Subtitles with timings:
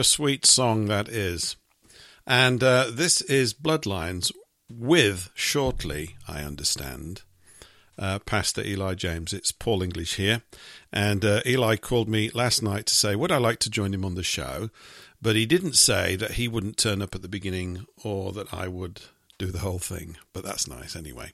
[0.00, 1.56] A sweet song that is.
[2.26, 4.32] And uh, this is Bloodlines
[4.72, 7.20] with, shortly, I understand,
[7.98, 9.34] uh, Pastor Eli James.
[9.34, 10.40] It's Paul English here.
[10.90, 14.06] And uh, Eli called me last night to say, would I like to join him
[14.06, 14.70] on the show?
[15.20, 18.68] But he didn't say that he wouldn't turn up at the beginning or that I
[18.68, 19.02] would
[19.40, 20.16] do the whole thing.
[20.32, 21.32] But that's nice anyway.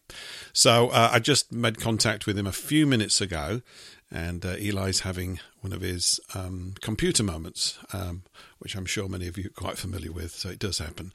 [0.52, 3.60] So uh, I just made contact with him a few minutes ago.
[4.08, 8.22] And uh, Eli's having one of his um, computer moments, um,
[8.60, 10.30] which I'm sure many of you are quite familiar with.
[10.30, 11.12] So it does happen.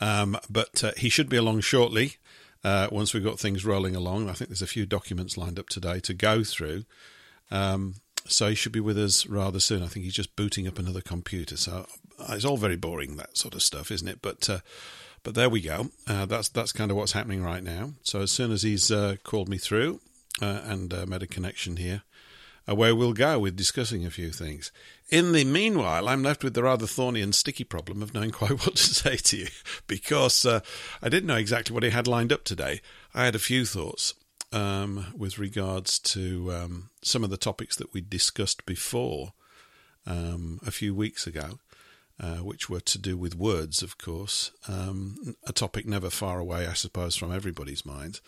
[0.00, 2.16] Um, but uh, he should be along shortly
[2.64, 4.28] uh, once we've got things rolling along.
[4.28, 6.82] I think there's a few documents lined up today to go through.
[7.52, 7.94] Um,
[8.26, 9.84] so he should be with us rather soon.
[9.84, 11.56] I think he's just booting up another computer.
[11.56, 11.86] So
[12.18, 14.18] uh, it's all very boring, that sort of stuff, isn't it?
[14.20, 14.58] But uh,
[15.22, 15.90] but there we go.
[16.06, 17.92] Uh, that's that's kind of what's happening right now.
[18.02, 20.00] So as soon as he's uh, called me through
[20.40, 22.02] and made a connection here,
[22.66, 24.72] away we'll go with discussing a few things.
[25.08, 28.64] In the meanwhile, I'm left with the rather thorny and sticky problem of knowing quite
[28.64, 29.48] what to say to you
[29.86, 30.60] because uh,
[31.02, 32.80] I didn't know exactly what he had lined up today.
[33.14, 34.14] I had a few thoughts
[34.52, 39.32] um, with regards to um, some of the topics that we discussed before
[40.06, 41.58] um, a few weeks ago.
[42.20, 46.68] Uh, which were to do with words, of course, um, a topic never far away,
[46.68, 48.20] I suppose, from everybody's mind,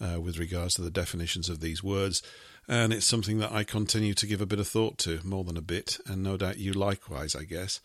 [0.00, 2.22] uh, with regards to the definitions of these words
[2.68, 5.56] and it's something that I continue to give a bit of thought to, more than
[5.56, 7.80] a bit, and no doubt you likewise, I guess.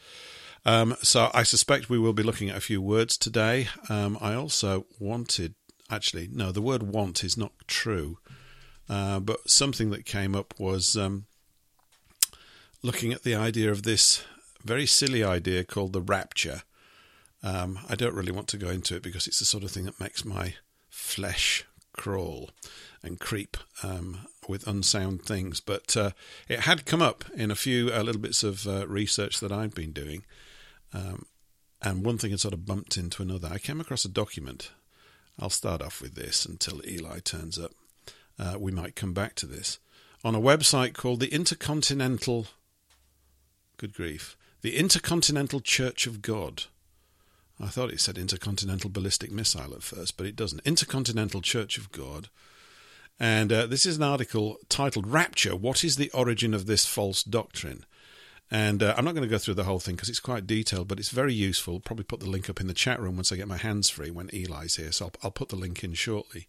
[0.65, 3.67] Um, so I suspect we will be looking at a few words today.
[3.89, 5.55] Um, I also wanted,
[5.89, 8.17] actually, no, the word want is not true,
[8.89, 11.25] uh, but something that came up was um,
[12.81, 14.23] looking at the idea of this
[14.63, 16.63] very silly idea called the rapture.
[17.43, 19.85] Um, I don't really want to go into it because it's the sort of thing
[19.85, 20.55] that makes my
[20.89, 22.51] flesh crawl
[23.03, 25.59] and creep um, with unsound things.
[25.59, 26.11] But uh,
[26.47, 29.73] it had come up in a few uh, little bits of uh, research that I'd
[29.73, 30.23] been doing.
[30.93, 31.25] Um,
[31.81, 33.49] and one thing had sort of bumped into another.
[33.51, 34.71] I came across a document.
[35.39, 37.71] I'll start off with this until Eli turns up.
[38.37, 39.79] Uh, we might come back to this.
[40.23, 42.47] On a website called the Intercontinental.
[43.77, 44.37] Good grief.
[44.61, 46.63] The Intercontinental Church of God.
[47.59, 50.65] I thought it said Intercontinental Ballistic Missile at first, but it doesn't.
[50.65, 52.29] Intercontinental Church of God
[53.21, 57.21] and uh, this is an article titled Rapture What is the Origin of This False
[57.21, 57.85] Doctrine?
[58.49, 60.87] And uh, I'm not going to go through the whole thing because it's quite detailed,
[60.87, 61.79] but it's very useful.
[61.79, 64.09] Probably put the link up in the chat room once I get my hands free
[64.09, 66.47] when Eli's here, so I'll, I'll put the link in shortly.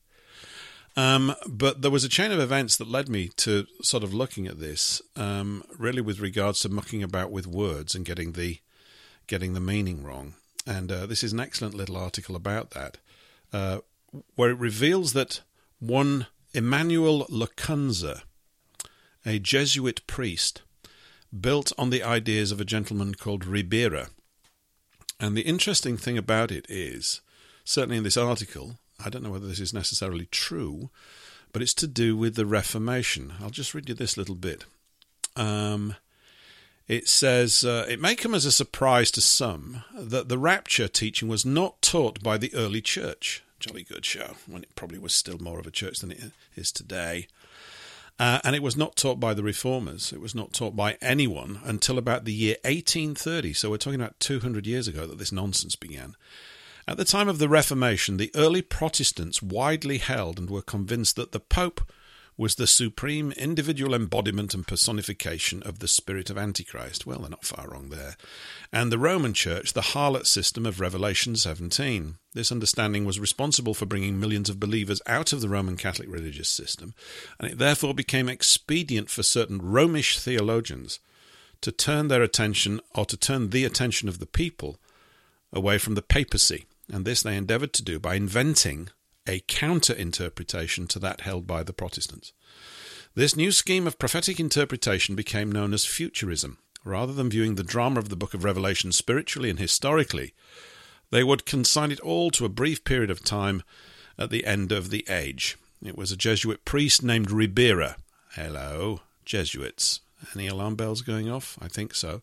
[0.97, 4.47] Um, but there was a chain of events that led me to sort of looking
[4.47, 8.59] at this, um, really with regards to mucking about with words and getting the
[9.27, 10.35] getting the meaning wrong.
[10.67, 12.99] And uh, this is an excellent little article about that,
[13.53, 13.79] uh,
[14.35, 15.41] where it reveals that
[15.79, 18.23] one Emmanuel Lacunza,
[19.25, 20.63] a Jesuit priest,
[21.41, 24.09] built on the ideas of a gentleman called Ribera.
[25.19, 27.23] And the interesting thing about it is,
[27.65, 30.91] certainly in this article, I don't know whether this is necessarily true,
[31.53, 33.35] but it's to do with the Reformation.
[33.41, 34.65] I'll just read you this little bit.
[35.37, 35.97] Um,
[36.89, 41.29] it says, uh, It may come as a surprise to some that the rapture teaching
[41.29, 45.39] was not taught by the early church jolly good show when it probably was still
[45.39, 47.29] more of a church than it is today.
[48.19, 50.13] Uh, and it was not taught by the reformers.
[50.13, 53.53] It was not taught by anyone until about the year 1830.
[53.53, 56.17] So we're talking about 200 years ago that this nonsense began.
[56.89, 61.31] At the time of the Reformation, the early Protestants widely held and were convinced that
[61.31, 61.81] the Pope
[62.37, 67.07] was the supreme individual embodiment and personification of the spirit of Antichrist.
[67.07, 68.17] Well, they're not far wrong there.
[68.73, 72.17] And the Roman Church, the harlot system of Revelation 17.
[72.33, 76.49] This understanding was responsible for bringing millions of believers out of the Roman Catholic religious
[76.49, 76.95] system,
[77.39, 80.99] and it therefore became expedient for certain Romish theologians
[81.61, 84.79] to turn their attention, or to turn the attention of the people,
[85.53, 86.67] away from the papacy.
[86.93, 88.91] And this they endeavoured to do by inventing
[89.27, 92.33] a counter interpretation to that held by the Protestants.
[93.15, 96.59] This new scheme of prophetic interpretation became known as futurism.
[96.85, 100.35] Rather than viewing the drama of the book of Revelation spiritually and historically,
[101.11, 103.63] they would consign it all to a brief period of time
[104.19, 105.57] at the end of the age.
[105.85, 107.97] It was a Jesuit priest named Ribera.
[108.33, 110.01] Hello, Jesuits.
[110.35, 111.59] Any alarm bells going off?
[111.61, 112.23] I think so.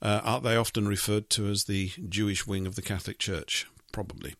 [0.00, 3.66] Uh, aren't they often referred to as the Jewish wing of the Catholic Church?
[3.92, 4.34] Probably.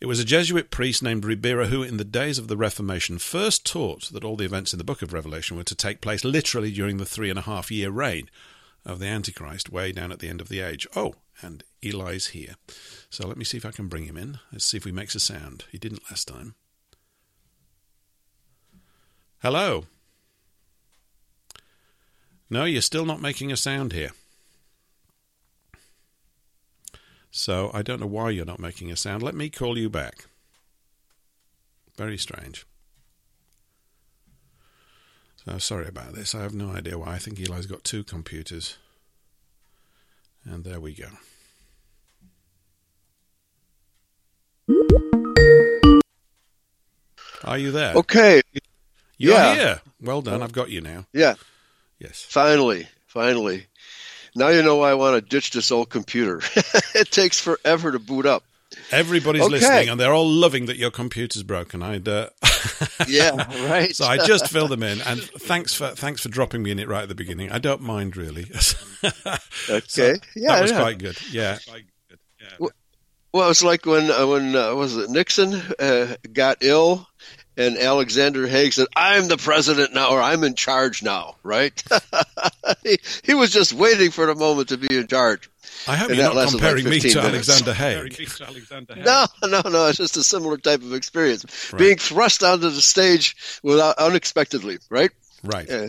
[0.00, 3.64] It was a Jesuit priest named Ribera who, in the days of the Reformation, first
[3.64, 6.70] taught that all the events in the book of Revelation were to take place literally
[6.70, 8.28] during the three and a half year reign
[8.84, 10.86] of the Antichrist, way down at the end of the age.
[10.96, 12.54] Oh, and Eli's here.
[13.10, 14.38] So let me see if I can bring him in.
[14.52, 15.64] Let's see if he makes a sound.
[15.70, 16.54] He didn't last time.
[19.40, 19.84] Hello.
[22.50, 24.10] No, you're still not making a sound here.
[27.30, 29.22] So I don't know why you're not making a sound.
[29.22, 30.26] Let me call you back.
[31.96, 32.66] Very strange.
[35.44, 36.34] So sorry about this.
[36.34, 37.14] I have no idea why.
[37.14, 38.78] I think Eli's got two computers.
[40.44, 41.08] And there we go.
[47.44, 47.94] Are you there?
[47.94, 48.42] Okay.
[49.16, 49.54] You're yeah.
[49.54, 49.80] here.
[50.00, 50.42] Well done.
[50.42, 51.06] I've got you now.
[51.12, 51.34] Yeah.
[51.98, 52.26] Yes.
[52.28, 52.88] Finally.
[53.06, 53.66] Finally.
[54.34, 56.40] Now you know why I want to ditch this old computer.
[56.94, 58.44] it takes forever to boot up.
[58.90, 59.52] Everybody's Okay.
[59.52, 61.82] listening, and they're all loving that your computer's broken.
[61.82, 62.28] I'd, uh,
[63.08, 63.30] Yeah,
[63.68, 63.94] right.
[63.96, 66.86] so I just filled them in, and thanks for thanks for dropping me in it
[66.88, 67.50] right at the beginning.
[67.50, 68.44] I don't mind really.
[69.70, 70.16] Okay.
[70.34, 70.80] yeah, that was yeah.
[70.80, 71.16] quite good.
[71.30, 71.58] Yeah,
[73.32, 77.06] Well, it's like when uh, when uh, was it Nixon uh, got ill,
[77.58, 81.82] and Alexander Haig said, "I'm the president now, or I'm in charge now." Right?
[82.82, 85.50] he, he was just waiting for the moment to be in charge.
[85.86, 87.48] I hope And you're not lasted like comparing me to minutes.
[87.48, 88.18] Alexander Haig.
[88.96, 89.86] No, no, no.
[89.86, 91.44] It's just a similar type of experience,
[91.76, 95.10] being thrust onto the stage without unexpectedly, right?
[95.44, 95.70] Right.
[95.70, 95.88] uh,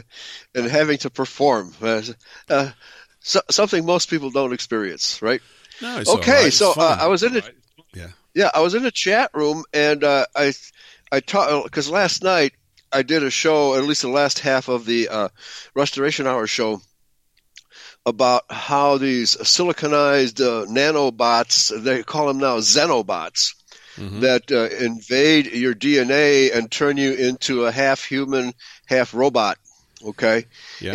[0.53, 1.73] and having to perform.
[1.81, 2.01] Uh,
[2.49, 2.69] uh,
[3.19, 5.41] so, something most people don't experience, right?
[5.81, 6.47] No, it's all okay, right.
[6.47, 6.97] It's so uh.
[6.99, 7.41] I was in a
[7.93, 8.07] Yeah.
[8.33, 10.53] yeah, I was in a chat room, and uh, I
[11.11, 12.53] I taught because last night
[12.91, 15.29] I did a show, at least the last half of the uh,
[15.75, 16.81] Restoration Hour show,
[18.05, 23.53] about how these siliconized uh, nanobots, they call them now xenobots,
[23.97, 24.21] Mhm.
[24.21, 28.53] that uh, invade your DNA and turn you into a half human,
[28.85, 29.57] half robot.
[30.01, 30.45] Okay,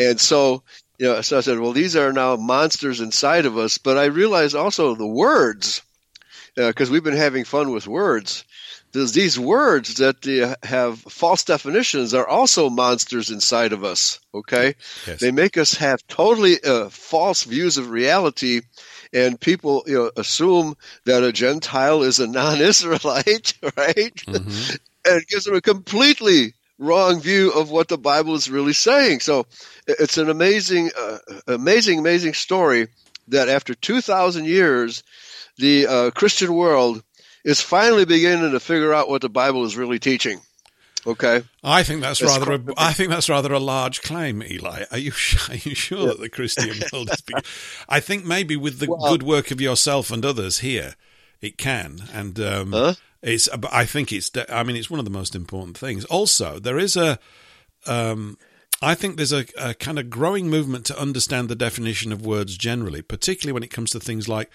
[0.01, 0.63] and so
[0.99, 3.79] you know, so I said, well, these are now monsters inside of us.
[3.79, 5.83] But I realized also the words,
[6.57, 8.45] because we've been having fun with words.
[8.94, 14.20] These words that have false definitions are also monsters inside of us.
[14.32, 14.75] Okay,
[15.06, 15.20] Yes.
[15.20, 18.61] they make us have totally uh, false views of reality,
[19.12, 20.76] and people you know assume
[21.06, 24.14] that a Gentile is a non-Israelite, right?
[24.26, 24.79] Mhm.
[25.06, 29.20] and it gives them a completely wrong view of what the Bible is really saying.
[29.20, 29.46] So
[29.87, 31.19] it's an amazing, uh,
[31.49, 32.88] amazing, amazing story
[33.29, 35.02] that after 2,000 years,
[35.56, 37.02] the uh, Christian world
[37.44, 40.41] is finally beginning to figure out what the Bible is really teaching.
[41.06, 41.43] Okay.
[41.62, 42.52] I think that's It's rather.
[42.55, 44.85] A, I think that's rather a large claim, Eli.
[44.91, 45.12] Are you
[45.50, 47.23] are you sure that the Christian world is?
[47.88, 50.94] I think maybe with the Well- good work of yourself and others here,
[51.43, 51.99] it can.
[52.12, 52.94] And um, Huh?
[53.23, 53.49] it's.
[53.70, 54.31] I think it's.
[54.49, 56.06] I mean, it's one of the most important things.
[56.06, 57.19] Also, there is a.
[57.87, 58.39] Um,
[58.81, 62.56] I think there's a, a kind of growing movement to understand the definition of words
[62.56, 64.51] generally, particularly when it comes to things like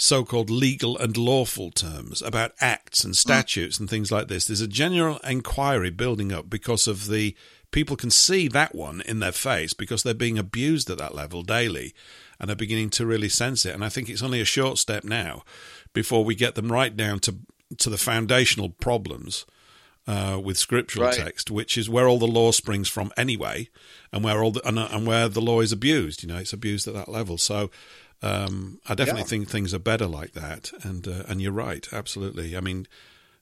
[0.00, 4.44] so-called legal and lawful terms about acts and statutes and things like this.
[4.44, 7.34] There's a general inquiry building up because of the
[7.72, 11.42] people can see that one in their face because they're being abused at that level
[11.42, 11.92] daily
[12.38, 13.74] and are beginning to really sense it.
[13.74, 15.42] And I think it's only a short step now
[15.92, 17.34] before we get them right down to
[17.78, 19.44] to the foundational problems
[20.06, 21.18] uh, with scriptural Right.
[21.18, 23.68] text, which is where all the law springs from anyway,
[24.10, 26.22] and where all the, and, uh, and where the law is abused.
[26.22, 27.36] You know, it's abused at that level.
[27.36, 27.70] So
[28.22, 29.26] um, I definitely Yeah.
[29.26, 30.72] think things are better like that.
[30.82, 32.56] And uh, and you're right, absolutely.
[32.56, 32.86] I mean.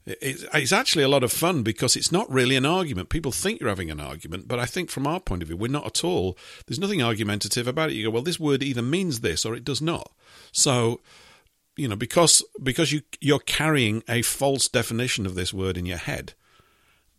[0.06, 3.08] it- It's, it's actually a lot of fun because it's not really an argument.
[3.08, 5.78] People think you're having an argument, but I think from our point of view, we're
[5.78, 6.36] not at all.
[6.66, 7.94] There's nothing argumentative about it.
[7.96, 10.12] You go, well, this word either means this or it does not.
[10.52, 11.00] So,
[11.76, 15.98] you know, because because you you're carrying a false definition of this word in your
[15.98, 16.34] head.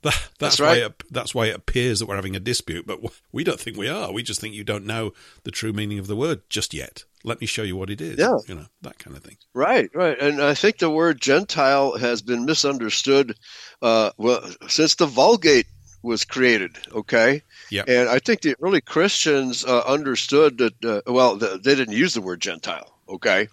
[0.03, 0.77] That, that's, That's why right.
[0.83, 2.99] it, that's why it appears that we're having a dispute, but
[3.31, 4.11] we don't think we are.
[4.11, 5.13] We just think you don't know
[5.43, 7.03] the true meaning of the word just yet.
[7.23, 8.17] Let me show you what it is.
[8.17, 8.37] Yeah.
[8.47, 9.37] you know that kind of thing.
[9.53, 10.17] Right, right.
[10.19, 13.35] And I think the word Gentile has been misunderstood
[13.81, 15.67] uh, well, since the Vulgate
[16.03, 17.41] was created, okay?
[17.69, 17.83] Yeah.
[17.87, 22.13] And I think the early Christians uh, understood that, uh, well, th- they didn't use
[22.13, 23.47] the word Gentile, okay?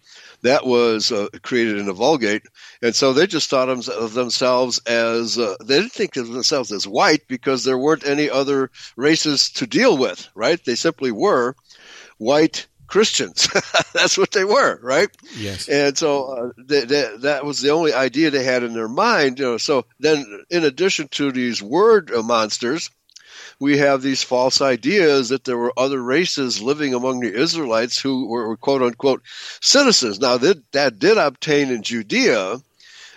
[0.45, 2.43] That was uh, created in the Vulgate.
[2.83, 6.87] And so they just thought of themselves as, uh, they didn't think of themselves as
[6.87, 10.63] white because there weren't any other races to deal with, right?
[10.63, 11.57] They simply were
[12.19, 13.49] white Christians.
[13.95, 15.09] That's what they were, right?
[15.35, 15.69] Yes.
[15.69, 19.39] And so uh, they, they, that was the only idea they had in their mind.
[19.39, 22.91] You know, so then, in addition to these word uh, monsters,
[23.61, 28.29] we have these false ideas that there were other races living among the Israelites who
[28.29, 29.23] were, quote unquote
[29.61, 30.21] citizens.
[30.21, 32.57] Now that that did obtain in Judea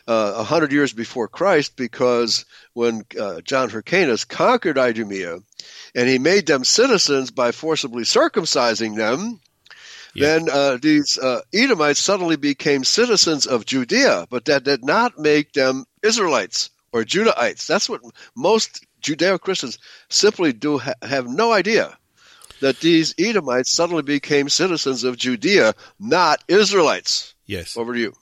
[0.07, 5.39] uh, a hundred years before Christ, because when uh, John Hyrcanus conquered Idumea,
[5.95, 9.39] and he made them citizens by forcibly circumcising them,
[10.13, 10.37] Yeah.
[10.37, 15.51] then uh, these uh, Edomites suddenly became citizens of Judea, but that did not make
[15.53, 17.67] them Israelites or Judahites.
[17.67, 18.01] That's what
[18.35, 19.77] most Judeo Christians
[20.09, 21.97] simply do ha- have no idea
[22.61, 27.35] that these Edomites suddenly became citizens of Judea, not Israelites.
[27.45, 27.77] Yes.
[27.77, 28.13] Over to you.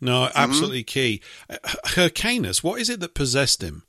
[0.00, 1.20] No, absolutely key.
[1.48, 3.84] Uh, Hyrcanus, what is it that possessed him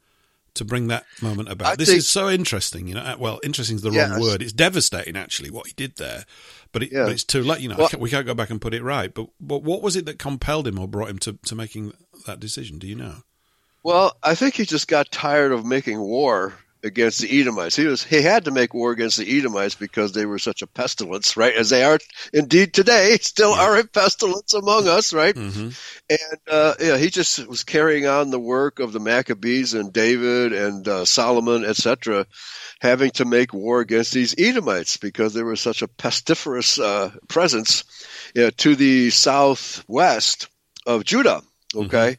[0.56, 1.68] to bring that moment about?
[1.72, 2.88] I this think- is so interesting.
[2.88, 4.12] You know, uh, well, interesting is the Yes.
[4.12, 4.42] wrong word.
[4.44, 6.26] It's devastating, actually, what he did there.
[6.72, 7.04] But, it, Yeah.
[7.06, 7.62] but it's too late.
[7.62, 9.12] You know, Well- can't- we can't go back and put it right.
[9.14, 11.94] But, but what was it that compelled him or brought him to, to making
[12.28, 12.78] that decision?
[12.78, 13.24] Do you know?
[13.84, 17.76] Well, I think he just got tired of making war against the Edomites.
[17.76, 20.68] He was he had to make war against the Edomites because they were such a
[20.68, 21.54] pestilence, right?
[21.54, 21.98] As they are
[22.34, 25.36] indeed today, still are a pestilence among us, right?
[25.36, 25.70] hmm
[26.10, 30.54] And uh, yeah, he just was carrying on the work of the Maccabees and David
[30.54, 32.26] and uh, Solomon, etc.,
[32.82, 37.86] having to make war against these Edomites because they were such a pestiferous uh, presence
[38.38, 40.50] uh, to the southwest
[40.86, 41.42] of Judah.
[41.76, 42.18] Okay,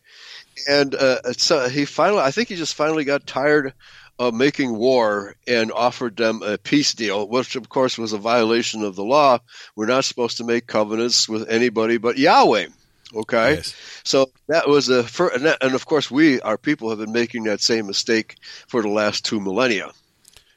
[0.68, 3.74] and uh, so he finally, I think he just finally got tired
[4.18, 8.82] of making war and offered them a peace deal, which of course was a violation
[8.82, 9.38] of the law.
[9.74, 12.66] We're not supposed to make covenants with anybody but Yahweh.
[13.14, 13.54] Okay.
[13.56, 13.74] Yes.
[14.04, 17.12] So that was a fir- and, that, and of course we our people have been
[17.12, 18.36] making that same mistake
[18.68, 19.90] for the last two millennia,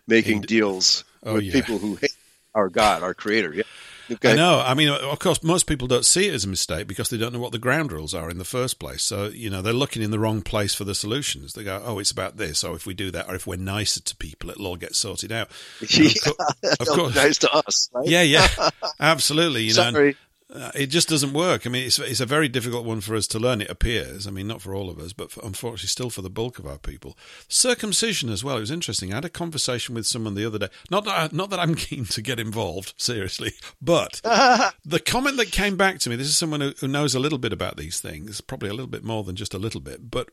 [0.08, 0.48] making Indeed.
[0.48, 1.54] deals Oh, with yeah.
[1.54, 2.16] people who hate
[2.56, 3.54] our God, our Creator.
[3.54, 3.63] Yeah.
[4.10, 4.34] Okay.
[4.34, 4.60] I know.
[4.66, 7.34] I mean, of course, most people don't see it as a mistake because they don't
[7.34, 9.04] know what the ground rules are in the first place.
[9.04, 11.54] So, you know, they're looking in the wrong place for the solutions.
[11.54, 12.64] They go, oh, it's about this.
[12.64, 15.32] Or if we do that, or if we're nicer to people, it'll all get sorted
[15.32, 15.50] out.
[15.82, 17.16] Of cour- of course.
[17.16, 17.90] nice to us.
[17.94, 18.08] Right?
[18.08, 18.48] Yeah, yeah,
[19.00, 19.64] absolutely.
[19.64, 20.16] You know, and.
[20.54, 21.68] Uh, it just doesn't work.
[21.68, 23.60] I mean, it's it's a very difficult one for us to learn.
[23.60, 24.25] It appears.
[24.25, 26.66] I mean, not for all of us, but for, unfortunately, still for the bulk of
[26.66, 27.18] our people.
[27.50, 28.58] Circumcision as well.
[28.58, 29.12] It was interesting.
[29.12, 30.70] I had a conversation with someone the other day.
[30.89, 34.22] Not that I, not that I'm keen to get involved, seriously, but
[34.86, 36.16] the comment that came back to me.
[36.16, 38.88] This is someone who, who knows a little bit about these things, probably a little
[38.88, 40.30] bit more than just a little bit, but.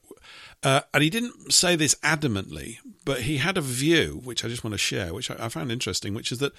[0.63, 4.65] Uh, and he didn't say this adamantly, but he had a view, which I just
[4.65, 6.55] want to share, which I, I found interesting, which is that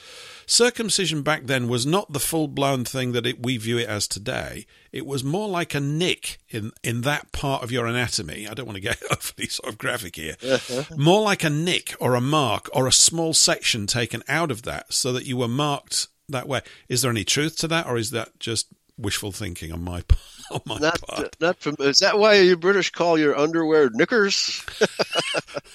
[0.45, 4.07] circumcision back then was not the full blown thing that it, we view it as
[4.07, 4.67] today.
[4.91, 8.47] It was more like a nick in, in that part of your anatomy.
[8.47, 10.35] I don't want to get overly sort of graphic here.
[10.95, 14.93] more like a nick or a mark or a small section taken out of that
[14.93, 16.61] so that you were marked that way.
[16.89, 18.67] Is there any truth to that, or is that just
[18.97, 20.21] wishful thinking on my part?
[20.51, 21.19] On oh, my Not, part?
[21.25, 21.75] Uh, not from.
[21.79, 24.63] Is that why you British call your underwear knickers?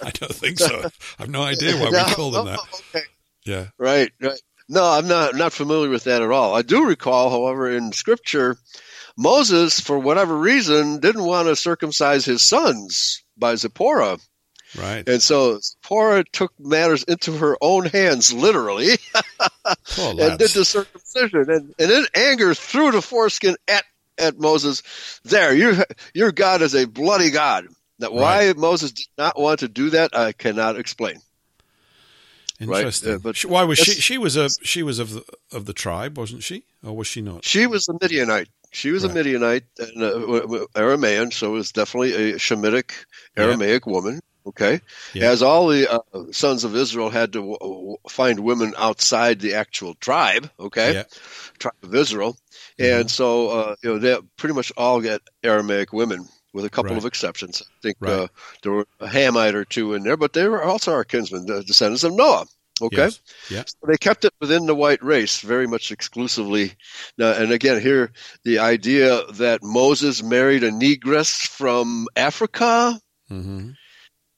[0.03, 0.91] I don't think so.
[1.19, 2.05] I've no idea why No?
[2.07, 2.59] we call them that.
[2.61, 3.05] Oh, okay.
[3.45, 3.67] Yeah.
[3.79, 4.41] Right, right.
[4.69, 6.55] No, I'm not not familiar with that at all.
[6.55, 8.57] I do recall, however, in Scripture,
[9.17, 14.19] Moses, for whatever reason, didn't want to circumcise his sons by Zipporah,
[14.79, 15.09] Right.
[15.09, 18.91] and so Zipporah took matters into her own hands, literally,
[19.99, 23.85] and did the circumcision, and, and in anger threw the foreskin at
[24.21, 24.83] at Moses.
[25.25, 25.75] There, your
[26.15, 27.67] your God is a bloody God.
[27.99, 31.17] Now, why Moses did not want to do that, I cannot explain.
[32.61, 33.15] right, Interesting.
[33.15, 33.93] uh, but She- why was she?
[33.93, 37.21] She was a she was of the, of the tribe, wasn't she, or was she
[37.21, 37.45] not?
[37.45, 38.49] She was a Midianite.
[38.73, 39.11] She was Right.
[39.11, 42.93] a Midianite and uh, Aramaean, so it was definitely a Shemitic
[43.37, 44.21] Aramaic woman.
[44.51, 44.81] Okay,
[45.15, 45.31] Yeah.
[45.31, 46.01] as all the uh,
[46.33, 50.51] sons of Israel had to w- w- find women outside the actual tribe.
[50.59, 51.05] Okay, Yeah.
[51.59, 52.37] tribe of Israel,
[52.79, 53.01] Mhm.
[53.01, 56.91] and so uh, you know they pretty much all get Aramaic women, with a couple
[56.95, 56.99] Right.
[56.99, 57.63] of exceptions.
[57.63, 58.13] I think Right.
[58.13, 58.27] uh,
[58.63, 61.63] there were a Hamite or two in there, but they were also our kinsmen, the
[61.63, 62.47] descendants of Noah.
[62.83, 63.21] Okay, Yes.
[63.51, 63.65] Yeah.
[63.67, 66.73] so they kept it within the white race very much exclusively.
[67.19, 68.11] Now, and again, here
[68.43, 72.99] the idea that Moses married a negress from Africa.
[73.29, 73.73] hmm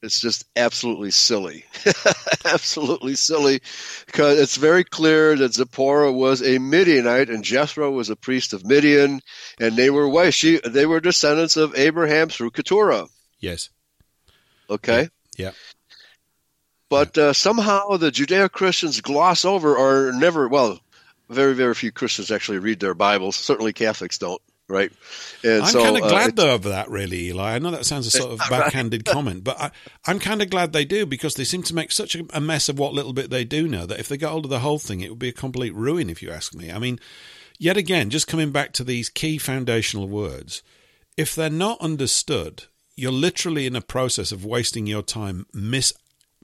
[0.03, 1.65] It's just absolutely silly,
[2.45, 3.61] absolutely silly,
[4.07, 8.67] because it's very clear that Zipporah was a Midianite and Jethro was a priest of
[8.67, 9.21] Midian,
[9.61, 13.07] and they were why she they were descendants of Abraham through Keturah.
[13.39, 13.71] Yes.
[14.69, 15.53] Okay, Yeah.
[16.89, 20.49] but uh, somehow the Judeo Christians gloss over or never.
[20.49, 20.81] Well,
[21.29, 23.37] very very few Christians actually read their Bibles.
[23.37, 24.41] Certainly Catholics don't.
[24.69, 24.93] Right,
[25.43, 27.55] and I'm so kind of uh, glad though of that, really, Eli.
[27.55, 29.71] I know that sounds a sort of backhanded comment, but I,
[30.07, 32.69] I'm kind of glad they do because they seem to make such a, a mess
[32.69, 34.79] of what little bit they do know that if they got hold of the whole
[34.79, 36.71] thing, it would be a complete ruin, if you ask me.
[36.71, 37.01] I mean,
[37.59, 40.63] yet again, just coming back to these key foundational words,
[41.17, 42.65] if they're not understood,
[42.97, 45.93] you're literally in a process of wasting your time mis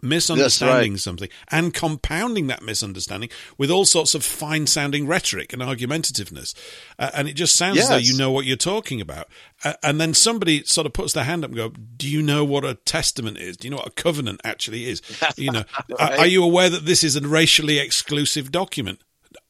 [0.03, 6.55] misunderstanding something and compounding that misunderstanding with all sorts of fine sounding rhetoric and argumentativeness.
[6.99, 9.29] Uh, and it just sounds as though you know what you're talking about.
[9.65, 12.45] Uh, and then somebody sort of puts their hand up and go do you know
[12.45, 13.57] what a testament is?
[13.57, 15.03] Do you know what a covenant actually is?
[15.37, 15.65] You know
[15.99, 19.01] are, are you aware that this is a racially exclusive document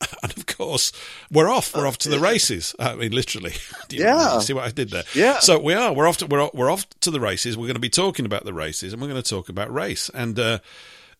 [0.22, 0.92] and of course,
[1.30, 1.74] we're off.
[1.74, 2.74] We're off to the races.
[2.78, 3.54] I mean, literally.
[3.88, 4.38] Do you Yeah.
[4.38, 5.04] see what I did there?
[5.14, 5.38] Yeah.
[5.40, 5.92] So we are.
[5.92, 6.18] We're off.
[6.18, 7.56] To, we're off- we're off to the races.
[7.56, 10.08] We're going to be talking about the races, and we're going to talk about race.
[10.14, 10.58] And uh,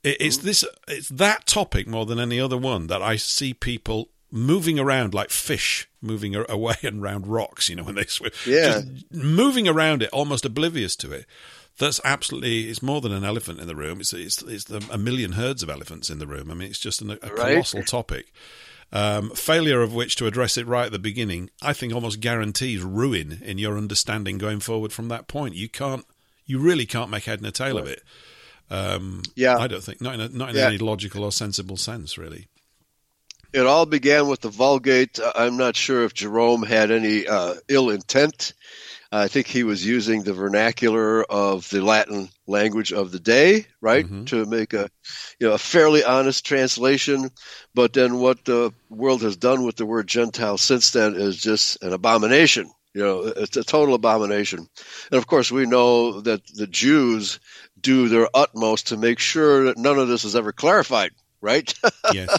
[0.04, 0.64] it, it's this.
[0.87, 5.30] It's that topic more than any other one that I see people moving around like
[5.30, 7.68] fish moving away and around rocks.
[7.68, 11.26] You know when they swim, yeah, just moving around it, almost oblivious to it.
[11.78, 12.68] That's absolutely.
[12.68, 14.00] It's more than an elephant in the room.
[14.00, 16.50] It's it's it's the, a million herds of elephants in the room.
[16.50, 17.37] I mean, it's just an, a Right.
[17.37, 18.32] colossal topic.
[18.90, 22.83] Um, failure of which to address it right at the beginning, I think, almost guarantees
[22.83, 25.54] ruin in your understanding going forward from that point.
[25.54, 26.07] You can't,
[26.47, 28.02] you really can't make head and a tail of it.
[28.71, 29.59] Um, yeah.
[29.59, 30.68] I don't think not in a, not in Yeah.
[30.68, 32.49] any logical or sensible sense, really.
[33.52, 35.18] it all began with the Vulgate.
[35.18, 38.52] Uh, I'm not sure if Jerome had any uh, ill intent.
[39.12, 44.06] I think he was using the vernacular of the Latin language of the day, right,
[44.06, 44.26] Mhm.
[44.26, 44.90] to make a
[45.38, 47.30] you know a fairly honest translation.
[47.74, 51.82] But then what the world has done with the word Gentile since then is just
[51.82, 52.70] an abomination.
[52.94, 54.66] You know, it's a total abomination.
[55.12, 57.38] And of course, we know that the Jews
[57.80, 61.72] do their utmost to make sure that none of this is ever clarified, right?
[62.12, 62.38] Yes,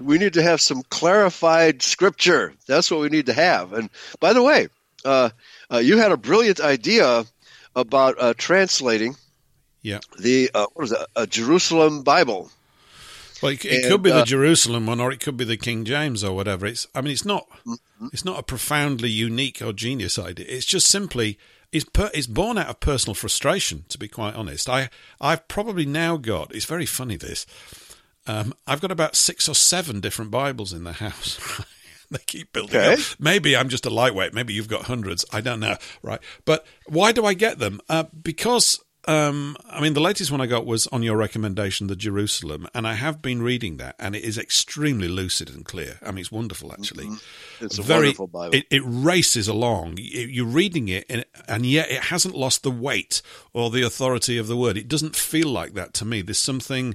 [0.00, 2.52] we need to have some clarified scripture.
[2.66, 3.72] That's what we need to have.
[3.72, 3.88] And
[4.20, 4.68] by the way,
[5.04, 5.30] uh,
[5.72, 7.24] uh, you had a brilliant idea
[7.76, 9.16] about uh, translating
[9.82, 10.00] yeah.
[10.18, 12.50] the uh, what is it, a Jerusalem Bible.
[13.42, 15.56] Well, it, it And, could be uh, the Jerusalem one, or it could be the
[15.56, 16.66] King James or whatever.
[16.66, 16.86] It's.
[16.94, 17.48] I mean, it's not.
[17.66, 18.06] Mm-hmm.
[18.12, 20.46] It's not a profoundly unique or genius idea.
[20.48, 21.38] It's just simply.
[21.72, 24.68] It's, per, it's born out of personal frustration, to be quite honest.
[24.68, 26.54] I I've probably now got.
[26.54, 27.46] It's very funny this.
[28.26, 31.38] Um, I've got about six or seven different Bibles in the house.
[32.10, 32.94] they keep building Okay.
[32.94, 33.00] up.
[33.18, 34.34] Maybe I'm just a lightweight.
[34.34, 35.24] Maybe you've got hundreds.
[35.32, 35.76] I don't know.
[36.02, 36.20] Right.
[36.44, 37.80] But why do I get them?
[37.88, 41.96] Uh, because, um, I mean, the latest one I got was on your recommendation, the
[41.96, 42.66] Jerusalem.
[42.74, 45.98] And I have been reading that, and it is extremely lucid and clear.
[46.02, 47.08] I mean, it's wonderful, actually.
[47.60, 48.54] It's a Very, wonderful Bible.
[48.54, 49.98] It, it races along.
[49.98, 53.20] You- You're reading it, and, and yet it hasn't lost the weight
[53.52, 54.76] or the authority of the word.
[54.78, 56.22] It doesn't feel like that to me.
[56.22, 56.94] There's something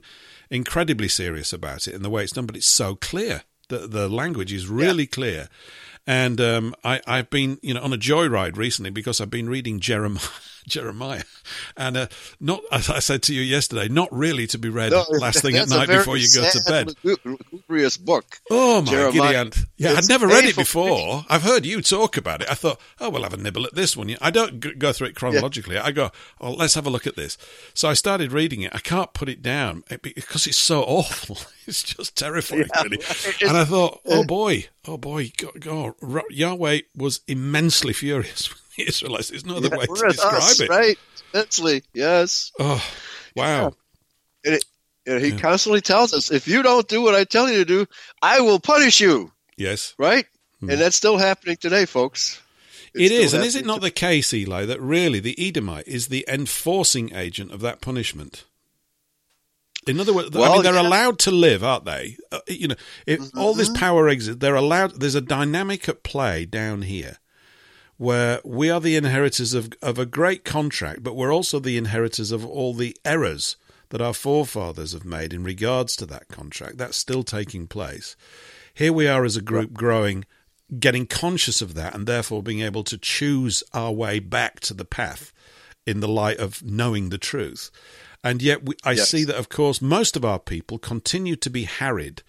[0.49, 3.43] incredibly serious about it in the way it's done, but it's so clear.
[3.69, 5.49] The the language is really clear.
[6.05, 9.79] And um, I, I've been, you know, on a joyride recently because I've been reading
[9.79, 10.23] Jeremiah,
[10.69, 11.23] Jeremiah,
[11.75, 12.07] and uh,
[12.39, 15.55] not, as I said to you yesterday, not really to be read No, last thing
[15.57, 16.93] at night before you go to bed.
[17.03, 18.39] lugubrious book.
[18.49, 19.11] Oh my Jeremiah.
[19.11, 19.57] giddy aunt!
[19.77, 21.25] Yeah, It's I'd never read it before.
[21.29, 22.49] I've heard you talk about it.
[22.51, 24.15] I thought, oh, we'll have a nibble at this one.
[24.21, 25.77] I don't go through it chronologically.
[25.77, 27.37] I go, oh, let's have a look at this.
[27.73, 28.71] So I started reading it.
[28.73, 31.37] I can't put it down eh, because it's so awful.
[31.65, 32.99] It's just terrifying, Yeah, really.
[33.47, 35.93] And I thought, oh boy, oh boy, God, God,
[36.31, 39.29] Yahweh was immensely furious with the Israelites.
[39.29, 40.69] There's no other way to describe us, it.
[40.69, 40.97] right?
[41.33, 42.51] Immensely, yes.
[42.59, 42.83] Oh,
[43.35, 43.73] wow.
[44.43, 45.37] And he Yeah.
[45.39, 47.85] constantly tells us, if you don't do what I tell you to do,
[48.21, 49.93] I will punish you, Yes.
[49.97, 50.25] right?
[50.61, 52.39] And that's still happening today, folks.
[52.93, 56.07] It's It is, and is it not the case, Eli, that really the Edomite is
[56.07, 58.43] the enforcing agent of that punishment?
[59.87, 60.81] In other words, I Well, mean, they're yeah.
[60.87, 62.17] allowed to live, aren't they?
[62.31, 62.75] Uh, you know,
[63.07, 64.99] if all this power exists, they're allowed.
[64.99, 67.17] There's a dynamic at play down here,
[67.99, 72.31] where we are the inheritors of of a great contract, but we're also the inheritors
[72.31, 73.57] of all the errors
[73.89, 76.77] that our forefathers have made in regards to that contract.
[76.77, 78.15] That's still taking place.
[78.73, 80.23] Here we are as a group growing,
[80.79, 84.85] getting conscious of that, and therefore being able to choose our way back to the
[84.85, 85.33] path
[85.85, 87.69] in the light of knowing the truth.
[88.23, 89.09] And yet, we, I Yes.
[89.09, 92.21] see that, of course, most of our people continue to be harried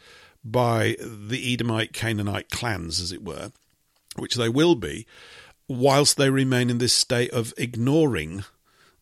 [0.43, 3.53] by the Edomite, Canaanite clans, as it were,
[4.17, 5.07] which they will be,
[5.71, 8.43] whilst they remain in this state of ignoring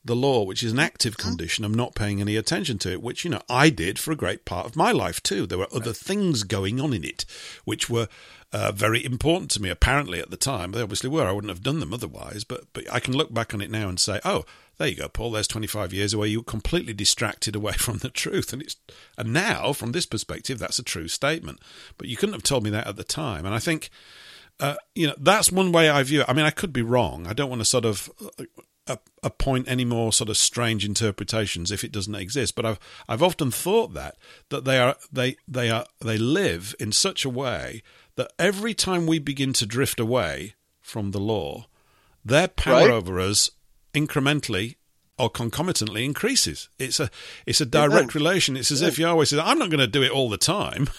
[0.05, 3.25] the law, which is an active condition of not paying any attention to it, which,
[3.25, 5.47] you know, I did for a great part of my life too.
[5.47, 7.25] There were other things going on in it
[7.65, 8.07] which were
[8.53, 10.73] uh, very important to me, apparently, at the time.
[10.73, 11.27] They obviously were.
[11.27, 13.89] I wouldn't have done them otherwise, but, but I can look back on it now
[13.89, 14.45] and say, oh,
[14.77, 15.33] there you go, Paul.
[15.33, 16.29] There's 25 years away.
[16.29, 18.77] You were completely distracted away from the truth, and it's
[19.17, 21.61] and now, from this perspective, that's a true statement.
[21.97, 23.91] But you couldn't have told me that at the time, and I think
[24.61, 26.27] uh, you know that's one way I view it.
[26.29, 27.27] I mean, I could be wrong.
[27.27, 28.11] I don't want to sort of
[28.87, 32.55] uh, appoint any more sort of strange interpretations if it doesn't exist.
[32.55, 34.17] But I've I've often thought that
[34.49, 37.83] that they are they they are they live in such a way
[38.17, 41.67] that every time we begin to drift away from the law,
[42.25, 42.91] their power Right.
[42.91, 43.51] over us
[43.95, 44.77] incrementally
[45.19, 46.69] or concomitantly increases.
[46.79, 47.11] It's a
[47.47, 48.57] it's a direct relation.
[48.57, 50.89] It's as if Yahweh says, "I'm not going to do it all the time."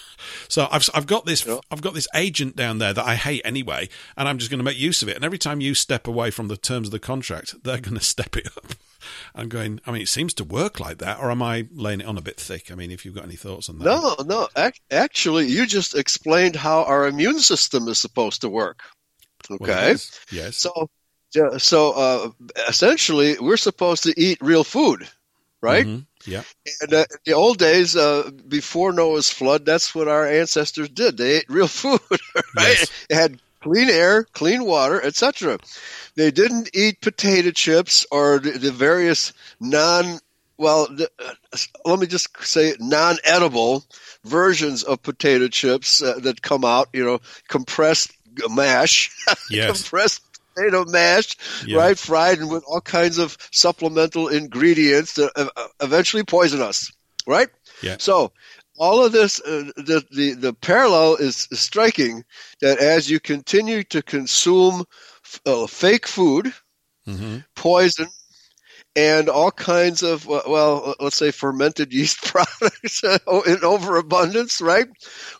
[0.49, 1.59] So I've I've got this Yeah.
[1.71, 4.65] I've got this agent down there that I hate anyway, and I'm just going to
[4.65, 5.15] make use of it.
[5.15, 8.03] And every time you step away from the terms of the contract, they're going to
[8.03, 8.73] step it up.
[9.33, 9.79] I'm going.
[9.87, 12.21] I mean, it seems to work like that, or am I laying it on a
[12.21, 12.69] bit thick?
[12.69, 14.49] I mean, if you've got any thoughts on that, No, no.
[14.57, 18.81] Ac- actually, you just explained how our immune system is supposed to work.
[19.49, 19.65] Okay.
[19.91, 20.85] yes, yes, So, yeah,
[21.57, 22.29] so uh,
[22.67, 25.07] essentially, we're supposed to eat real food,
[25.61, 25.85] right?
[25.85, 26.05] Mhm.
[26.25, 26.43] Yeah.
[26.81, 31.17] And uh, in the old days, uh, before Noah's flood, that's what our ancestors did.
[31.17, 32.77] They ate real food, right?
[32.79, 32.91] Yes.
[33.09, 35.59] They had clean air, clean water, etc.
[36.15, 40.19] They didn't eat potato chips or the, the various non
[40.57, 43.85] well, the, uh, let me just say non-edible
[44.25, 46.89] versions of potato chips uh, that come out.
[46.91, 48.11] You know, compressed
[48.49, 49.09] mash,
[49.49, 49.71] Yes.
[49.81, 50.21] compressed
[50.59, 51.77] potato mash, Yeah.
[51.77, 56.91] right, fried and with all kinds of supplemental ingredients that uh, uh, eventually poison us,
[57.27, 57.49] right?
[57.81, 57.97] Yeah.
[57.99, 58.31] So
[58.77, 62.23] all of this, uh, the, the the parallel is striking
[62.61, 64.83] that as you continue to consume
[65.45, 66.53] uh, fake food,
[67.05, 68.07] hmm poison,
[68.95, 74.87] and all kinds of well, well, let's say fermented yeast products in overabundance, right?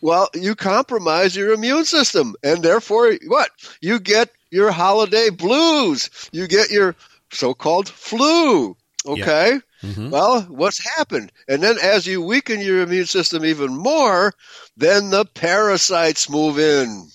[0.02, 3.50] Well, you compromise your immune system, and therefore, what
[3.82, 6.96] you get your holiday blues, you get your
[7.32, 8.76] so-called flu.
[9.06, 9.60] Okay.
[9.82, 11.32] hmm Well, what's happened?
[11.48, 14.34] And then as you weaken your immune system even more,
[14.76, 17.10] then the parasites move in.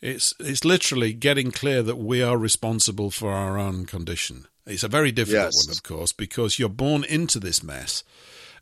[0.00, 4.46] It's it's literally getting clear that we are responsible for our own condition.
[4.66, 5.66] It's a very difficult Yes.
[5.66, 8.04] one, of course, because you're born into this mess,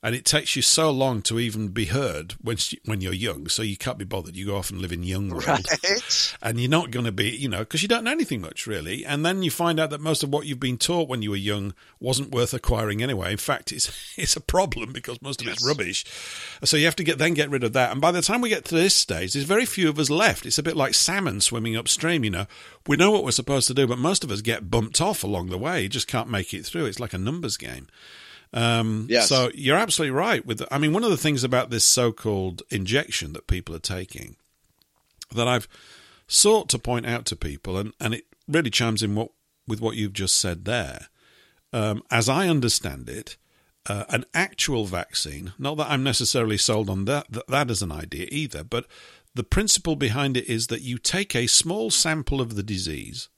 [0.02, 3.48] and it takes you so long to even be heard when when you're young.
[3.48, 4.36] So you can't be bothered.
[4.36, 6.36] You go off and live in young world, Right?
[6.42, 9.04] and you're not going to be, you know, because you don't know anything much really.
[9.04, 11.36] And then you find out that most of what you've been taught when you were
[11.36, 13.32] young wasn't worth acquiring anyway.
[13.32, 16.04] In fact, it's it's a problem because most of it's rubbish.
[16.64, 17.92] So you have to get then get rid of that.
[17.92, 20.46] And by the time we get to this stage, there's very few of us left.
[20.46, 22.24] It's a bit like salmon swimming upstream.
[22.24, 22.46] You know,
[22.86, 25.48] we know what we're supposed to do, but most of us get bumped off along
[25.48, 25.82] the way.
[25.82, 26.86] You just can't make it through.
[26.86, 27.88] It's like a numbers game.
[28.52, 29.28] Um, Yes.
[29.28, 30.44] So you're absolutely right.
[30.44, 34.36] With I mean, one of the things about this so-called injection that people are taking
[35.34, 35.68] that I've
[36.26, 39.30] sought to point out to people, and, and it really chimes in what
[39.66, 41.08] with what you've just said there.
[41.72, 43.36] Um, as I understand it,
[43.88, 47.92] uh, an actual vaccine, not that I'm necessarily sold on that, that that as an
[47.92, 48.86] idea either, but
[49.34, 53.28] the principle behind it is that you take a small sample of the disease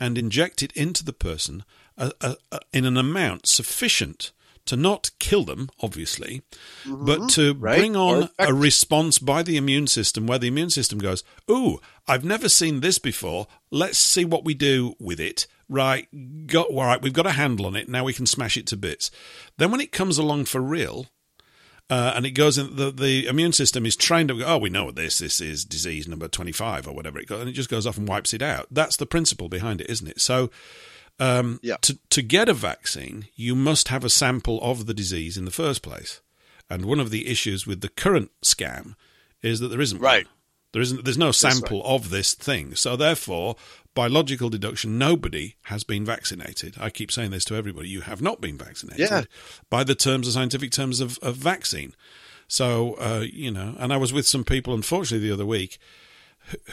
[0.00, 1.64] and inject it into the person
[1.98, 4.32] uh, uh, uh, in an amount sufficient
[4.66, 6.42] to not kill them, obviously,
[6.86, 7.78] but to right.
[7.78, 12.24] bring on a response by the immune system where the immune system goes, Ooh, I've
[12.24, 13.46] never seen this before.
[13.70, 15.46] Let's see what we do with it.
[15.68, 16.08] Right,
[16.46, 17.88] got, all right, we've got a handle on it.
[17.88, 19.10] Now we can smash it to bits.
[19.56, 21.06] Then when it comes along for real,
[21.90, 24.70] uh, and it goes in the the immune system is trained to go, oh we
[24.70, 27.68] know what this this is disease number 25 or whatever it goes and it just
[27.68, 30.50] goes off and wipes it out that's the principle behind it isn't it so
[31.20, 31.76] um, Yeah.
[31.82, 35.50] to to get a vaccine you must have a sample of the disease in the
[35.50, 36.20] first place
[36.70, 38.94] and one of the issues with the current scam
[39.42, 40.04] is that there isn't one.
[40.04, 40.26] Right.
[40.72, 43.54] there isn't there's no sample of this thing so therefore
[43.94, 48.20] by logical deduction nobody has been vaccinated i keep saying this to everybody you have
[48.20, 49.22] not been vaccinated Yeah.
[49.70, 51.94] by the terms the scientific terms of, of vaccine
[52.48, 55.78] so uh, you know and i was with some people unfortunately the other week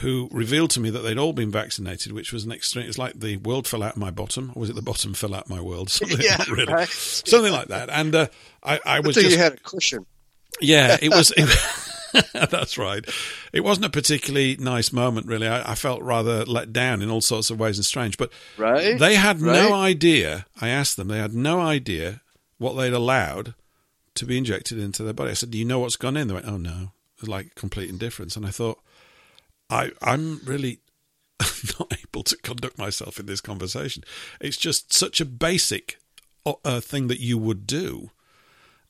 [0.00, 2.86] who revealed to me that they'd all been vaccinated, which was an extreme.
[2.88, 5.34] It's like the world fell out of my bottom, or was it the bottom fell
[5.34, 5.90] out my world?
[5.90, 6.72] Something, Yeah, not really.
[6.72, 6.88] right.
[6.88, 7.88] something like that.
[7.90, 8.26] And uh,
[8.62, 10.06] I, I was just you had a cushion.
[10.60, 11.32] yeah, it was.
[12.14, 13.02] It, that's right.
[13.54, 15.48] It wasn't a particularly nice moment, really.
[15.48, 18.18] I, I felt rather let down in all sorts of ways and strange.
[18.18, 20.44] But Right, they had no idea.
[20.60, 21.08] I asked them.
[21.08, 22.20] They had no idea
[22.58, 23.54] what they'd allowed
[24.16, 25.30] to be injected into their body.
[25.30, 27.54] I said, "Do you know what's gone in?" They went, "Oh no." It was like
[27.54, 28.36] complete indifference.
[28.36, 28.78] And I thought,
[29.72, 30.80] I I'm really
[31.78, 34.04] not able to conduct myself in this conversation.
[34.40, 35.98] It's just such a basic
[36.46, 38.10] uh, thing that you would do.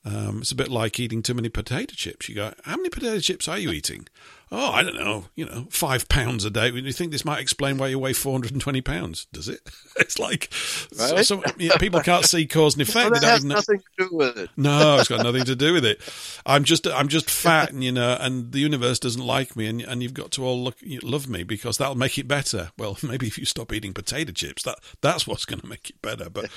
[0.05, 2.27] Um, it's a bit like eating too many potato chips.
[2.27, 4.07] You go, how many potato chips are you eating?
[4.55, 5.25] Oh, I don't know.
[5.35, 6.69] You know, five pounds a day.
[6.69, 9.25] You think this might explain why you weigh 420 pounds?
[9.33, 9.59] Does it?
[9.95, 11.25] It's like so, Right.
[11.25, 13.11] so, yeah, people can't see cause and effect.
[13.11, 14.49] Well, that has know- nothing to do with it.
[14.57, 16.01] no, it's got nothing to do with it.
[16.47, 19.81] I'm just I'm just fat, and you know, and the universe doesn't like me, and
[19.81, 22.71] and you've got to all look love me because that'll make it better.
[22.77, 26.01] Well, maybe if you stop eating potato chips, that that's what's going to make it
[26.01, 26.29] better.
[26.29, 26.49] But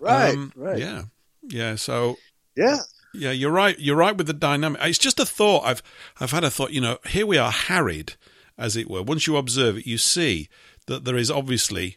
[0.00, 0.78] Right, um, right.
[0.78, 1.02] yeah,
[1.48, 1.76] yeah.
[1.76, 2.16] So
[2.56, 2.78] Yeah.
[3.12, 3.78] Yeah, you're right.
[3.78, 4.80] You're right with the dynamic.
[4.82, 5.64] It's just a thought.
[5.64, 5.82] I've
[6.20, 6.72] I've had a thought.
[6.72, 8.14] You know, here we are harried,
[8.58, 9.02] as it were.
[9.02, 10.48] Once you observe it, you see
[10.86, 11.96] that there is obviously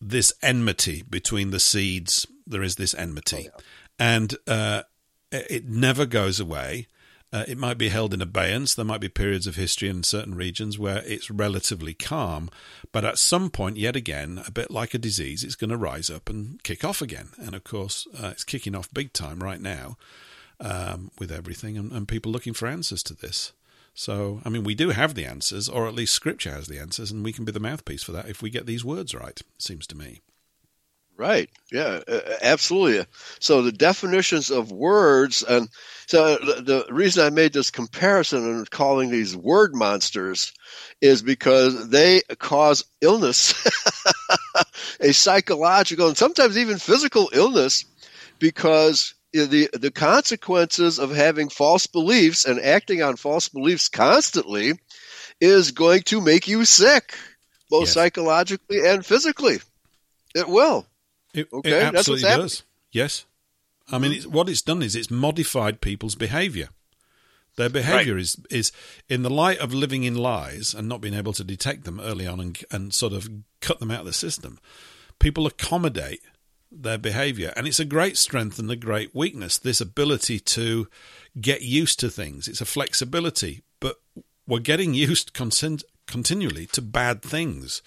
[0.00, 2.26] this enmity between the seeds.
[2.46, 3.48] There is this enmity,
[3.98, 4.82] and uh,
[5.30, 6.86] it it never goes away.
[7.32, 8.74] Uh, it might be held in abeyance.
[8.74, 12.50] There might be periods of history in certain regions where it's relatively calm,
[12.90, 16.10] but at some point, yet again, a bit like a disease, it's going to rise
[16.10, 17.28] up and kick off again.
[17.38, 19.96] And of course, uh, it's kicking off big time right now
[20.58, 23.52] um, with everything, and, and people looking for answers to this.
[23.94, 27.10] So, I mean, we do have the answers, or at least Scripture has the answers,
[27.10, 29.40] and we can be the mouthpiece for that if we get these words right.
[29.58, 30.20] Seems to me.
[31.20, 31.50] Right.
[31.70, 32.00] Yeah,
[32.40, 33.04] absolutely.
[33.40, 35.68] So the definitions of words, and
[36.06, 40.54] so the, the reason I made this comparison and calling these word monsters
[41.02, 43.52] is because they cause illness,
[45.00, 47.84] a psychological and sometimes even physical illness,
[48.38, 54.72] because the the consequences of having false beliefs and acting on false beliefs constantly
[55.38, 57.14] is going to make you sick,
[57.68, 57.92] both yes.
[57.92, 59.58] psychologically and physically.
[60.34, 60.86] It will.
[61.34, 62.62] It, okay, it absolutely does.
[62.92, 63.26] Yes.
[63.92, 66.68] I mean, it's, what it's done is it's modified people's behaviour.
[67.56, 68.22] Their behaviour right.
[68.22, 68.72] is is
[69.08, 72.26] in the light of living in lies and not being able to detect them early
[72.26, 73.28] on and and sort of
[73.60, 74.58] cut them out of the system.
[75.18, 76.22] People accommodate
[76.70, 79.58] their behaviour, and it's a great strength and a great weakness.
[79.58, 80.88] This ability to
[81.40, 82.46] get used to things.
[82.46, 83.96] It's a flexibility, but
[84.46, 85.32] we're getting used
[86.06, 87.82] continually to bad things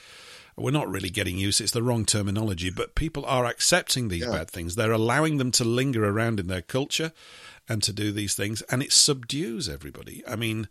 [0.55, 1.61] we're not really getting used.
[1.61, 4.31] It's the wrong terminology, but people are accepting these yeah.
[4.31, 4.75] bad things.
[4.75, 7.11] They're allowing them to linger around in their culture
[7.67, 10.21] and to do these things, and it subdues everybody.
[10.27, 10.67] I mean,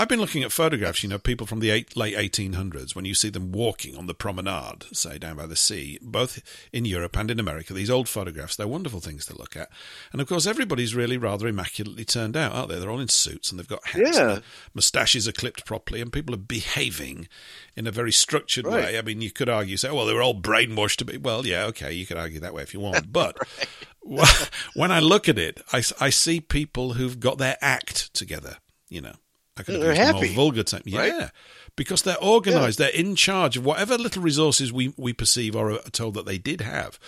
[0.00, 3.12] I've been looking at photographs, you know, people from the eight, late 1800s, when you
[3.12, 6.40] see them walking on the promenade, say, down by the sea, both
[6.72, 9.68] in Europe and in America, these old photographs, they're wonderful things to look at.
[10.10, 12.78] And of course, everybody's really rather immaculately turned out, aren't they?
[12.78, 14.38] They're all in suits and they've got hats, yeah.
[14.72, 17.28] moustaches are clipped properly, and people are behaving
[17.76, 18.84] in a very structured right.
[18.84, 18.98] way.
[18.98, 21.18] I mean, you could argue, say, oh, well, they were all brainwashed to be.
[21.18, 23.12] Well, yeah, okay, you could argue that way if you want.
[23.12, 23.36] But
[24.02, 24.50] right.
[24.74, 28.56] when I look at it, I, I see people who've got their act together,
[28.88, 29.16] you know.
[29.60, 30.26] I could they're happy.
[30.26, 30.82] more vulgar term.
[30.84, 31.30] Yeah, right?
[31.76, 32.78] because they're organised.
[32.78, 32.86] Yeah.
[32.86, 36.38] They're in charge of whatever little resources we, we perceive or are told that they
[36.38, 36.98] did have.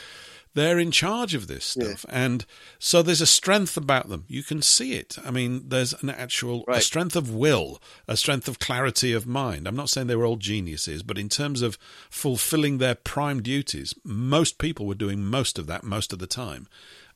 [0.55, 2.25] They're in charge of this stuff, yeah.
[2.25, 2.45] and
[2.79, 4.27] so there's a strength about them.
[4.29, 5.17] You can see it.
[5.25, 6.77] I mean, there's an actual right.
[6.77, 9.67] a strength of will, a strength of clarity of mind.
[9.67, 11.79] I'm not saying they were all geniuses, but in terms of
[12.11, 16.69] fulfilling their prime duties, most people were doing most of that most of the time,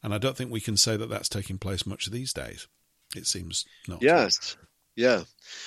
[0.02, 2.68] and I don't think we can say that that's taking place much these days.
[3.14, 4.02] It seems not.
[4.02, 4.56] Yes.
[4.96, 5.22] Yeah.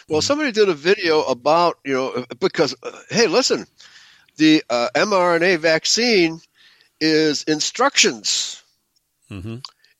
[0.08, 0.26] Well, mm-hmm.
[0.26, 3.66] somebody did a video about, you know, because, uh, hey, listen,
[4.38, 6.42] the uh, mRNA vaccine
[7.00, 8.64] is instructions.
[9.30, 9.58] Mm-hmm.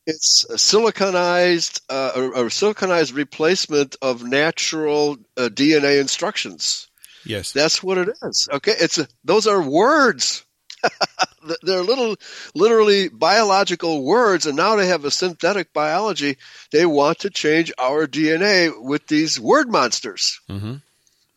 [0.08, 6.88] It's a siliconized, uh, a, a, siliconized replacement of natural uh, DNA instructions.
[7.24, 7.52] Yes.
[7.52, 8.50] That's what it is.
[8.52, 8.74] Okay.
[8.80, 10.44] It's a, those are words.
[11.64, 12.16] they're little,
[12.56, 16.38] literally biological words, and now they have a synthetic biology.
[16.72, 20.40] They want to change our DNA with these word monsters.
[20.50, 20.76] Mm-hmm.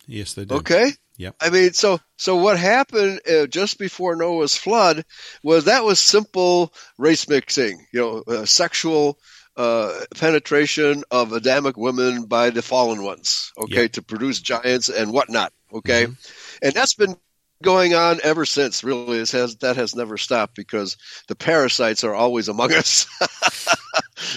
[0.06, 0.56] Yes, they do.
[0.56, 0.92] Okay.
[1.18, 1.36] Yep.
[1.40, 5.04] I mean, so so what happened uh, just before Noah's flood
[5.42, 9.18] was that was simple race mixing, you know, uh, sexual
[9.56, 13.92] uh, penetration of Adamic women by the fallen ones, okay, yep.
[13.92, 16.14] to produce giants and whatnot, okay, mm-hmm.
[16.62, 17.14] and that's been
[17.62, 18.84] going on ever since.
[18.84, 20.96] Really, it has that has never stopped because
[21.28, 23.06] the parasites are always among us,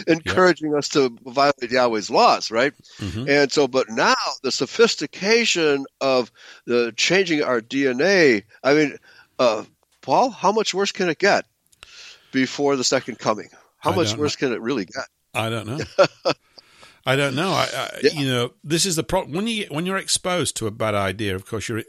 [0.08, 0.80] encouraging yep.
[0.80, 2.74] us to violate Yahweh's laws, right?
[3.00, 3.30] Mm-hmm.
[3.30, 6.32] And so, but now the sophistication of
[6.66, 8.44] the changing our DNA.
[8.64, 8.98] I mean,
[9.40, 9.64] uh,
[10.02, 11.46] Paul, how much worse can it get
[12.32, 13.50] before the second coming?
[13.78, 14.48] How I much worse know.
[14.48, 15.06] can it really get?
[15.34, 15.80] I don't know.
[17.06, 17.52] I don't know.
[17.52, 18.20] I, I yeah.
[18.20, 21.36] you know, this is the problem when you when you're exposed to a bad idea.
[21.36, 21.84] Of course, you're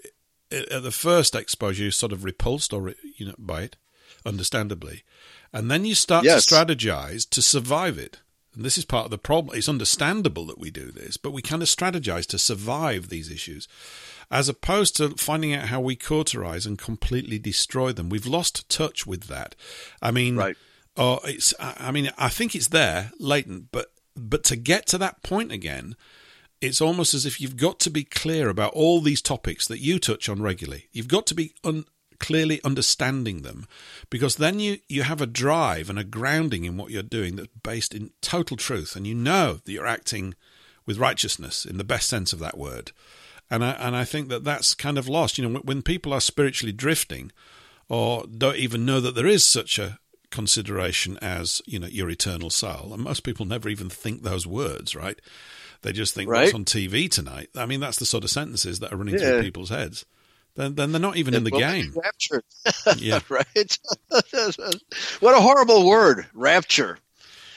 [0.50, 3.76] at the first exposure, you're sort of repulsed or you know by it,
[4.24, 5.04] understandably,
[5.52, 6.46] and then you start yes.
[6.46, 8.20] to strategize to survive it.
[8.54, 9.56] And this is part of the problem.
[9.56, 13.68] It's understandable that we do this, but we kind of strategize to survive these issues,
[14.30, 18.08] as opposed to finding out how we cauterize and completely destroy them.
[18.08, 19.54] We've lost touch with that.
[20.00, 20.56] I mean, right.
[20.96, 21.52] Oh, it's.
[21.60, 25.94] I mean, I think it's there, latent, but but to get to that point again,
[26.60, 29.98] it's almost as if you've got to be clear about all these topics that you
[29.98, 30.88] touch on regularly.
[30.92, 31.84] You've got to be un-
[32.18, 33.66] clearly understanding them
[34.10, 37.48] because then you, you have a drive and a grounding in what you're doing that's
[37.62, 40.34] based in total truth and you know that you're acting
[40.86, 42.92] with righteousness in the best sense of that word.
[43.50, 45.38] And I, and I think that that's kind of lost.
[45.38, 47.32] You know, when people are spiritually drifting
[47.88, 49.98] or don't even know that there is such a
[50.30, 54.94] consideration as, you know, your eternal soul, and most people never even think those words,
[54.96, 55.20] right?
[55.86, 56.42] They just think right?
[56.42, 57.48] what's on TV tonight.
[57.54, 59.20] I mean, that's the sort of sentences that are running yeah.
[59.20, 60.04] through people's heads.
[60.56, 61.94] Then, then they're not even in the game.
[61.94, 62.42] Rapture.
[62.96, 63.20] yeah.
[63.28, 63.78] right.
[65.20, 66.98] what a horrible word, rapture.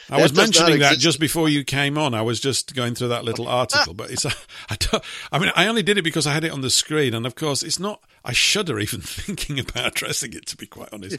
[0.08, 2.14] I that was mentioning that just before you came on.
[2.14, 4.24] I was just going through that little article, but it's.
[4.24, 7.14] I, don't, I mean, I only did it because I had it on the screen,
[7.14, 8.00] and of course, it's not.
[8.24, 11.18] I shudder even thinking about addressing it, to be quite honest.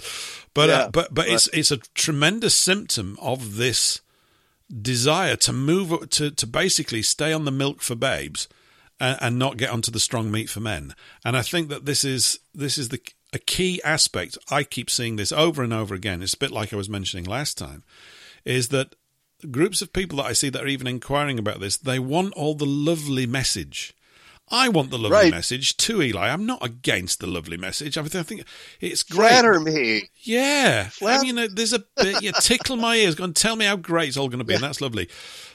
[0.53, 3.99] But uh, yeah, uh, but but it's it's a tremendous symptom of this
[4.71, 8.47] desire to move to to basically stay on the milk for babes
[8.99, 10.95] and, and not get onto the strong meat for men.
[11.25, 13.01] And I think that this is this is the
[13.33, 16.21] a key aspect, I keep seeing this over and over again.
[16.21, 17.83] It's a bit like I was mentioning last time,
[18.43, 18.95] is that
[19.49, 22.55] groups of people that I see that are even inquiring about this, they want all
[22.55, 23.93] the lovely message.
[24.51, 25.31] I want the lovely Right.
[25.31, 26.27] message too, Eli.
[26.29, 27.97] I'm not against the lovely message.
[27.97, 28.43] I think
[28.81, 29.29] it's great.
[29.29, 30.09] Flatter me.
[30.23, 32.21] Yeah, Flat- I mean, uh, there's a bit.
[32.21, 34.53] You tickle my ears, go and tell me how great it's all going to be,
[34.53, 35.07] and that's lovely.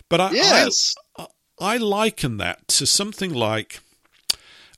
[0.09, 0.95] But I, Yes.
[1.19, 1.27] I,
[1.61, 3.81] I liken that to something like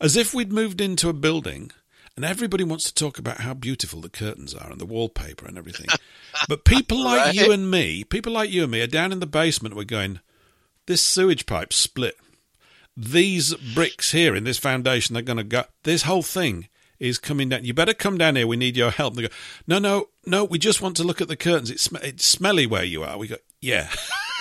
[0.01, 1.71] as if we'd moved into a building
[2.17, 5.57] and everybody wants to talk about how beautiful the curtains are and the wallpaper and
[5.59, 5.87] everything.
[6.49, 7.35] but people like Right.
[7.35, 9.77] you and me, people like you and me, are down in the basement.
[9.77, 10.21] We're going,
[10.87, 12.17] this sewage pipe split.
[13.01, 15.63] These bricks here in this foundation, they're going to go.
[15.85, 17.65] This whole thing is coming down.
[17.65, 18.47] You better come down here.
[18.49, 19.15] We need your help.
[19.17, 19.35] And they go,
[19.69, 20.45] no, no, no.
[20.45, 21.71] We just want to look at the curtains.
[21.71, 23.17] It's, sm- it's smelly where you are.
[23.17, 23.89] We go, yeah.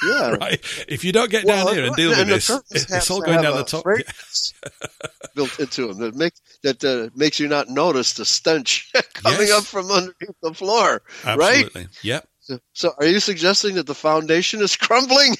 [0.03, 0.31] Yeah.
[0.41, 0.59] right.
[0.87, 2.49] If you don't get down Well, here and deal with and the this,
[2.91, 3.85] it's all going down the top.
[5.35, 9.51] built into them that makes that uh, makes you not notice the stench coming Yes.
[9.51, 11.03] up from underneath the floor.
[11.23, 11.65] Right.
[11.65, 11.87] Absolutely.
[12.01, 12.27] Yep.
[12.39, 15.35] So, so, are you suggesting that the foundation is crumbling?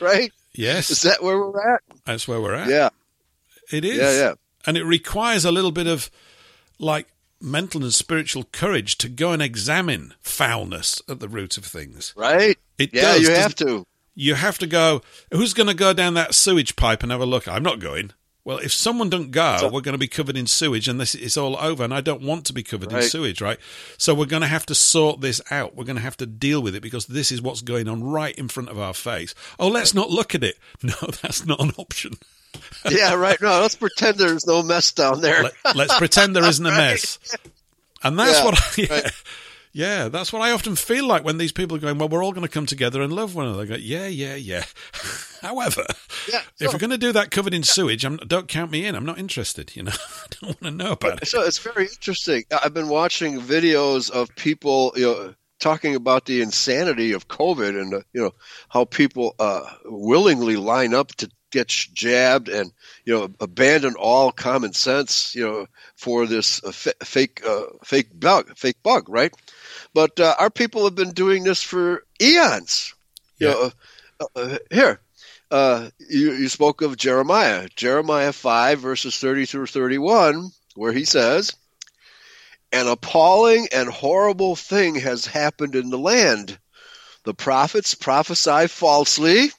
[0.00, 0.32] right?
[0.56, 1.82] Is that where we're at?
[2.04, 2.68] That's where we're at.
[2.68, 2.88] Yeah.
[3.72, 3.98] It is.
[3.98, 4.12] Yeah.
[4.12, 4.34] Yeah.
[4.66, 6.10] And it requires a little bit of
[6.78, 7.08] like
[7.40, 12.12] mental and spiritual courage to go and examine foulness at the root of things.
[12.16, 12.58] Right.
[12.78, 13.02] It Yeah.
[13.02, 13.22] does.
[13.22, 13.86] you have to.
[14.14, 15.02] You have to go.
[15.32, 17.46] Who's going to go down that sewage pipe and have a look?
[17.46, 18.12] I'm not going.
[18.46, 21.16] Well, if someone don't go, So- we're going to be covered in sewage, and this
[21.16, 21.82] it's all over.
[21.82, 23.58] And I don't want to be covered in sewage, right?
[23.98, 25.74] So we're going to have to sort this out.
[25.74, 28.36] We're going to have to deal with it because this is what's going on right
[28.36, 29.34] in front of our face.
[29.58, 30.56] Oh, let's not look at it.
[30.84, 32.12] No, that's not an option.
[32.88, 33.14] Yeah.
[33.14, 33.36] Right.
[33.42, 33.60] No.
[33.60, 35.42] Let's pretend there's no mess down there.
[35.42, 36.76] Let, let's pretend there isn't a Right.
[36.92, 37.18] mess.
[38.04, 39.12] And that's Yeah, what I, yeah, right.
[39.76, 42.32] Yeah, that's what I often feel like when these people are going, well, we're all
[42.32, 43.64] going to come together and love one another.
[43.64, 44.64] I go, yeah, yeah, yeah.
[45.42, 45.84] However,
[46.32, 48.94] Yeah, if we're going to do that covered in sewage, I'm, don't count me in.
[48.94, 49.76] I'm not interested.
[49.76, 51.28] You know, I don't want to know about it.
[51.28, 52.44] So it's very interesting.
[52.50, 57.94] I've been watching videos of people, you know, talking about the insanity of COVID and
[57.94, 58.34] uh, you know
[58.70, 62.72] how people uh, willingly line up to get jabbed and
[63.04, 68.08] you know abandon all common sense, you know, for this uh, fa- fake uh, fake
[68.18, 69.34] bug, fake bug, right?
[69.96, 72.94] But uh, our people have been doing this for eons.
[73.38, 73.54] You Yeah.
[73.54, 73.70] know,
[74.20, 75.00] uh, uh, here.
[75.50, 81.56] Uh, you, you spoke of Jeremiah, Jeremiah 5, verses 30 through 31, where he says,
[82.72, 86.58] An appalling and horrible thing has happened in the land.
[87.24, 89.50] The prophets prophesy falsely,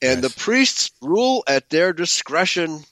[0.00, 0.22] and Yes.
[0.22, 2.84] the priests rule at their discretion.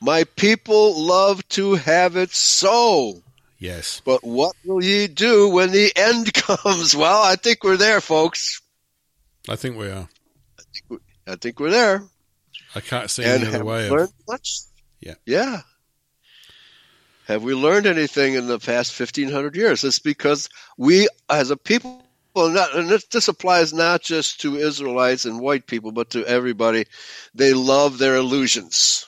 [0.00, 3.23] My people love to have it so.
[3.64, 4.02] Yes.
[4.04, 6.94] But what will ye do when the end comes?
[6.94, 8.60] Well, I think we're there, folks.
[9.48, 10.06] I think we are.
[11.26, 12.04] I think we're there.
[12.74, 14.12] I can't see and any other way we of.
[14.28, 14.58] much?
[15.00, 15.14] Yeah.
[15.24, 15.62] Yeah.
[17.26, 19.82] Have we learned anything in the past 1500 years?
[19.82, 24.56] It's because we, as a people, well, not, and this, this applies not just to
[24.56, 26.84] Israelites and white people, but to everybody.
[27.34, 29.06] They love their illusions.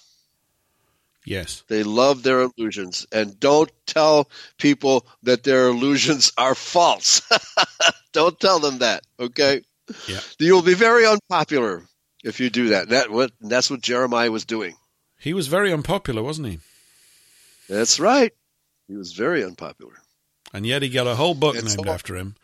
[1.27, 1.65] Yes.
[1.67, 3.05] They love their illusions.
[3.11, 7.21] And don't tell people that their illusions are false.
[8.13, 9.63] don't tell them that, okay?
[10.09, 10.21] Yeah.
[10.39, 11.83] You'll be very unpopular
[12.25, 12.91] if you do that.
[12.91, 14.77] That what that's what Jeremiah was doing.
[15.19, 16.59] He was very unpopular, wasn't he?
[17.69, 18.33] That's right.
[18.87, 19.95] He was very unpopular.
[20.55, 22.37] and yet he got a whole book It's named all- after him,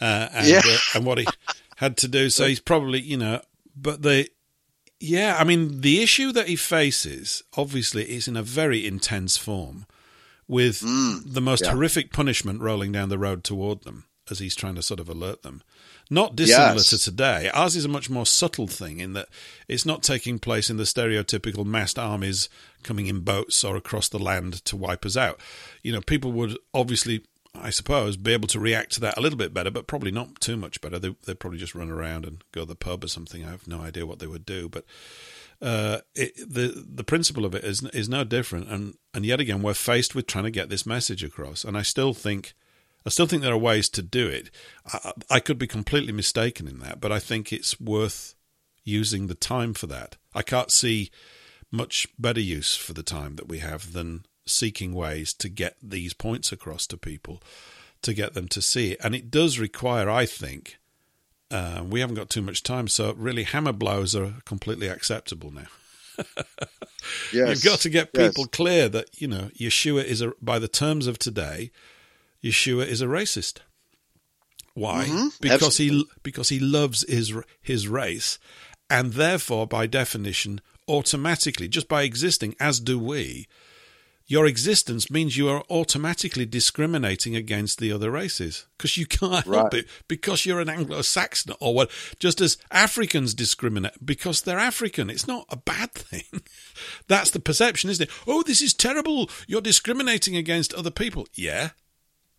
[0.00, 0.60] uh, and Yeah.
[0.64, 1.26] uh, and what he
[1.76, 2.28] had to do.
[2.28, 3.40] So he's probably you know,
[3.74, 4.28] but the
[5.00, 9.86] yeah, I mean the issue that he faces obviously is in a very intense form,
[10.46, 11.72] with the most Mm, yeah.
[11.72, 15.42] horrific punishment rolling down the road toward them as he's trying to sort of alert
[15.42, 15.62] them.
[16.08, 16.90] Not dissimilar Yes.
[16.90, 17.48] to today.
[17.54, 19.28] Ours is a much more subtle thing in that
[19.68, 22.48] it's not taking place in the stereotypical massed armies
[22.82, 25.40] coming in boats or across the land to wipe us out.
[25.82, 27.24] You know, people would obviously,
[27.54, 30.40] I suppose, be able to react to that a little bit better, but probably not
[30.40, 30.98] too much better.
[30.98, 33.44] They, they'd probably just run around and go to the pub or something.
[33.44, 34.84] I have no idea what they would do, but
[35.60, 38.68] uh, it, the the principle of it is is no different.
[38.68, 41.64] And and yet again, we're faced with trying to get this message across.
[41.64, 42.54] And I still think,
[43.04, 44.50] I still think there are ways to do it.
[44.86, 48.36] I, I could be completely mistaken in that, but I think it's worth
[48.84, 50.16] using the time for that.
[50.34, 51.10] I can't see
[51.70, 56.12] much better use for the time that we have than seeking ways to get these
[56.14, 57.42] points across to people,
[58.02, 58.98] to get them to see it.
[59.02, 60.78] And it does require, I think,
[61.50, 65.66] uh, we haven't got too much time, so really hammer blows are completely acceptable now.
[67.32, 67.48] Yes.
[67.48, 68.28] You've got to get Yes.
[68.28, 71.70] people clear that you know Yeshua is a by the terms of today,
[72.44, 73.58] Yeshua is a racist.
[74.74, 75.06] Why?
[75.06, 75.40] Mhm.
[75.40, 77.32] Because he because he loves his
[77.62, 78.38] his race,
[78.90, 83.48] and therefore, by definition, automatically, just by existing, as do we,
[84.30, 89.74] your existence means you are automatically discriminating against the other races because you can't help
[89.74, 91.90] it because you're an Anglo-Saxon or what.
[92.20, 96.42] Just as Africans discriminate because they're African, it's not a bad thing.
[97.08, 98.14] That's the perception, isn't it?
[98.24, 99.28] Oh, this is terrible.
[99.48, 101.26] You're discriminating against other people.
[101.34, 101.70] Yeah,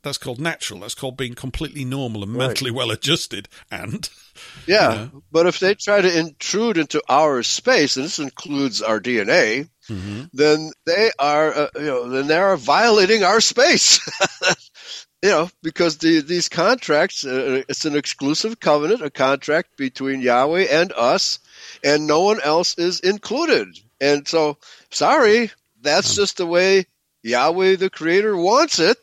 [0.03, 0.79] that's called natural.
[0.81, 2.47] That's called being completely normal and Right.
[2.47, 3.47] mentally well adjusted.
[3.69, 4.09] And
[4.67, 5.07] Yeah, Yeah.
[5.31, 10.23] but if they try to intrude into our space, and this includes our DNA, Mm-hmm.
[10.31, 13.99] then they are, uh, you know, then they are violating our space.
[15.23, 20.67] you know, because the, these contracts, uh, it's an exclusive covenant, a contract between Yahweh
[20.71, 21.39] and us,
[21.83, 23.67] and no one else is included.
[23.99, 24.57] And so,
[24.91, 26.85] sorry, that's just the way
[27.23, 28.97] Yahweh, the Creator, wants it.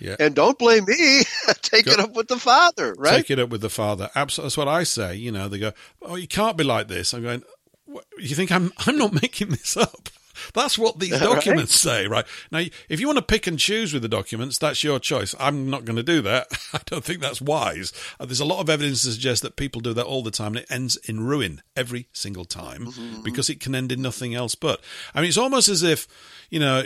[0.00, 0.16] Yeah.
[0.18, 1.22] And don't blame me.
[1.62, 3.16] Take Go- it up with the Father, right?
[3.18, 4.08] take it up with the father.
[4.14, 5.14] Absolutely, that's what I say.
[5.16, 5.72] You know, they go,
[6.02, 7.42] "Oh, you can't be like this." I'm going,
[7.84, 8.72] what, "You think I'm?
[8.86, 10.08] I'm not making this up."
[10.54, 11.20] That's what these Right.
[11.20, 12.24] documents say, right?
[12.50, 15.34] Now, if you want to pick and choose with the documents, that's your choice.
[15.38, 16.46] I'm not going to do that.
[16.72, 17.92] I don't think that's wise.
[18.18, 20.54] Uh, There's a lot of evidence to suggest that people do that all the time,
[20.56, 22.88] and it ends in ruin every single time
[23.22, 24.80] because it can end in nothing else but.
[25.14, 26.08] I mean, it's almost as if,
[26.48, 26.84] you know,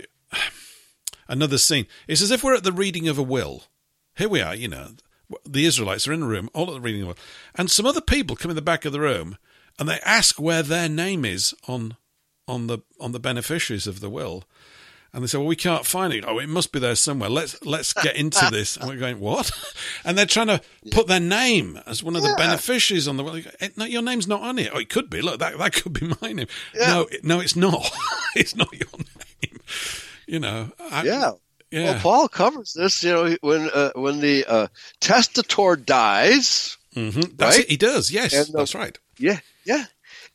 [1.28, 1.86] another scene.
[2.08, 3.64] It's as if we're at the reading of a will.
[4.16, 4.90] Here we are, you know,
[5.44, 7.18] the Israelites are in the room, all at the reading of a will,
[7.54, 9.36] and some other people come in the back of the room
[9.78, 11.96] and they ask where their name is on
[12.46, 14.44] on the on the beneficiaries of the will.
[15.12, 16.24] And they say, "Well, we can't find it.
[16.26, 17.30] Oh, it must be there somewhere.
[17.30, 19.50] Let's let's get into this." And we're going, "What?"
[20.04, 20.60] And they're trying to
[20.90, 23.40] put their name as one of the beneficiaries on the will.
[23.76, 24.70] No, your name's not on it.
[24.74, 25.22] Oh, it could be.
[25.22, 26.48] Look, that that could be my name.
[26.74, 26.86] Yeah.
[26.88, 27.90] No, no, it's not.
[28.36, 29.60] it's not your name.
[30.26, 30.72] You know.
[30.78, 31.32] I, Yeah.
[31.70, 31.92] Yeah.
[31.92, 33.02] Well, Paul covers this.
[33.02, 34.66] You know, when uh, when the uh,
[35.00, 37.60] testator dies, hmm That's Right?
[37.64, 37.70] it.
[37.70, 38.10] He does.
[38.12, 38.96] Yes, And the- that's right.
[39.18, 39.86] yeah, yeah,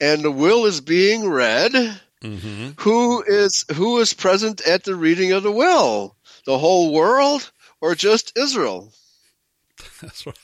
[0.02, 1.72] and the will is being read.
[2.22, 6.18] hmm Who is who is present at the reading of the will?
[6.46, 8.92] The whole world, or just Israel?
[10.02, 10.36] That's right.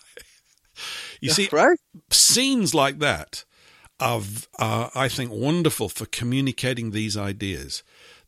[1.21, 1.77] You see, right?
[2.11, 3.45] scenes like that
[3.99, 4.21] are,
[4.59, 7.83] are, I think, wonderful for communicating these ideas.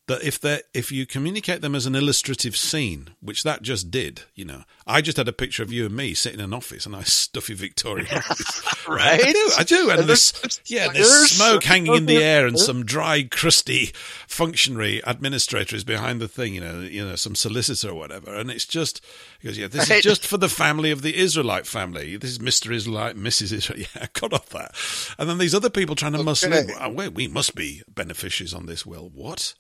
[0.08, 4.22] That if they if you communicate them as an illustrative scene, which that just did,
[4.36, 6.86] you know, I just had a picture of you and me sitting in an office,
[6.86, 9.22] a nice stuffy Victorian office, Right?
[9.26, 12.48] I do, I do, and, And there's there's yeah, there's smoke hanging in the air,
[12.48, 13.92] and some dry, crusty
[14.28, 18.50] functionary administrator is behind the thing, you know, you know, some solicitor or whatever, and
[18.50, 19.04] it's just
[19.42, 22.16] because yeah, this is just for the family of the Israelite family.
[22.16, 23.52] This is Mister Israelite, Mrs.
[23.52, 23.90] Israelite.
[23.94, 24.74] Yeah, I got off that.
[25.20, 26.70] And then these other people trying to muscle in.
[26.70, 26.74] Okay.
[26.80, 29.10] "Oh, wait, we must be beneficiaries on this will.
[29.14, 29.54] What?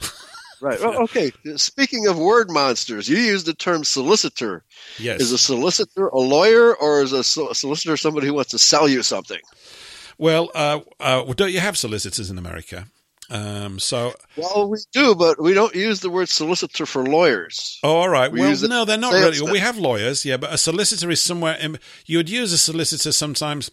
[0.61, 0.79] Right.
[0.79, 1.31] Well, okay.
[1.55, 4.63] Speaking of word monsters, you used the term solicitor.
[4.97, 5.21] yes.
[5.21, 9.03] Is a solicitor a lawyer, or is a solicitor somebody who wants to sell you
[9.03, 9.39] something?
[10.17, 12.87] well, uh, uh, well, don't you have solicitors in America?
[13.29, 17.77] Um, so, Well, we do, but we don't use the word solicitor for lawyers.
[17.83, 18.31] oh, all right.
[18.31, 19.35] We well, use no, they're not really.
[19.35, 19.51] stuff.
[19.51, 21.55] We have lawyers, yeah, but a solicitor is somewhere.
[21.55, 23.69] In, you would use a solicitor sometimes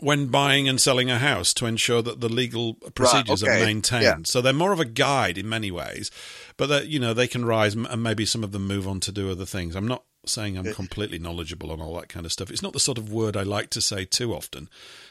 [0.00, 4.02] when buying and selling a house to ensure that the legal procedures okay, are maintained.
[4.02, 4.16] yeah.
[4.24, 6.10] So they're more of a guide in many ways,
[6.56, 9.12] but that you know they can rise and maybe some of them move on to
[9.12, 9.76] do other things.
[9.76, 12.50] I'm not saying I'm completely knowledgeable on all that kind of stuff.
[12.50, 14.68] It's not the sort of word I like to say too often.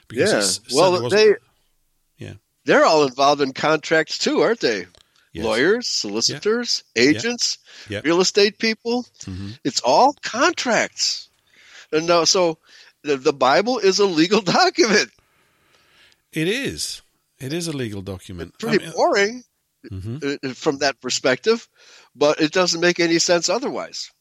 [0.08, 0.76] Because Yeah.
[0.80, 1.36] Well, they
[2.18, 2.34] Yeah.
[2.66, 4.86] they're all involved in contracts too, aren't they?
[5.32, 5.46] Yes.
[5.46, 8.02] Lawyers, solicitors, agents, Yeah.
[8.04, 9.06] real estate people.
[9.26, 9.60] Mhm.
[9.64, 11.30] It's all contracts.
[11.92, 12.58] And now, so
[13.04, 15.10] the, the Bible is a legal document.
[16.32, 17.02] It is.
[17.40, 18.54] It is a legal document.
[18.62, 19.44] I Pretty mean, boring
[19.90, 21.68] mhm, uh, from that perspective,
[22.16, 24.12] but it doesn't make any sense otherwise.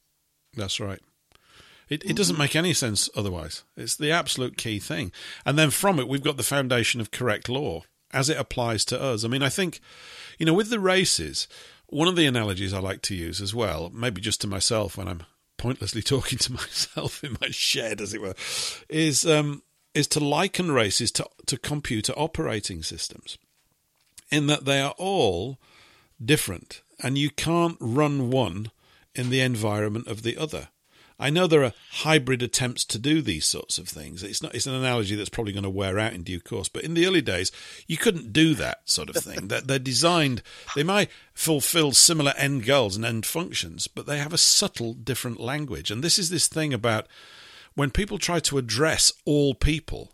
[0.56, 1.00] That's right.
[1.88, 3.64] It, it doesn't make any sense otherwise.
[3.76, 5.10] It's the absolute key thing.
[5.46, 9.00] And then from it, we've got the foundation of correct law as it applies to
[9.00, 9.24] us.
[9.24, 9.80] I mean, I think,
[10.38, 11.48] you know, with the races,
[11.86, 15.08] one of the analogies I like to use as well, maybe just to myself when
[15.08, 15.22] I'm
[15.59, 18.34] pointlessly talking to myself in my shed, as it were,
[18.88, 19.62] is um,
[19.94, 23.36] is to liken races to, to computer operating systems,
[24.30, 25.59] in that they are all
[26.24, 28.70] different, and you can't run one
[29.14, 30.68] in the environment of the other.
[31.18, 34.22] I know there are hybrid attempts to do these sorts of things.
[34.22, 34.54] It's not.
[34.54, 36.68] It's an analogy that's probably going to wear out in due course.
[36.68, 37.50] But in the early days,
[37.88, 39.48] you couldn't do that sort of thing.
[39.48, 40.42] That they're designed.
[40.76, 45.40] They might fulfil similar end goals and end functions, but they have a subtle different
[45.40, 45.90] language.
[45.90, 47.08] And this is this thing about
[47.74, 50.12] when people try to address all people.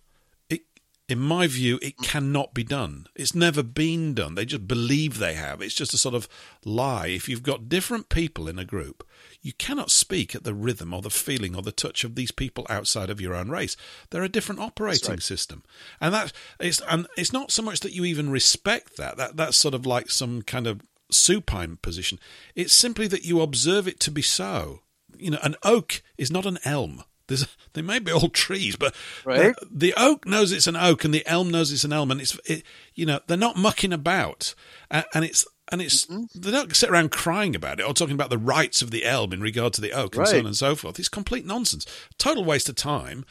[1.07, 3.09] In my view, it cannot be done.
[3.15, 4.37] It's never been done.
[4.37, 5.61] They just believe they have.
[5.61, 6.27] It's just a sort of
[6.65, 7.09] lie.
[7.09, 9.07] If you've got different people in a group,
[9.43, 12.67] you cannot speak at the rhythm or the feeling or the touch of these people
[12.71, 13.77] outside of your own race.
[14.09, 15.23] They're a different operating right.
[15.23, 15.63] system,
[16.01, 19.19] and that it's and it's not so much that you even respect that.
[19.19, 20.81] That that's sort of like some kind of
[21.11, 22.19] supine position.
[22.55, 24.81] It's simply that you observe it to be so.
[25.19, 27.05] You know, an oak is not an elm.
[27.27, 28.95] There's, they may be all trees, but
[29.25, 29.55] Right.
[29.61, 32.21] the, the oak knows it's an oak, and the elm knows it's an elm, and
[32.21, 32.63] it's it,
[32.95, 34.55] you know they're not mucking about,
[34.91, 36.41] and, and it's and it's Mm-hmm.
[36.41, 39.33] they don't sit around crying about it or talking about the rights of the elm
[39.33, 40.99] in regard to the oak and so on and so forth.
[40.99, 41.87] It's complete nonsense,
[42.19, 43.25] total waste of time,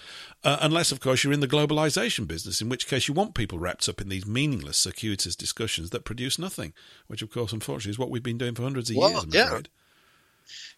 [0.43, 3.59] uh, unless of course you're in the globalization business, in which case you want people
[3.59, 6.73] wrapped up in these meaningless, circuitous discussions that produce nothing,
[7.05, 9.23] which of course, unfortunately, is what we've been doing for hundreds of Well, years.
[9.25, 9.45] I'm yeah.
[9.45, 9.69] afraid.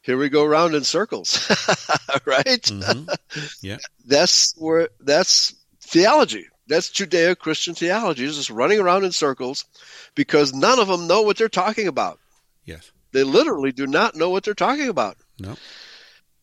[0.01, 1.47] Here we go round in circles,
[2.25, 2.61] right?
[2.61, 3.15] Mhm.
[3.61, 3.77] Yeah.
[4.05, 6.47] That's where that's theology.
[6.67, 8.25] That's Judeo-Christian theology.
[8.25, 9.65] Is just running around in circles
[10.15, 12.19] because none of them know what they're talking about.
[12.65, 12.91] Yes.
[13.11, 15.17] They literally do not know what they're talking about.
[15.39, 15.55] No.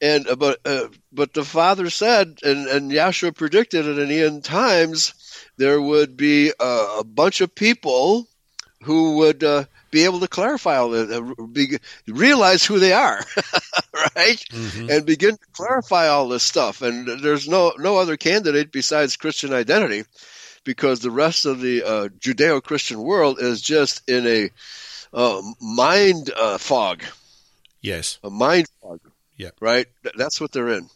[0.00, 4.22] And uh, but uh, but the father said, and and Yahshua predicted that in the
[4.22, 5.14] end times
[5.56, 8.26] there would be a, a bunch of people
[8.82, 11.78] who would uh, be able to clarify all this, uh, be,
[12.08, 13.20] realize who they are,
[14.16, 14.90] right, Mhm.
[14.90, 16.82] and begin to clarify all this stuff.
[16.82, 20.04] And there's no no other candidate besides Christian identity,
[20.64, 24.50] because the rest of the uh, Judeo-Christian world is just in a
[25.12, 27.04] uh, mind uh, fog,
[27.80, 28.18] Yes.
[28.24, 29.00] a mind fog.
[29.36, 29.50] Yeah.
[29.60, 29.86] Right.
[30.16, 30.88] That's what they're in,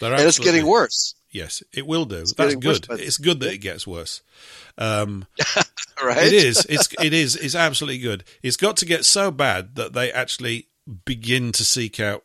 [0.00, 1.14] They're and it's getting worse.
[1.32, 2.18] Yes, it will do.
[2.18, 3.00] That's getting worse, good.
[3.00, 4.22] it's good that it gets worse.
[4.78, 5.26] Um,
[6.02, 6.26] Right.
[6.26, 6.66] It is.
[6.68, 7.36] It's it is.
[7.36, 8.24] It's absolutely good.
[8.42, 10.66] It's got to get so bad that they actually
[11.04, 12.24] begin to seek out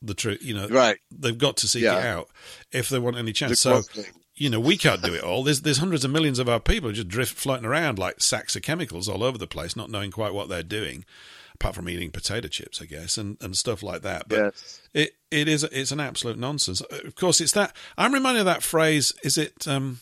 [0.00, 0.42] the truth.
[0.42, 0.96] You know, Right.
[1.10, 1.98] they've got to seek Yeah.
[1.98, 2.28] it out
[2.72, 3.60] if they want any The chance.
[3.60, 4.06] So thing.
[4.36, 5.44] you know, we can't do it all.
[5.44, 8.62] There's there's hundreds of millions of our people just drift floating around like sacks of
[8.62, 11.04] chemicals all over the place, not knowing quite what they're doing,
[11.54, 14.28] apart from eating potato chips, I guess, and, and stuff like that.
[14.28, 14.80] But Yes.
[14.92, 16.80] it it is it's an absolute nonsense.
[16.80, 19.12] Of course, it's that I'm reminded of that phrase.
[19.22, 20.00] Is it um,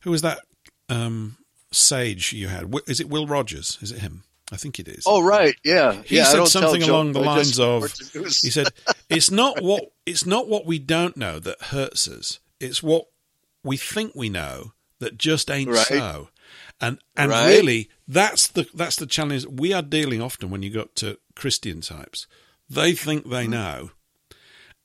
[0.00, 0.40] who was that
[0.88, 1.36] um,
[1.72, 2.72] sage you had?
[2.86, 3.78] Is it Will Rogers?
[3.80, 4.24] Is it him?
[4.52, 5.02] I think it is.
[5.06, 5.56] Oh, right.
[5.64, 6.02] Yeah.
[6.04, 8.40] He yeah, said something along the lines of report the news.
[8.42, 8.68] he said
[9.10, 12.38] it's not what it's not what we don't know that hurts us.
[12.60, 13.06] It's what
[13.64, 15.86] we think we know that just ain't Right.
[15.86, 16.28] so.
[16.80, 17.48] And and Right.
[17.48, 21.80] really that's the that's the challenge we are dealing often when you got to Christian
[21.80, 22.26] types.
[22.68, 23.90] They think they know.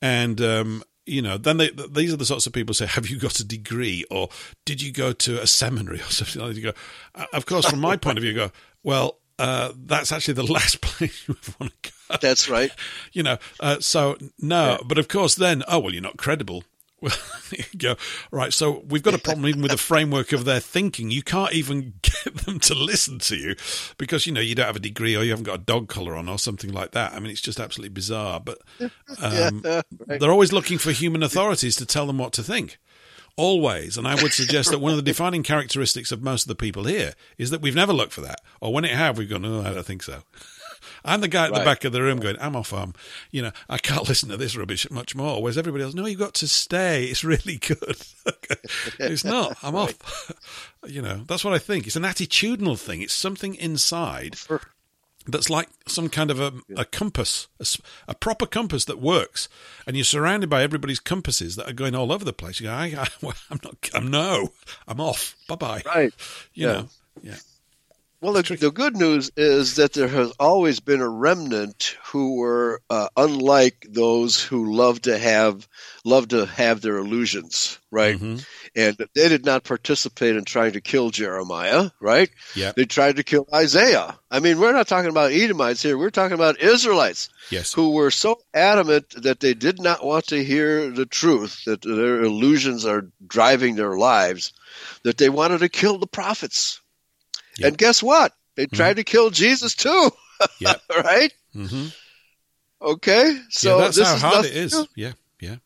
[0.00, 3.08] And um you know, then they, these are the sorts of people who say, "Have
[3.08, 4.28] you got a degree, or
[4.64, 6.78] did you go to a seminary, or something like that?" You go,
[7.16, 8.52] uh, of course, from my point of view, you go,
[8.84, 12.70] "Well, uh, that's actually the last place you would want to go." That's right.
[13.12, 16.62] you know, uh, so no, but of course, then, oh well, you're not credible.
[17.02, 17.16] Well,
[17.50, 17.96] you go
[18.30, 18.52] right.
[18.52, 21.10] So we've got a problem even with the framework of their thinking.
[21.10, 23.56] You can't even get them to listen to you
[23.98, 26.14] because you know you don't have a degree or you haven't got a dog collar
[26.14, 27.12] on or something like that.
[27.12, 28.40] I mean, it's just absolutely bizarre.
[28.40, 28.58] But
[29.20, 29.62] um,
[30.06, 32.78] they're always looking for human authorities to tell them what to think.
[33.34, 36.54] Always, and I would suggest that one of the defining characteristics of most of the
[36.54, 39.42] people here is that we've never looked for that, or when it have, we've gone,
[39.46, 40.22] "Oh, I don't think so."
[41.04, 42.72] I'm the guy at the back of the room going, I'm off.
[42.72, 42.94] Um,
[43.30, 45.42] you know, I can't listen to this rubbish much more.
[45.42, 47.04] Whereas everybody else, no, you've got to stay.
[47.04, 47.96] It's really good.
[48.98, 49.56] it's not.
[49.62, 50.32] I'm off.
[50.86, 51.86] you know, that's what I think.
[51.86, 53.02] It's an attitudinal thing.
[53.02, 54.36] It's something inside
[55.26, 57.46] that's like some kind of a, a compass,
[58.08, 59.48] a proper compass that works.
[59.86, 62.58] And you're surrounded by everybody's compasses that are going all over the place.
[62.60, 63.06] You go, I, I,
[63.50, 64.48] I'm not, I'm no,
[64.88, 65.36] I'm off.
[65.48, 65.82] Bye bye.
[65.86, 66.12] Right.
[66.54, 66.72] You Yeah.
[66.72, 66.88] know,
[67.22, 67.36] yeah.
[68.22, 72.80] Well, the, the good news is that there has always been a remnant who were
[72.88, 75.66] uh, unlike those who love to have
[76.04, 78.16] love to have their illusions, right?
[78.16, 78.46] Mhm.
[78.76, 82.30] And they did not participate in trying to kill Jeremiah, right?
[82.54, 82.70] Yeah.
[82.76, 84.16] They tried to kill Isaiah.
[84.30, 85.98] I mean, we're not talking about Edomites here.
[85.98, 87.72] We're talking about Israelites Yes.
[87.72, 92.22] who were so adamant that they did not want to hear the truth, that their
[92.22, 94.52] illusions are driving their lives,
[95.02, 96.78] that they wanted to kill the prophets.
[97.58, 97.68] Yeah.
[97.68, 98.32] And guess what?
[98.56, 100.10] They tried to kill Jesus too,
[100.90, 101.32] right?
[101.52, 101.86] hmm
[102.80, 104.72] Okay, so yeah, that's this how is hard it is.
[104.72, 104.86] new.
[104.96, 105.12] Yeah.
[105.40, 105.56] Yeah.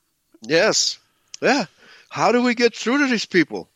[0.42, 0.98] Yes,
[1.40, 1.64] yeah.
[2.10, 3.70] How do we get through to these people?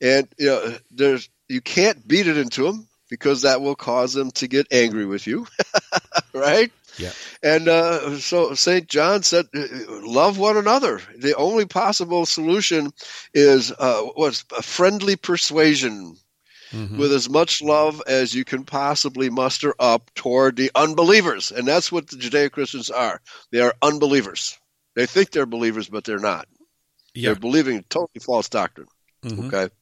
[0.00, 4.30] And you know, there's you can't beat it into them because that will cause them
[4.32, 5.46] to get angry with you,
[6.34, 6.72] right?
[6.98, 7.12] Yeah.
[7.42, 8.86] And uh, so St.
[8.88, 11.00] John said, uh, love one another.
[11.16, 12.92] The only possible solution
[13.32, 16.16] is uh, what's a friendly persuasion
[16.72, 16.96] Mhm.
[16.98, 21.52] with as much love as you can possibly muster up toward the unbelievers.
[21.52, 23.20] And that's what the Judeo Christians are.
[23.50, 24.58] They are unbelievers.
[24.94, 26.48] They think they're believers, but they're not.
[27.14, 27.30] Yeah.
[27.30, 28.88] They're believing totally false doctrine.
[29.24, 29.52] Mhm.
[29.52, 29.74] Okay.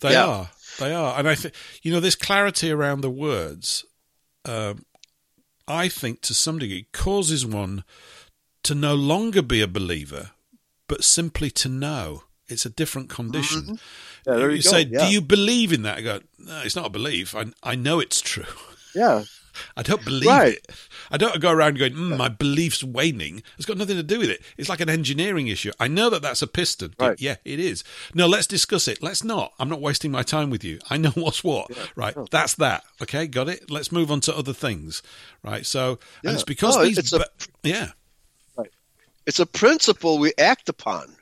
[0.00, 0.24] They Yeah.
[0.26, 0.50] are.
[0.78, 1.18] They are.
[1.18, 3.84] And I think, you know, this clarity around the words,
[4.44, 4.84] um,
[5.68, 7.84] I think to some degree causes one
[8.62, 10.32] to no longer be a believer,
[10.88, 12.24] but simply to know.
[12.48, 13.78] It's a different condition.
[14.26, 14.70] Yeah, there you, go.
[14.70, 15.06] say, yeah.
[15.06, 15.98] Do you believe in that?
[15.98, 17.34] I go, No, it's not a belief.
[17.34, 18.44] I, I know it's true.
[18.94, 19.24] Yeah.
[19.76, 20.52] I don't believe Right.
[20.54, 20.70] it.
[21.10, 23.42] I don't go around going, mm, my belief's waning.
[23.56, 24.42] It's got nothing to do with it.
[24.58, 25.72] It's like an engineering issue.
[25.80, 26.94] I know that that's a piston.
[27.00, 27.18] Right.
[27.18, 27.82] Yeah, it is.
[28.12, 29.02] No, let's discuss it.
[29.02, 29.54] Let's not.
[29.58, 30.78] I'm not wasting my time with you.
[30.90, 31.70] I know what's what.
[31.96, 32.14] Right.
[32.30, 32.84] That's that.
[33.00, 33.26] Okay.
[33.26, 33.70] Got it.
[33.70, 35.02] Let's move on to other things.
[35.42, 35.64] Right.
[35.64, 36.30] So, Yeah.
[36.30, 37.24] and it's because No, these, it's a-
[37.62, 37.92] yeah.
[39.26, 41.16] It's a principle we act upon.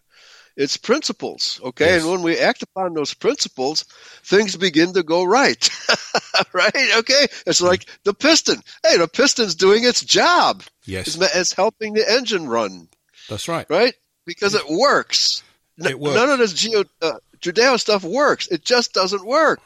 [0.56, 1.86] It's principles, okay?
[1.94, 2.02] Yes.
[2.02, 3.82] And when we act upon those principles,
[4.22, 5.68] things begin to go right.
[6.52, 6.90] right?
[6.98, 7.26] Okay?
[7.44, 8.62] It's like the piston.
[8.86, 10.62] Hey, the piston's doing its job.
[10.84, 11.08] Yes.
[11.16, 12.88] It's, it's helping the engine run,
[13.28, 13.66] That's right.
[13.68, 13.94] right?
[14.26, 15.42] Because it works.
[15.78, 16.14] It works.
[16.14, 18.46] None of this Geo, uh, Judeo stuff works.
[18.46, 19.60] It just doesn't work.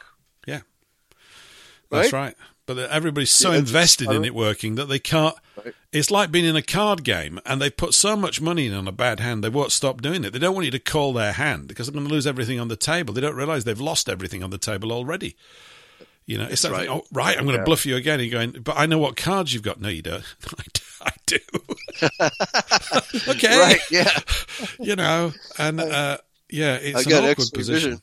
[0.47, 0.61] Yeah.
[1.91, 2.19] That's Right?
[2.29, 2.35] right.
[2.65, 5.35] But everybody's so Yeah, invested in it working that they can't.
[5.65, 5.73] Right.
[5.91, 8.87] It's like being in a card game and they put so much money in on
[8.87, 10.33] a bad hand, they won't stop doing it.
[10.33, 12.67] They don't want you to call their hand because they're going to lose everything on
[12.67, 13.13] the table.
[13.13, 15.35] They don't realize they've lost everything on the table already.
[16.25, 16.87] You know, it's that right.
[16.87, 17.65] thing, oh, right, I'm going to Yeah.
[17.65, 18.19] bluff you again.
[18.19, 19.81] You're going, but I know what cards you've got.
[19.81, 20.23] No, you don't.
[20.57, 20.89] I do.
[21.01, 21.39] I do.
[23.31, 23.59] okay.
[23.59, 23.79] Right?
[23.89, 24.11] Yeah.
[24.79, 26.17] You know, and uh,
[26.49, 28.01] yeah, it's I got an awkward position.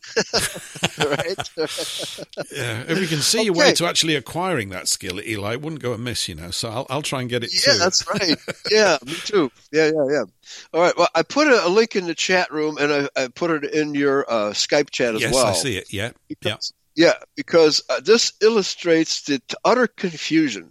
[0.98, 1.50] right?
[2.52, 5.82] Yeah, if we can see a way to actually acquiring that skill, Eli, it wouldn't
[5.82, 6.50] go amiss, you know.
[6.50, 7.78] So I'll, I'll try and get it Yeah, too.
[7.78, 8.36] that's right.
[8.70, 9.50] Yeah, me too.
[9.72, 10.24] Yeah, yeah, yeah.
[10.72, 10.96] All right.
[10.96, 13.72] Well, I put a, a link in the chat room, and I, I put it
[13.74, 15.46] in your uh, Skype chat as yes, well.
[15.46, 15.92] I see it.
[15.92, 16.56] Yeah, yeah,
[16.94, 20.70] Yeah, because uh, this illustrates the utter confusion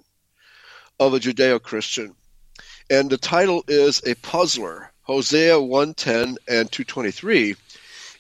[1.00, 2.16] of a Judeo-Christian,
[2.90, 4.92] and the title is a puzzler.
[5.02, 7.56] Hosea one ten and two twenty three.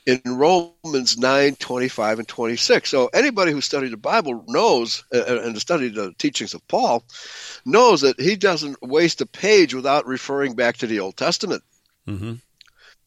[0.05, 5.03] In Romans nine twenty five and twenty six, so anybody who studied the Bible knows,
[5.11, 7.03] uh, and studied the teachings of Paul,
[7.65, 11.63] knows that he doesn't waste a page without referring back to the Old Testament.
[12.05, 12.33] hmm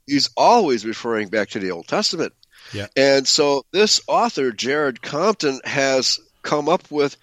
[0.07, 2.32] He's always referring back to the Old Testament.
[2.72, 2.86] Yeah.
[2.96, 7.16] And so this author, Jared Compton, has come up with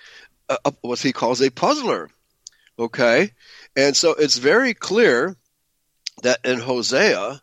[0.47, 2.09] a, a- what he calls a puzzler.
[2.79, 3.31] Okay.
[3.75, 5.35] And so it's very clear
[6.23, 7.41] that in Hosea,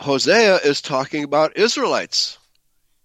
[0.00, 2.38] Hosea is talking about Israelites.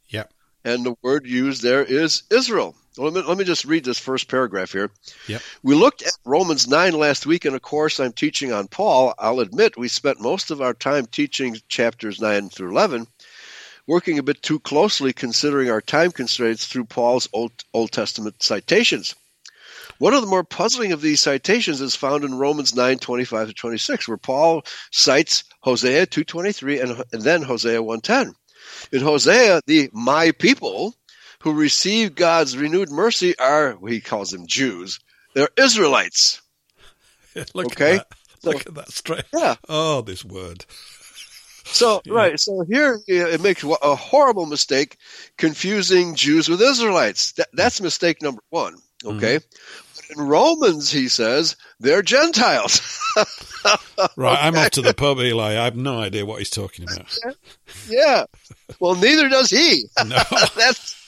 [0.09, 0.25] Yeah.
[0.65, 2.75] And the word used there is Israel.
[2.97, 4.91] Let me, let me just read this first paragraph here.
[5.27, 5.41] Yep.
[5.63, 9.15] We looked at Romans 9 last week in a course I'm teaching on Paul.
[9.17, 13.07] I'll admit we spent most of our time teaching chapters 9 through 11,
[13.87, 19.15] working a bit too closely considering our time constraints through Paul's Old, Old Testament citations.
[19.99, 23.53] One of the more puzzling of these citations is found in Romans 9 25 to
[23.53, 28.33] 26, where Paul cites Hosea 2.23 and, and then Hosea 1.10.
[28.91, 30.95] In Hosea, the my people
[31.41, 34.99] who receive God's renewed mercy are, he calls them Jews,
[35.35, 36.41] they're Israelites.
[37.53, 37.95] Look Okay.
[37.95, 38.07] at that.
[38.43, 39.23] Look at that straight.
[39.33, 39.55] Yeah.
[39.69, 40.65] Oh, this word.
[41.65, 42.13] So Yeah.
[42.13, 44.97] right, so here it makes a horrible mistake,
[45.37, 47.31] confusing Jews with Israelites.
[47.33, 48.77] That, that's mistake number one.
[49.05, 49.47] Okay, but
[50.15, 52.81] in Romans he says they're Gentiles.
[54.17, 55.51] Right, I'm off to the pub, Eli.
[55.51, 57.17] I have no idea what he's talking about.
[57.87, 58.25] yeah,
[58.81, 59.85] well, neither does he.
[60.05, 60.21] No,
[60.57, 61.07] that's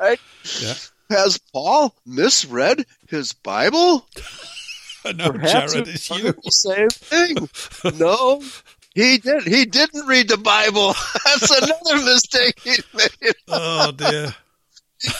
[0.00, 0.18] right.
[0.62, 0.74] Yeah.
[1.10, 4.06] Has Paul misread his Bible?
[5.14, 6.32] No, Perhaps Jared, it it's you.
[6.32, 7.98] the same thing.
[7.98, 8.42] No,
[8.94, 9.42] he did.
[9.42, 10.94] He didn't read the Bible.
[11.26, 13.34] That's another mistake he made.
[13.48, 14.34] Oh dear.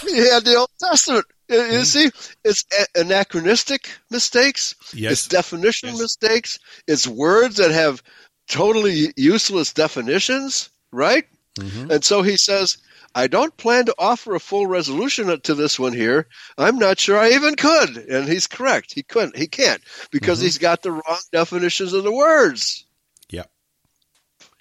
[0.09, 1.27] He had the Old Testament.
[1.49, 2.11] You, you see,
[2.45, 2.65] it's
[2.95, 4.75] anachronistic mistakes.
[4.95, 5.13] Yes.
[5.13, 6.01] It's definition Yes.
[6.01, 6.59] mistakes.
[6.87, 8.03] It's words that have
[8.49, 11.25] totally useless definitions, right?
[11.59, 11.91] Mhm.
[11.91, 12.79] And so he says,
[13.15, 16.27] I don't plan to offer a full resolution to this one here.
[16.59, 17.97] I'm not sure I even could.
[17.97, 18.93] And he's correct.
[18.93, 19.37] He couldn't.
[19.37, 19.81] He can't
[20.11, 20.43] because Mhm.
[20.43, 22.85] he's got the wrong definitions of the words.
[23.29, 23.45] Yeah.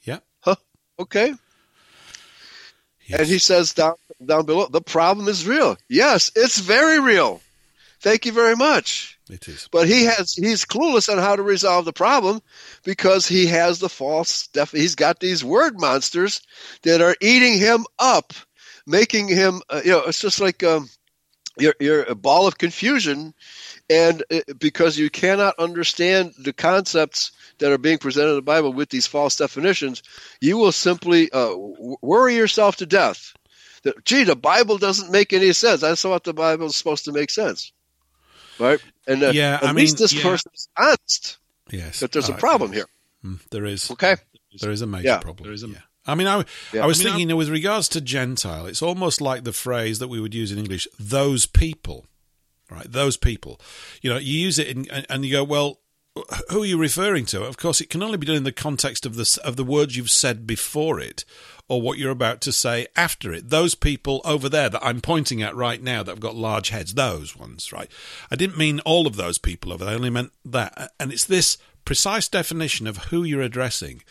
[0.04, 0.20] Yeah.
[1.00, 1.34] Okay.
[3.08, 3.20] Yes.
[3.20, 3.96] And he says down
[4.28, 5.78] down below, the problem is real.
[5.90, 7.42] Yes, it's very real.
[8.02, 9.18] Thank you very much.
[9.30, 9.70] it is.
[9.72, 12.42] But he has he's clueless on how to resolve the problem
[12.84, 16.42] because he has the false def- he's got these word monsters
[16.82, 18.34] that are eating him up,
[18.86, 20.90] making him uh, you know it's just like um
[21.58, 23.34] you're, you're a ball of confusion
[23.90, 28.74] and uh, because you cannot understand the concepts that are being presented in the Bible
[28.74, 30.02] with these false definitions,
[30.42, 33.34] you will simply uh, w- worry yourself to death.
[33.84, 35.84] That, gee, the Bible doesn't make any sense.
[35.84, 37.72] I thought the Bible is supposed to make sense,
[38.60, 38.80] right?
[39.08, 40.24] And uh, Yeah, at I least mean, this yeah.
[40.24, 41.38] person is honest
[41.70, 42.00] Yes.
[42.00, 42.86] that there's a problem here.
[43.24, 43.92] mm, There is.
[43.92, 44.16] Okay,
[44.62, 45.18] There is a major Yeah.
[45.20, 45.44] problem.
[45.46, 45.68] There is a.
[45.68, 45.80] Yeah.
[46.06, 46.84] I mean, I, Yeah.
[46.84, 49.54] I was I mean, thinking, you know, with regards to Gentile, it's almost like the
[49.54, 52.06] phrase that we would use in English, those people,
[52.70, 52.90] right?
[52.92, 53.60] Those people.
[54.02, 55.80] You know, you use it in, and, and you go, well,
[56.50, 57.44] who are you referring to?
[57.44, 59.98] Of course, it can only be done in the context of the of the words
[59.98, 61.26] you've said before it,
[61.70, 63.50] or what you're about to say after it.
[63.50, 66.94] Those people over there that I'm pointing at right now that have got large heads,
[66.94, 67.90] those ones, right?
[68.30, 69.94] I didn't mean all of those people over there.
[69.94, 74.04] I only meant that, and it's this precise definition of who you're addressing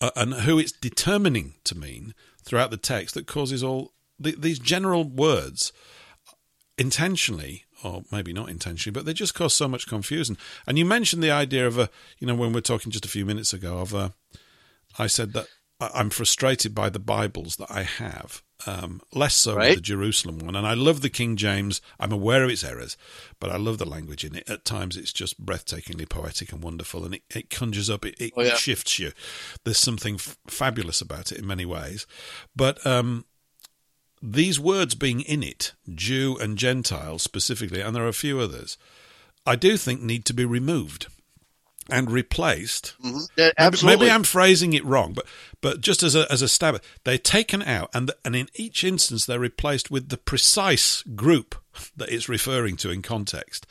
[0.00, 4.58] uh, and who it's determining to mean throughout the text that causes all the, these
[4.58, 5.72] general words
[6.76, 10.36] intentionally or maybe not intentionally, but they just cause so much confusion.
[10.66, 13.10] And you mentioned the idea of a, you know, when we are talking just a
[13.10, 14.14] few minutes ago, of a,
[14.98, 15.46] I said that
[15.80, 19.68] I'm frustrated by the Bibles that I have, um, less so right.
[19.68, 20.56] with the Jerusalem one.
[20.56, 21.80] And I love the King James.
[22.00, 22.96] I'm aware of its errors,
[23.38, 24.50] but I love the language in it.
[24.50, 28.32] At times, it's just breathtakingly poetic and wonderful, and it, it conjures up, it, it
[28.36, 28.56] oh, yeah.
[28.56, 29.12] shifts you.
[29.64, 32.08] There's something f- fabulous about it in many ways.
[32.56, 33.24] But um,
[34.20, 38.78] these words being in it, Jew and Gentile specifically, and there are a few others,
[39.46, 41.06] I do think need to be removed
[41.88, 42.94] and replaced.
[43.02, 43.18] Mm-hmm.
[43.36, 44.06] Yeah, absolutely.
[44.06, 45.26] Maybe I'm phrasing it wrong, but
[45.60, 49.26] but just as a as a stab, they're taken out, and and in each instance
[49.26, 51.54] they're replaced with the precise group
[51.96, 53.66] that it's referring to in context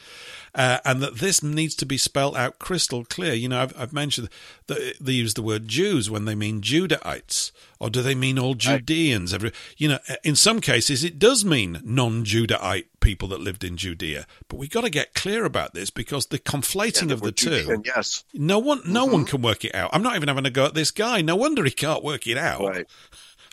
[0.57, 3.33] uh, and that this needs to be spelled out crystal clear.
[3.33, 4.27] You know, I've, I've mentioned
[4.65, 8.55] that they use the word Jews when they mean Judahites, or do they mean all
[8.55, 9.33] Judeans?
[9.33, 14.25] Every, you know, in some cases it does mean non-Judahite people that lived in Judea,
[14.47, 17.83] but we've got to get clear about this because the conflating yeah, of the Judean,
[17.83, 17.91] two.
[17.95, 19.13] Yes, no one, no mm-hmm.
[19.13, 19.91] one can work it out.
[19.93, 21.21] I'm not even having a go at this guy.
[21.21, 22.61] No wonder he can't work it out.
[22.61, 22.87] Right.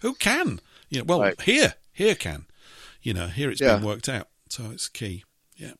[0.00, 0.60] Who can?
[0.88, 1.40] You know, well, right.
[1.42, 2.46] here, here can.
[3.02, 3.76] You know, here it's yeah.
[3.76, 4.28] been worked out.
[4.54, 5.24] So it's key.
[5.56, 5.72] Yeah.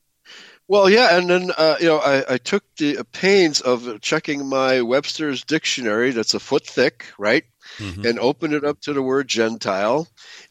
[0.66, 4.82] Well, yeah, and then uh, you know I, I, took the pains of checking my
[4.82, 7.44] Webster's dictionary that's a foot thick, right,
[7.78, 8.04] mm-hmm.
[8.04, 10.08] and opened it up to the word Gentile,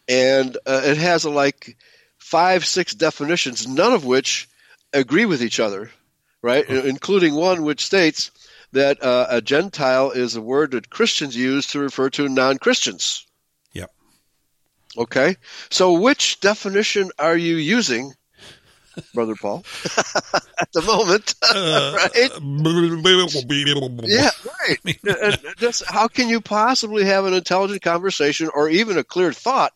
[0.07, 1.75] and uh, it has a, like
[2.17, 4.47] five, six definitions, none of which
[4.93, 5.91] agree with each other,
[6.41, 8.31] right, including one which states
[8.71, 13.22] that uh, a Gentile is a word that Christians use to refer to non-Christians.
[14.97, 15.35] Okay,
[15.71, 18.13] so which definition are you using?
[19.13, 19.63] Brother Paul,
[20.59, 22.29] at the moment, uh, right?
[24.03, 24.29] yeah,
[24.61, 25.55] right.
[25.57, 29.73] Just, how can you possibly have an intelligent conversation or even a clear thought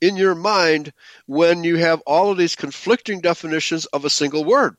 [0.00, 0.92] in your mind
[1.26, 4.76] when you have all of these conflicting definitions of a single word?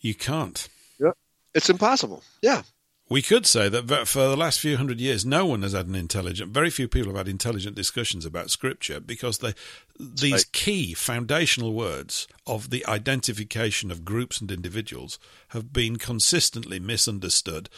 [0.00, 0.68] You can't.
[1.00, 1.12] Yeah,
[1.52, 2.22] it's impossible.
[2.42, 2.62] Yeah.
[3.08, 5.94] We could say that for the last few hundred years, no one has had an
[5.94, 9.54] intelligent, very few people have had intelligent discussions about Scripture because they,
[9.98, 17.68] these key foundational words of the identification of groups and individuals have been consistently misunderstood,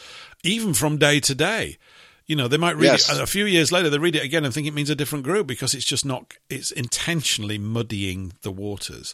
[0.43, 1.77] even from day to day.
[2.25, 3.11] You know, they might read yes.
[3.11, 5.25] it a few years later, they read it again and think it means a different
[5.25, 9.13] group because it's just not, it's intentionally muddying the waters.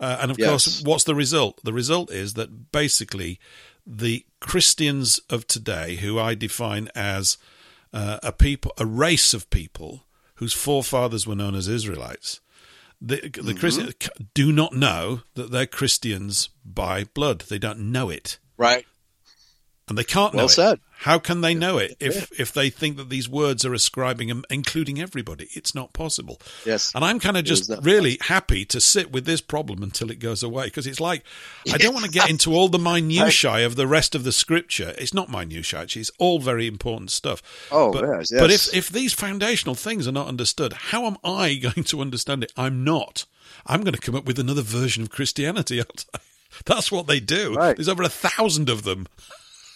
[0.00, 0.48] Uh, and of yes.
[0.48, 1.60] course, what's the result?
[1.62, 3.38] The result is that basically
[3.86, 7.38] the Christians of today, who I define as
[7.92, 10.04] uh, a people, a race of people
[10.36, 12.40] whose forefathers were known as Israelites,
[13.00, 13.58] the, the mm-hmm.
[13.58, 13.94] Christians
[14.32, 17.40] do not know that they're Christians by blood.
[17.42, 18.38] They don't know it.
[18.56, 18.86] Right
[19.88, 20.74] and they can't well know said.
[20.74, 20.80] it.
[21.00, 24.44] How can they know it if if they think that these words are ascribing them,
[24.48, 25.48] including everybody?
[25.52, 26.40] It's not possible.
[26.64, 30.18] Yes, and I'm kind of just really happy to sit with this problem until it
[30.18, 31.22] goes away because it's like
[31.70, 34.94] I don't want to get into all the minutiae of the rest of the scripture.
[34.96, 37.42] It's not minutiae; actually, it's all very important stuff.
[37.70, 38.40] Oh, but, yes, yes.
[38.40, 42.44] but if if these foundational things are not understood, how am I going to understand
[42.44, 42.52] it?
[42.56, 43.26] I'm not.
[43.66, 45.82] I'm going to come up with another version of Christianity.
[46.64, 47.54] That's what they do.
[47.54, 47.76] Right.
[47.76, 49.06] There's over a thousand of them.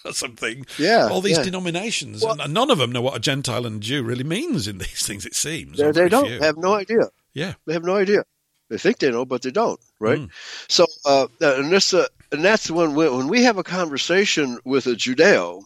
[0.05, 0.65] or something.
[0.77, 1.07] Yeah.
[1.09, 1.43] All these yeah.
[1.43, 2.23] denominations.
[2.23, 5.03] Well, and none of them know what a Gentile and Jew really means in these
[5.07, 5.77] things, it seems.
[5.77, 6.39] They, they don't few.
[6.39, 7.09] have no idea.
[7.33, 7.53] Yeah.
[7.65, 8.23] They have no idea.
[8.69, 10.19] They think they know, but they don't, right?
[10.19, 10.29] Mm.
[10.67, 14.85] So, uh, and this, uh, and that's when we, when we have a conversation with
[14.85, 15.63] a Judeo,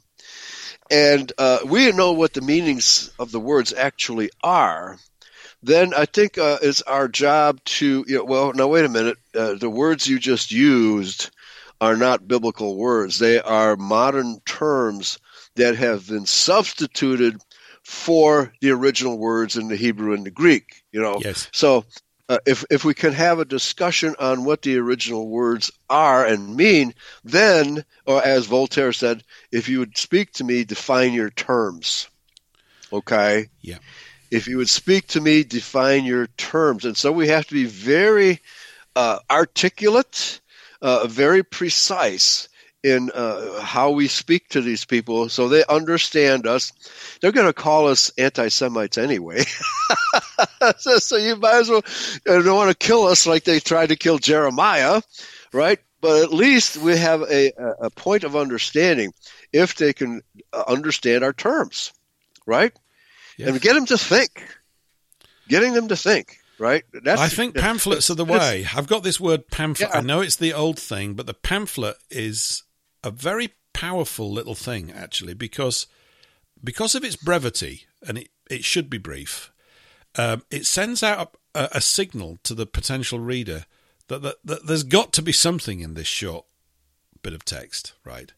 [0.90, 4.98] and uh, we know what the meanings of the words actually are,
[5.62, 9.18] then I think uh, it's our job to, you know, well, now wait a minute.
[9.36, 11.30] Uh, the words you just used
[11.84, 13.20] are not biblical words.
[13.20, 15.20] They are modern terms
[15.56, 17.42] that have been substituted
[17.84, 20.82] for the original words in the Hebrew and the Greek.
[20.94, 21.50] You know, yes.
[21.52, 21.84] so
[22.30, 26.56] uh, if if we can have a discussion on what the original words are and
[26.56, 26.94] mean,
[27.26, 29.22] then, or as Voltaire said,
[29.52, 32.08] if you would speak to me, define your terms.
[32.94, 33.50] Okay.
[33.62, 33.80] Yeah.
[34.32, 37.66] If you would speak to me, define your terms, and so we have to be
[37.66, 38.40] very
[38.96, 40.40] uh, articulate
[40.84, 42.48] uh, very precise
[42.84, 46.72] in uh, how we speak to these people so they understand us.
[47.22, 49.46] They're going to call us anti Semites anyway.
[50.78, 51.82] so, so, you might as well
[52.26, 55.02] don't want to kill us like they tried to kill Jeremiah,
[55.52, 55.80] right?
[56.04, 59.14] but at least we have a, a point of understanding
[59.54, 60.22] if they can
[60.52, 61.94] uh, understand our terms,
[62.46, 62.78] right?
[63.38, 63.48] Yes.
[63.48, 64.46] And get them to think.
[65.48, 66.84] Getting them to think, right?
[66.91, 68.66] That's, I think pamphlets are the way.
[68.76, 69.89] I've got this word pamphlet.
[69.91, 69.99] Yeah.
[69.99, 72.64] I know it's the old thing, but the pamphlet is
[73.04, 75.88] a very powerful little thing, actually, because
[76.64, 79.51] because of its brevity, and it, it should be brief,
[80.16, 83.66] um, it sends out a, a, signal to the potential reader
[84.08, 86.45] that, that, that, there's got to be something in this short
[87.22, 88.34] bit of text, right?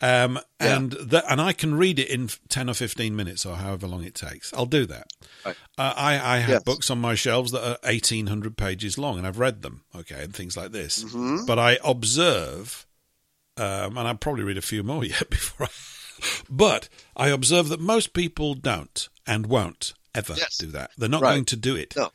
[0.00, 0.76] Um, yeah.
[0.76, 4.04] and that, and I can read it in ten or fifteen minutes or however long
[4.04, 4.54] it takes.
[4.54, 5.08] I'll do that.
[5.44, 5.56] Right.
[5.76, 6.62] Uh, I I have yes.
[6.62, 9.82] books on my shelves that are eighteen hundred pages long, and I've read them.
[9.96, 11.02] Okay, and things like this.
[11.02, 11.46] Mm-hmm.
[11.46, 12.86] But I observe,
[13.56, 15.66] um, and I'll probably read a few more yet before.
[15.66, 15.70] I,
[16.48, 20.58] but I observe that most people don't and won't ever yes.
[20.58, 20.90] do that.
[20.98, 21.34] They're not right.
[21.34, 21.94] going to do it.
[21.96, 22.10] No.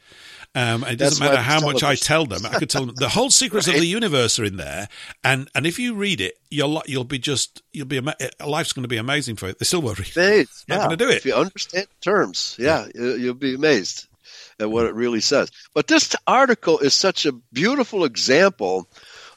[0.55, 2.45] Um, it doesn't matter how much I tell them.
[2.45, 3.75] I could tell them the whole secrets right.
[3.75, 4.87] of the universe are in there,
[5.23, 8.83] and and if you read it, you'll you'll be just you'll be a life's going
[8.83, 9.53] to be amazing for you.
[9.53, 10.47] They still won't read.
[10.67, 10.77] Not yeah.
[10.77, 11.17] going to do it.
[11.17, 14.07] If you understand terms, yeah, yeah, you'll be amazed
[14.59, 15.49] at what it really says.
[15.73, 18.87] But this article is such a beautiful example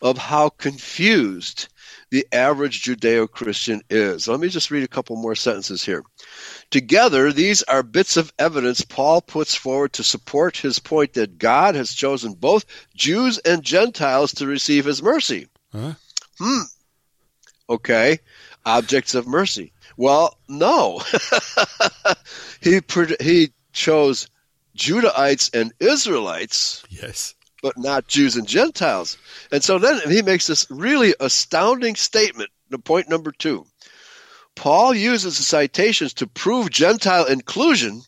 [0.03, 1.69] of how confused
[2.17, 4.27] the average Judeo Christian is.
[4.27, 6.03] Let me just read a couple more sentences here.
[6.71, 11.75] Together, these are bits of evidence Paul puts forward to support his point that God
[11.75, 12.65] has chosen both
[12.95, 15.49] Jews and Gentiles to receive his mercy.
[15.73, 15.93] Huh?
[16.39, 16.63] Hmm.
[17.69, 18.21] Okay.
[18.65, 19.75] Objects of mercy.
[19.99, 21.03] Well, no.
[22.63, 22.81] he
[23.21, 24.31] he chose
[24.75, 26.83] Judahites and Israelites.
[26.89, 27.36] Yes
[27.67, 29.19] but not Jews and Gentiles.
[29.51, 32.51] And so then he makes this really astounding statement,
[32.85, 33.67] point number two.
[34.55, 38.03] Paul uses the citations to prove Gentile inclusion,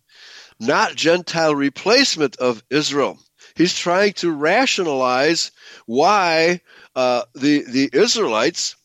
[0.60, 3.18] not Gentile replacement of Israel.
[3.56, 5.50] He's trying to rationalize
[5.86, 6.60] why
[6.94, 8.76] uh, the the Israelites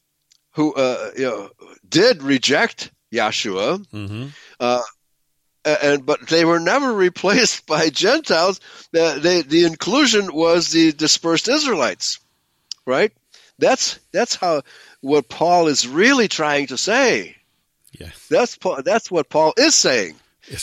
[0.54, 1.50] who uh, you know,
[1.88, 4.28] did reject Yeshua mm-hmm.
[4.60, 4.82] uh,
[5.66, 8.60] and but they were never replaced by Gentiles.
[8.92, 12.20] The, they, the inclusion was the dispersed Israelites,
[12.86, 13.12] right?
[13.60, 14.64] That's that's how
[15.02, 17.36] what Paul is really trying to say.
[17.92, 20.16] Yeah, that's that's what Paul is saying.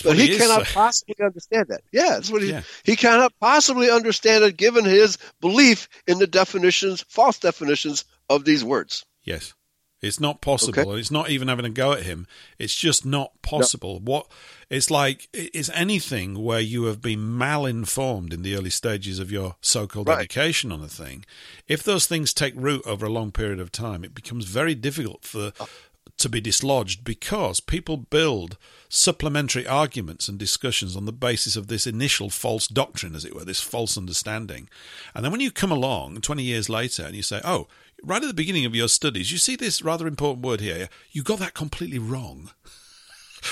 [0.04, 0.74] but he, he cannot saying.
[0.74, 1.82] possibly understand that.
[1.92, 2.62] Yeah, that's what he yeah.
[2.82, 8.64] he cannot possibly understand it given his belief in the definitions, false definitions of these
[8.64, 9.04] words.
[9.24, 9.54] Yes.
[10.02, 10.90] It's not possible.
[10.90, 11.00] Okay.
[11.00, 12.26] It's not even having a go at him.
[12.58, 14.00] It's just not possible.
[14.00, 14.26] What
[14.70, 19.56] it's like it's anything where you have been malinformed in the early stages of your
[19.60, 20.20] so-called right.
[20.20, 21.24] education on a thing.
[21.68, 25.24] If those things take root over a long period of time, it becomes very difficult
[25.24, 25.68] for oh.
[26.16, 28.56] to be dislodged because people build
[28.88, 33.44] supplementary arguments and discussions on the basis of this initial false doctrine, as it were,
[33.44, 34.68] this false understanding.
[35.14, 37.68] And then when you come along 20 years later and you say, oh,
[38.02, 40.88] right at the beginning of your studies, you see this rather important word here.
[41.10, 42.50] You got that completely wrong.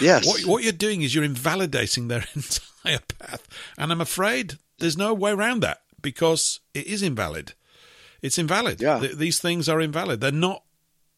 [0.01, 0.27] Yes.
[0.27, 3.47] What, what you're doing is you're invalidating their entire path.
[3.77, 7.55] And I'm afraid there's no way around that because it is invalid.
[8.23, 8.81] It's invalid.
[8.81, 8.99] Yeah.
[9.01, 10.21] Th- these things are invalid.
[10.21, 10.63] They're not.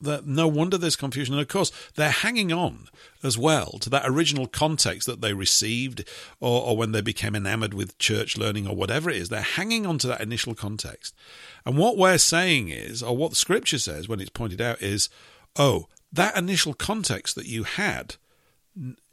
[0.01, 1.35] They're, no wonder there's confusion.
[1.35, 2.89] And of course, they're hanging on
[3.23, 6.09] as well to that original context that they received
[6.41, 9.29] or, or when they became enamored with church learning or whatever it is.
[9.29, 11.15] They're hanging on to that initial context.
[11.67, 15.09] And what we're saying is, or what the scripture says when it's pointed out, is
[15.57, 18.17] oh, that initial context that you had,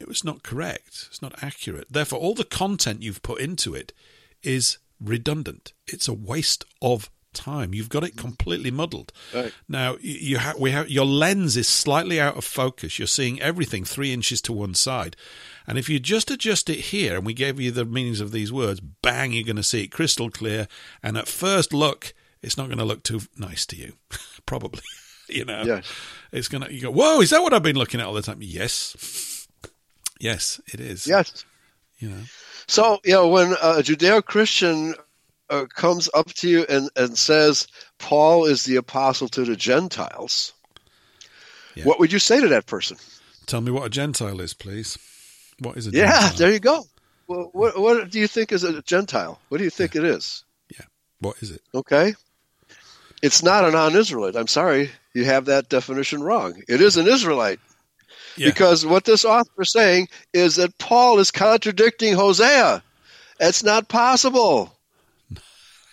[0.00, 1.06] it was not correct.
[1.08, 1.88] It's not accurate.
[1.90, 3.92] Therefore, all the content you've put into it
[4.42, 5.72] is redundant.
[5.86, 7.74] It's a waste of time.
[7.74, 8.18] You've got it mm.
[8.18, 9.12] completely muddled.
[9.34, 9.52] Right.
[9.68, 12.98] Now, you ha- we have your lens is slightly out of focus.
[12.98, 15.16] You're seeing everything three inches to one side.
[15.66, 18.52] And if you just adjust it here, and we gave you the meanings of these
[18.52, 20.66] words, bang, you're going to see it crystal clear.
[21.02, 23.94] And at first look, it's not going to look too nice to you,
[24.46, 24.82] probably.
[25.28, 25.92] you know, yes.
[26.32, 28.22] it's going to, you go, whoa, is that what I've been looking at all the
[28.22, 28.38] time?
[28.40, 29.46] Yes.
[30.18, 31.06] Yes, it is.
[31.06, 31.44] Yes.
[31.98, 32.22] You know.
[32.66, 34.94] So, you know, when a Judeo Christian
[35.50, 37.66] uh, comes up to you and, and says,
[37.98, 40.52] Paul is the apostle to the Gentiles,
[41.74, 41.84] yeah.
[41.84, 42.96] what would you say to that person?
[43.46, 44.98] Tell me what a Gentile is, please.
[45.60, 46.38] What is a yeah, Gentile?
[46.38, 46.84] there you go.
[47.26, 49.40] Well, what, what do you think is a Gentile?
[49.48, 50.44] What do you think it is?
[50.70, 50.78] yeah.
[50.78, 50.86] it is?
[51.20, 51.62] What is it?
[51.74, 52.14] Okay.
[53.22, 54.36] It's not a non Israelite.
[54.36, 56.62] I'm sorry, you have that definition wrong.
[56.68, 57.58] It is an Israelite.
[58.36, 58.48] Yeah.
[58.48, 62.82] Because what this author is saying is that Paul is contradicting Hosea.
[63.40, 64.77] It's not possible.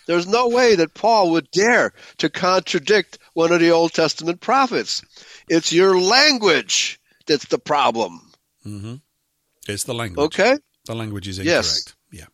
[0.06, 5.02] There's no way that Paul would dare to contradict one of the Old Testament prophets.
[5.48, 8.20] It's your language that's the problem.
[8.64, 8.94] Mm-hmm.
[9.68, 10.24] It's the language.
[10.26, 10.56] Okay.
[10.86, 11.66] The language is incorrect.
[11.66, 11.94] Yes.
[12.12, 12.26] Yeah.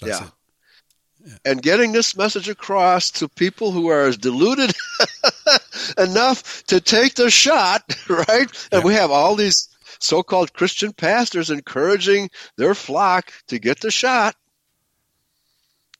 [0.00, 0.26] That's yeah.
[1.34, 1.40] It.
[1.44, 4.72] and getting this message across to people who are as deluded
[5.98, 8.48] enough to take the shot, right?
[8.72, 8.84] And Yeah.
[8.84, 9.68] we have all these
[10.00, 14.34] so-called Christian pastors encouraging their flock to get the shot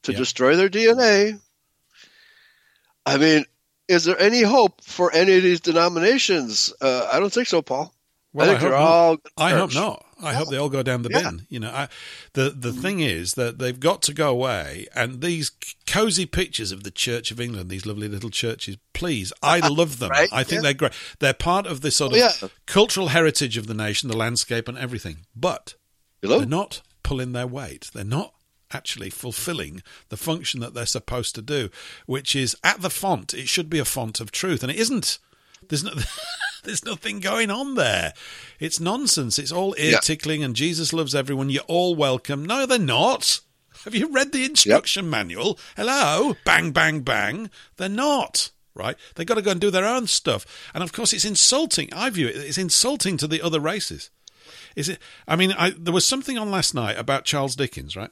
[0.08, 0.18] to Yeah.
[0.18, 1.38] destroy their DNA.
[3.06, 3.44] I mean,
[3.88, 6.72] is there any hope for any of these denominations?
[6.80, 7.94] Uh, I don't think so, Paul.
[8.34, 9.20] Well, I think hope they're not.
[9.38, 10.04] I hope not.
[10.20, 11.22] I hope they all go down the Yeah.
[11.22, 11.46] bin.
[11.48, 11.88] You know, I,
[12.34, 15.50] the the thing is that they've got to go away, and these
[15.86, 20.10] cozy pictures of the Church of England, these lovely little churches, please, I love them.
[20.10, 20.62] Right, I think yeah.
[20.64, 20.92] they're great.
[21.20, 22.48] They're part of the sort Oh, of yeah.
[22.66, 25.24] cultural heritage of the nation, the landscape, and everything.
[25.34, 25.74] But
[26.20, 26.38] Hello?
[26.38, 27.90] they're not pulling their weight.
[27.94, 28.34] They're not
[28.70, 31.70] actually fulfilling the function that they're supposed to do,
[32.06, 33.34] which is at the font.
[33.34, 35.18] It should be a font of truth, and it isn't.
[35.68, 35.92] There's no,
[36.64, 38.12] there's nothing going on there.
[38.60, 39.38] It's nonsense.
[39.38, 39.98] It's all ear Yeah.
[40.00, 41.50] tickling, and Jesus loves everyone.
[41.50, 42.44] You're all welcome.
[42.44, 43.40] No, they're not.
[43.84, 45.58] Have you read the instruction manual?
[45.76, 47.48] Hello, bang, bang, bang.
[47.76, 48.50] They're not.
[48.74, 48.96] Right?
[49.14, 50.70] They've got to go and do their own stuff.
[50.72, 51.88] And of course, it's insulting.
[51.92, 52.36] I view it.
[52.36, 54.10] It's insulting to the other races.
[54.76, 55.00] Is it?
[55.26, 58.10] I mean, I, there was something on last night about Charles Dickens, right?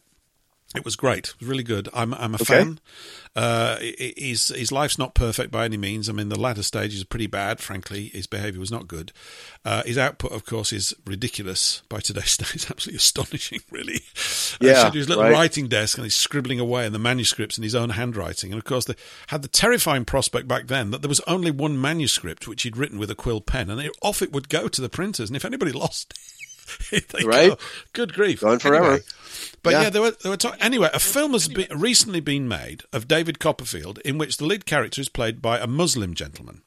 [0.75, 1.29] It was great.
[1.29, 1.89] It was really good.
[1.95, 2.45] I'm I'm a Okay.
[2.45, 2.81] fan.
[3.35, 6.09] Uh, his his life's not perfect by any means.
[6.09, 7.61] I mean, the latter stages are pretty bad.
[7.61, 9.13] Frankly, his behaviour was not good.
[9.65, 12.71] Uh, his output, of course, is ridiculous by today's standards.
[12.71, 14.03] Absolutely astonishing, really.
[14.61, 15.33] Uh, Yeah, his little right.
[15.33, 18.51] writing desk and he's scribbling away in the manuscripts in his own handwriting.
[18.53, 18.95] And of course, they
[19.29, 22.99] had the terrifying prospect back then that there was only one manuscript which he'd written
[22.99, 25.31] with a quill pen, and it, off it would go to the printers.
[25.31, 26.19] And if anybody lost it,
[27.25, 27.51] Right.
[27.51, 27.59] go,
[27.93, 28.85] good grief, Going forever.
[28.87, 29.03] Anyway,
[29.63, 29.91] but yeah, Yeah.
[29.91, 30.91] there were there were talk- anyway.
[30.93, 35.01] A film has been, recently been made of David Copperfield, in which the lead character
[35.01, 36.63] is played by a Muslim gentleman,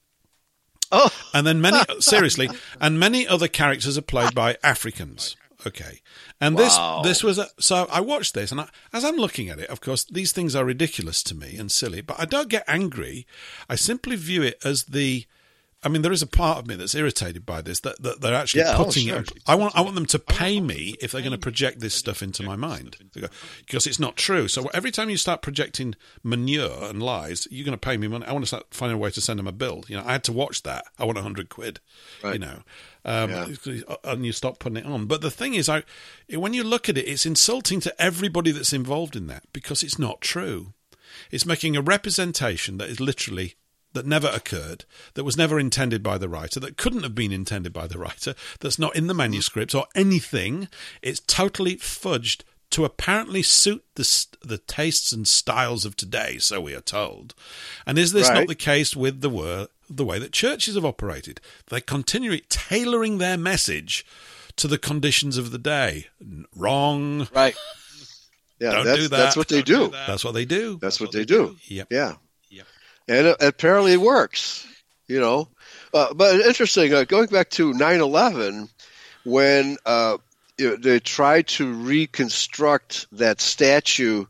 [0.91, 2.49] Oh, and then many seriously,
[2.81, 5.35] and many other characters are played by Africans.
[5.67, 5.99] Okay,
[6.39, 7.01] and Wow.
[7.03, 9.69] this this was a, so I watched this, and I, as I'm looking at it,
[9.69, 13.27] of course, these things are ridiculous to me and silly, but I don't get angry.
[13.69, 15.25] I simply view it as the.
[15.82, 18.34] I mean, there is a part of me that's irritated by this that, that they're
[18.36, 19.19] actually Yeah, oh, putting sure.
[19.19, 19.32] it.
[19.47, 22.21] I want I want them to pay me if they're going to project this stuff
[22.21, 22.97] into my mind
[23.65, 24.49] because it's not true.
[24.49, 28.25] So every time you start projecting manure and lies, you're going to pay me money.
[28.25, 29.86] I want to start finding a way to send them a bill.
[29.88, 30.84] You know, I had to watch that.
[30.97, 31.80] I want a hundred quid.
[32.25, 32.63] You know,
[33.05, 33.47] um, Yeah.
[34.03, 35.05] and you stop putting it on.
[35.05, 35.84] But the thing is, I
[36.30, 39.97] when you look at it, it's insulting to everybody that's involved in that because it's
[39.97, 40.73] not true.
[41.32, 43.55] It's making a representation that is literally
[43.93, 44.85] that never occurred,
[45.15, 48.35] that was never intended by the writer, that couldn't have been intended by the writer,
[48.59, 50.67] that's not in the manuscript or anything.
[51.01, 56.75] It's totally fudged to apparently suit the the tastes and styles of today, so we
[56.75, 57.33] are told.
[57.85, 61.41] And is this not the case with the wor- the way that churches have operated?
[61.69, 64.05] They continue tailoring their message
[64.57, 66.07] to the conditions of the day.
[66.55, 67.27] Wrong.
[67.33, 67.55] right.
[68.61, 69.17] Yeah, Don't that's, do that.
[69.17, 69.87] that's what they do.
[70.05, 70.79] That's what they do.
[70.81, 71.55] That's what they do.
[71.69, 71.87] Yep.
[71.89, 72.15] Yeah.
[73.10, 74.66] And it apparently it works,
[75.07, 75.49] you know.
[75.93, 78.70] Uh, but interesting, uh, going back to 9 11,
[79.26, 80.18] when uh,
[80.57, 84.26] they tried to reconstruct that statue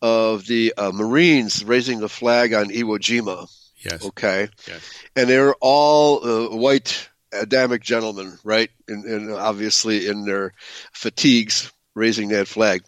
[0.00, 3.48] of the uh, Marines raising the flag on Iwo Jima,
[3.84, 4.04] Yes.
[4.04, 4.48] okay?
[4.68, 4.80] Yes.
[5.16, 8.70] And they were all uh, white Adamic gentlemen, right?
[8.88, 10.52] And, and obviously in their
[10.92, 12.82] fatigues raising that flag.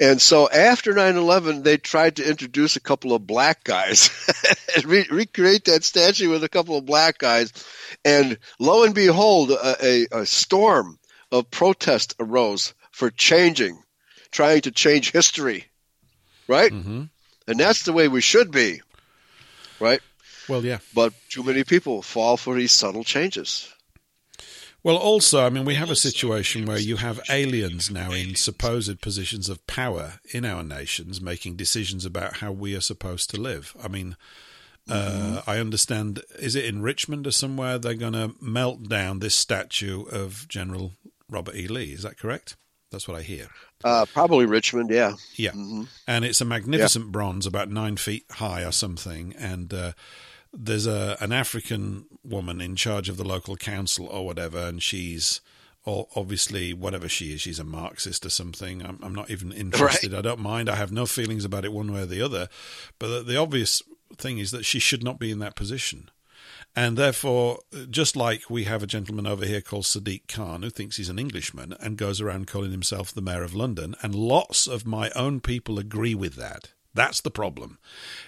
[0.00, 4.10] And so after 9 11, they tried to introduce a couple of black guys
[4.76, 7.52] and re- recreate that statue with a couple of black guys.
[8.04, 10.98] And lo and behold, a, a, a storm
[11.30, 13.82] of protest arose for changing,
[14.32, 15.66] trying to change history,
[16.48, 16.72] right?
[16.72, 17.04] hmm
[17.46, 18.80] And that's the way we should be,
[19.80, 20.00] right?
[20.48, 20.78] Well, yeah.
[20.94, 23.68] But too many people fall for these subtle changes.
[24.82, 29.00] Well, also, I mean, we have a situation where you have aliens now in supposed
[29.02, 33.76] positions of power in our nations making decisions about how we are supposed to live.
[33.82, 34.16] I mean,
[34.88, 39.34] uh, I understand, is it in Richmond or somewhere they're going to melt down this
[39.34, 40.92] statue of General
[41.28, 41.68] Robert E.
[41.68, 41.92] Lee?
[41.92, 42.56] Is that correct?
[42.90, 43.48] That's what I hear.
[43.84, 45.14] Uh, probably Richmond, yeah.
[45.36, 45.52] Yeah.
[45.52, 49.34] hmm and it's a magnificent bronze, about nine feet high or something.
[49.38, 49.92] And uh,
[50.52, 55.40] there's a an African woman in charge of the local council or whatever, and she's
[55.86, 58.84] obviously whatever she is, she's a Marxist or something.
[58.84, 60.14] I'm, I'm not even interested.
[60.14, 60.68] I don't mind.
[60.68, 62.48] I have no feelings about it one way or the other.
[62.98, 63.82] But the, the obvious
[64.16, 66.10] thing is that she should not be in that position.
[66.76, 70.96] And therefore, just like we have a gentleman over here called Sadiq Khan who thinks
[70.96, 74.86] he's an Englishman and goes around calling himself the Mayor of London, and lots of
[74.86, 76.70] my own people agree with that.
[76.94, 77.78] That's the problem.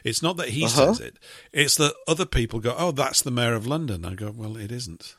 [0.04, 0.94] It's not that he Uh-huh.
[0.94, 1.18] says it,
[1.52, 4.04] it's that other people go, oh, that's the Mayor of London.
[4.04, 5.14] I go, well, it isn't.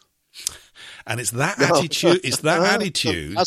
[1.05, 1.65] And it's that No.
[1.65, 3.37] attitude, it's that Uh, attitude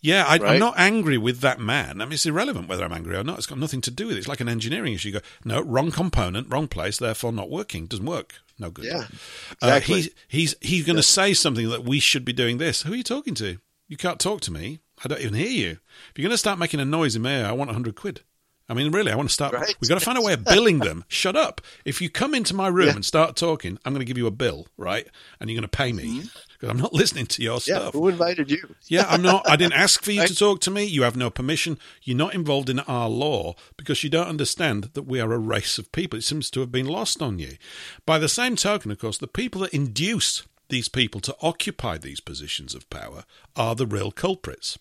[0.00, 0.42] Yeah, I, Right?
[0.54, 2.00] I'm not angry with that man.
[2.00, 3.38] I mean, it's irrelevant whether I'm angry or not.
[3.38, 4.18] It's got nothing to do with it.
[4.20, 5.08] It's like an engineering issue.
[5.08, 7.86] You go, no, wrong component, wrong place, therefore not working.
[7.86, 8.34] Doesn't work.
[8.58, 8.84] No good.
[8.86, 9.06] Yeah,
[9.62, 9.94] Uh, exactly.
[9.96, 12.82] he's he's he's going to say something that we should be doing this.
[12.82, 13.58] Who are you talking to?
[13.88, 14.80] You can't talk to me.
[15.04, 15.70] I don't even hear you.
[16.10, 17.96] If you're going to start making a noise in my ear, I want a hundred
[17.96, 18.22] quid.
[18.68, 19.54] I mean, really, I want to start.
[19.54, 19.76] Right.
[19.80, 21.04] We've got to find a way of billing them.
[21.06, 21.60] Shut up.
[21.84, 22.94] If you come into my room Yeah.
[22.96, 25.06] and start talking, I'm going to give you a bill, right?
[25.38, 26.22] And you're going to pay me
[26.54, 27.70] because I'm not listening to your Mm-hmm.
[27.70, 27.78] yeah.
[27.78, 27.94] stuff.
[27.94, 28.74] Who invited you?
[28.88, 29.48] Yeah, I'm not.
[29.48, 30.28] I didn't ask for you Right.
[30.28, 30.84] to talk to me.
[30.84, 31.78] You have no permission.
[32.02, 35.78] You're not involved in our law because you don't understand that we are a race
[35.78, 36.18] of people.
[36.18, 37.56] It seems to have been lost on you.
[38.04, 42.18] By the same token, of course, the people that induce these people to occupy these
[42.18, 43.22] positions of power
[43.54, 44.76] are the real culprits.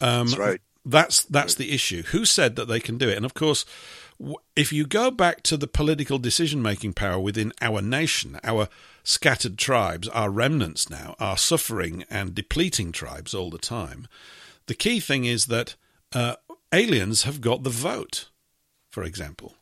[0.00, 0.60] Um, That's right.
[0.88, 2.04] That's that's the issue.
[2.04, 3.16] Who said that they can do it?
[3.16, 3.64] And of course,
[4.54, 8.68] if you go back to the political decision making power within our nation, our
[9.02, 14.06] scattered tribes, our remnants now, our suffering and depleting tribes all the time,
[14.66, 15.74] the key thing is that
[16.14, 16.36] uh,
[16.72, 18.28] aliens have got the vote,
[18.88, 19.56] for example.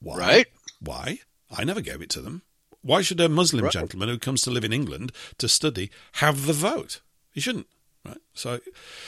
[0.00, 0.18] Why?
[0.18, 0.46] Right.
[0.80, 1.18] Why?
[1.56, 2.42] I never gave it to them.
[2.82, 3.72] Why should a Muslim Right.
[3.72, 7.02] gentleman who comes to live in England to study have the vote?
[7.32, 7.66] He shouldn't.
[8.04, 8.18] Right.
[8.32, 8.60] So,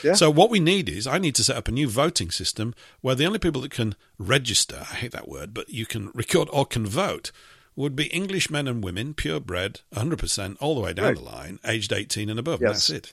[0.05, 0.15] Yeah.
[0.15, 3.15] so what we need is I need to set up a new voting system where
[3.15, 6.67] the only people that can register, I hate that word, but you can record or
[6.67, 7.33] can vote,
[7.75, 11.17] would be English men and women, purebred, 100%, all the way down Right.
[11.17, 12.61] the line, aged 18 and above.
[12.61, 12.89] Yes.
[12.89, 13.13] That's it.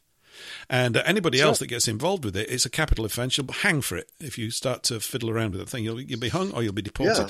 [0.69, 3.37] And uh, anybody else that gets involved with it, it's a capital offence.
[3.37, 5.83] You'll hang for it if you start to fiddle around with the thing.
[5.85, 7.17] You'll, you'll be hung or you'll be deported.
[7.17, 7.29] Yeah.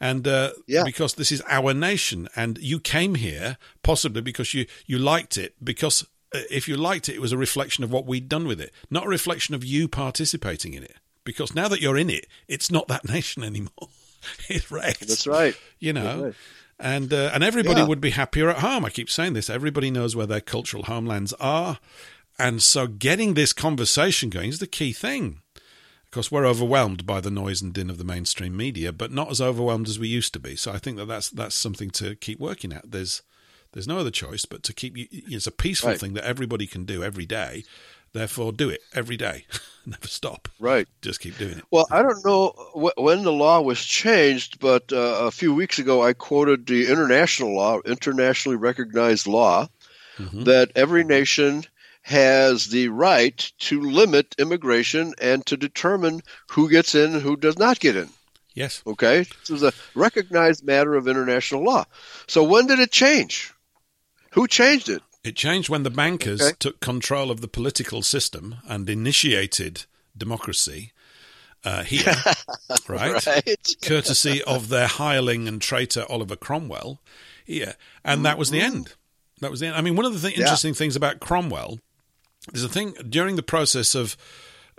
[0.00, 0.82] And uh, Yeah.
[0.84, 5.54] because this is our nation, and you came here possibly because you, you liked it,
[5.62, 6.06] because
[6.50, 9.06] if you liked it, it was a reflection of what we'd done with it, not
[9.06, 10.96] a reflection of you participating in it.
[11.24, 13.88] Because now that you're in it, it's not that nation anymore.
[14.48, 15.00] it's wrecked.
[15.00, 15.56] That's right.
[15.78, 16.34] You know, right.
[16.78, 17.86] and uh, and everybody Yeah.
[17.86, 18.84] would be happier at home.
[18.84, 19.48] I keep saying this.
[19.50, 21.78] Everybody knows where their cultural homelands are,
[22.38, 25.40] and so getting this conversation going is the key thing.
[26.04, 29.30] Of course, we're overwhelmed by the noise and din of the mainstream media, but not
[29.30, 30.54] as overwhelmed as we used to be.
[30.56, 32.90] So I think that that's that's something to keep working at.
[32.90, 33.22] There's
[33.74, 34.96] there's no other choice but to keep.
[34.96, 35.06] You.
[35.10, 36.00] It's a peaceful Right.
[36.00, 37.64] thing that everybody can do every day.
[38.14, 39.44] Therefore, do it every day.
[39.86, 40.48] Never stop.
[40.60, 40.86] Right.
[41.02, 41.64] Just keep doing it.
[41.70, 45.78] Well, I don't know wh- when the law was changed, but uh, a few weeks
[45.80, 49.68] ago I quoted the international law, internationally recognized law,
[50.18, 50.44] Mhm.
[50.44, 51.64] that every nation
[52.02, 56.20] has the right to limit immigration and to determine
[56.50, 58.08] who gets in and who does not get in.
[58.54, 58.82] Yes.
[58.86, 59.26] Okay?
[59.40, 61.84] This is a recognized matter of international law.
[62.28, 63.52] So when did it change?
[64.34, 65.02] Who changed it?
[65.22, 66.56] It changed when the bankers Okay.
[66.58, 70.92] took control of the political system and initiated democracy
[71.64, 72.14] uh, here,
[72.88, 73.24] right?
[73.26, 73.76] Right.
[73.82, 77.00] Courtesy of their hireling and traitor Oliver Cromwell
[77.44, 77.74] here.
[78.04, 78.92] And that was the end.
[79.40, 79.76] That was the end.
[79.76, 80.44] I mean, one of the th- Yeah.
[80.44, 81.78] interesting things about Cromwell,
[82.52, 84.16] is a thing during the process of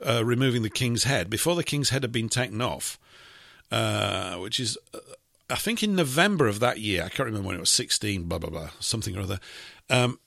[0.05, 2.99] uh, removing the king's head, before the king's head had been taken off,
[3.71, 4.99] uh, which is, uh,
[5.49, 7.03] I think, in November of that year.
[7.03, 9.39] I can't remember when it was 16, blah, blah, blah, something or other.
[9.89, 10.19] Um,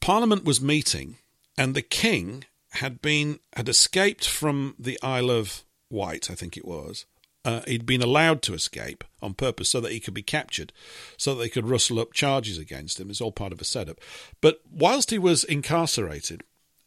[0.00, 1.16] Parliament was meeting,
[1.56, 6.64] and the king had been had escaped from the Isle of Wight, I think it
[6.64, 7.06] was.
[7.44, 10.72] Uh, he'd been allowed to escape on purpose so that he could be captured,
[11.16, 13.08] so that they could rustle up charges against him.
[13.08, 14.00] It's all part of a setup.
[14.40, 16.42] But whilst he was incarcerated,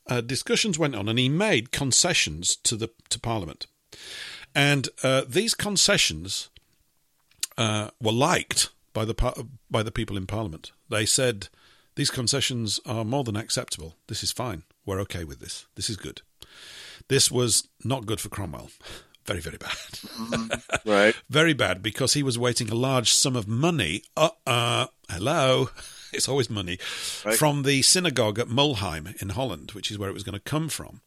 [0.08, 3.68] uh, discussions went on, and he made concessions to the to Parliament,
[4.54, 6.50] and uh, these concessions
[7.60, 9.36] uh, were liked by the par-
[9.70, 10.72] by the people in Parliament.
[10.90, 11.50] They said
[11.96, 13.96] these concessions are more than acceptable.
[14.08, 14.64] This is fine.
[14.86, 15.68] We're okay with this.
[15.76, 16.22] This is good.
[17.10, 18.72] This was not good for Cromwell.
[19.26, 20.62] Very, very bad.
[20.86, 21.16] Right.
[21.30, 24.02] very bad because he was waiting a large sum of money.
[24.18, 25.70] Uh, uh hello.
[26.14, 26.80] It's always money
[27.24, 27.38] Right.
[27.38, 30.68] from the synagogue at Mulheim in Holland, which is where it was going to come
[30.68, 31.02] from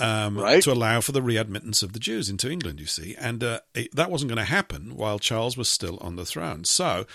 [0.00, 0.62] um, Right.
[0.62, 3.14] to allow for the readmittance of the Jews into England, you see.
[3.18, 6.64] And uh, it, that wasn't going to happen while Charles was still on the throne.
[6.64, 7.06] So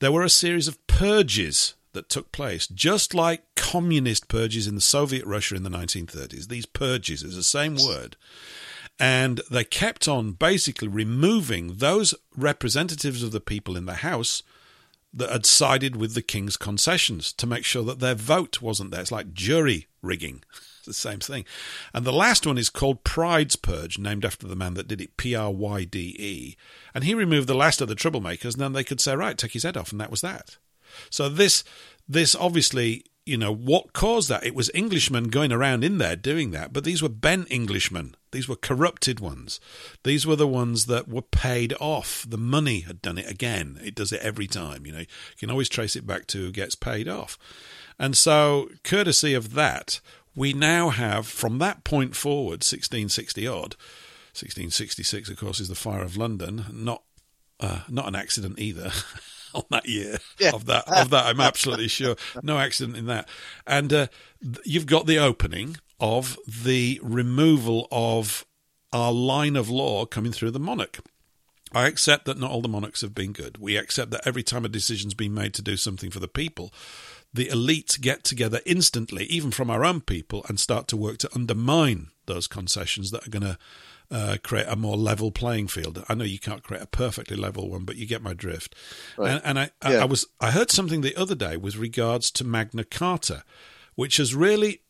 [0.00, 4.80] there were a series of purges that took place, just like communist purges in the
[4.80, 6.48] Soviet Russia in the 1930s.
[6.48, 8.16] These purges is the same word.
[8.98, 14.42] And they kept on basically removing those representatives of the people in the House
[15.12, 19.00] that had sided with the king's concessions to make sure that their vote wasn't there.
[19.00, 20.42] It's like jury rigging.
[20.80, 21.44] It's the same thing.
[21.92, 25.18] And the last one is called Pride's Purge, named after the man that did it,
[25.18, 26.56] P R Y D E.
[26.94, 29.52] And he removed the last of the troublemakers, and then they could say, right, take
[29.52, 30.56] his head off, and that was that.
[31.10, 31.64] So this,
[32.08, 34.44] this obviously, you know, what caused that?
[34.44, 38.16] It was Englishmen going around in there doing that, but these were bent Englishmen.
[38.32, 39.60] These were corrupted ones.
[40.02, 42.24] These were the ones that were paid off.
[42.26, 43.78] The money had done it again.
[43.84, 44.86] It does it every time.
[44.86, 45.06] You know, you
[45.38, 47.38] can always trace it back to who gets paid off.
[48.00, 50.00] And so, courtesy of that,
[50.34, 53.76] we now have, from that point forward, 1660 odd,
[54.32, 56.64] 1666, of course, is the fire of London.
[56.72, 57.02] Not,
[57.58, 58.92] uh, not an accident either.
[59.52, 60.52] on that year Yeah.
[60.54, 63.28] of that of that I'm absolutely sure no accident in that
[63.66, 64.06] and uh,
[64.64, 68.46] you've got the opening of the removal of
[68.92, 71.00] our line of law coming through the monarch
[71.72, 73.58] I accept that not all the monarchs have been good.
[73.58, 76.72] We accept that every time a decision's been made to do something for the people,
[77.32, 81.30] the elite get together instantly, even from our own people, and start to work to
[81.34, 83.58] undermine those concessions that are going to
[84.10, 86.04] uh, create a more level playing field.
[86.08, 88.74] I know you can't create a perfectly level one, but you get my drift.
[89.16, 89.32] Right.
[89.32, 90.02] And, and I, I, Yeah.
[90.02, 93.44] I was I heard something the other day with regards to Magna Carta,
[93.94, 94.80] which has really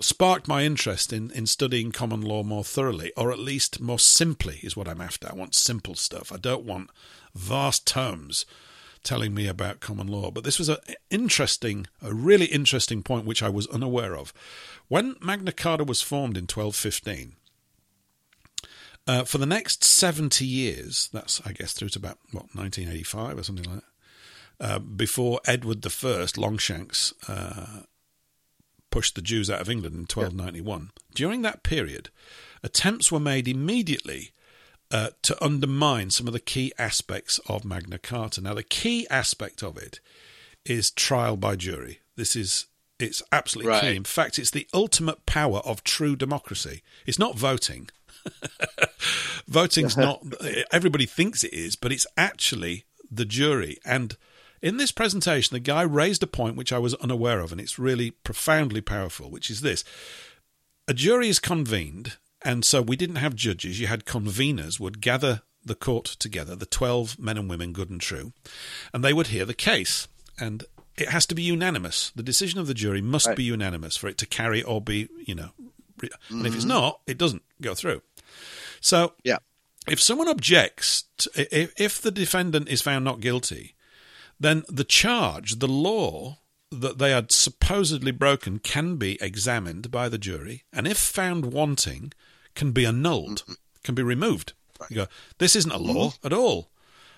[0.00, 4.60] sparked my interest in, in studying common law more thoroughly, or at least more simply,
[4.62, 5.28] is what I'm after.
[5.28, 6.30] I want simple stuff.
[6.30, 6.90] I don't want
[7.34, 8.46] vast tomes
[9.02, 10.30] telling me about common law.
[10.30, 10.78] But this was an
[11.10, 14.32] interesting, a really interesting point which I was unaware of.
[14.88, 17.34] When Magna Carta was formed in 1215,
[19.06, 23.42] uh, for the next 70 years, that's, I guess, through to about, what, 1985 or
[23.42, 23.84] something like that,
[24.60, 27.82] uh, before Edward I, Longshanks, uh,
[28.90, 30.90] pushed the Jews out of England in 1291.
[31.14, 32.10] During that period,
[32.62, 34.32] attempts were made immediately
[34.90, 38.40] uh, to undermine some of the key aspects of Magna Carta.
[38.40, 40.00] Now, the key aspect of it
[40.64, 42.00] is trial by jury.
[42.16, 42.66] This is
[42.98, 43.80] it's absolutely Right.
[43.82, 43.96] key.
[43.96, 46.82] In fact, it's the ultimate power of true democracy.
[47.06, 47.90] It's not voting.
[49.48, 50.22] Voting's not
[50.72, 53.78] everybody thinks it is, but it's actually the jury.
[53.84, 54.16] And
[54.60, 57.78] in this presentation, the guy raised a point which I was unaware of, and it's
[57.78, 59.84] really profoundly powerful, which is this.
[60.88, 65.42] A jury is convened, and so we didn't have judges, you had conveners would gather
[65.64, 68.32] the court together, the 12 men and women, good and true,
[68.92, 70.08] and they would hear the case.
[70.40, 70.64] And
[70.96, 72.10] it has to be unanimous.
[72.14, 73.36] The decision of the jury must Right.
[73.36, 75.50] be unanimous for it to carry or be, you know,
[76.00, 76.68] re- and if it's mm-hmm.
[76.68, 78.02] not, it doesn't go through.
[78.80, 79.38] So Yeah.
[79.88, 83.74] if someone objects, to, if, if the defendant is found not guilty,
[84.40, 86.38] then the charge, the law
[86.70, 92.12] that they had supposedly broken, can be examined by the jury, and if found wanting,
[92.54, 93.44] can be annulled,
[93.84, 94.52] can be removed.
[94.90, 95.06] You go,
[95.38, 96.70] this isn't a law at all.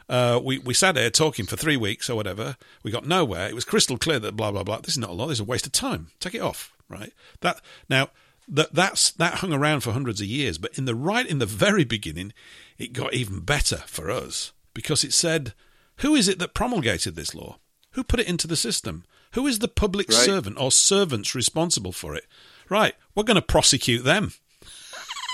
[0.09, 2.57] Uh, we we sat here talking for three weeks or whatever.
[2.82, 3.48] We got nowhere.
[3.48, 4.78] It was crystal clear that blah blah blah.
[4.81, 5.27] This is not a law.
[5.27, 6.09] This is a waste of time.
[6.19, 6.73] Take it off.
[6.89, 7.12] Right.
[7.43, 8.11] That now
[8.48, 10.59] that that's that hung around for hundreds of years.
[10.59, 12.32] But in the right in the very beginning,
[12.78, 15.55] it got even better for us because it said,
[15.98, 17.59] "Who is it that promulgated this law?
[17.93, 19.05] Who put it into the system?
[19.35, 20.16] Who is the public Right.
[20.19, 22.27] servant or servants responsible for it?
[22.69, 22.94] Right.
[23.15, 24.32] We're going to prosecute them."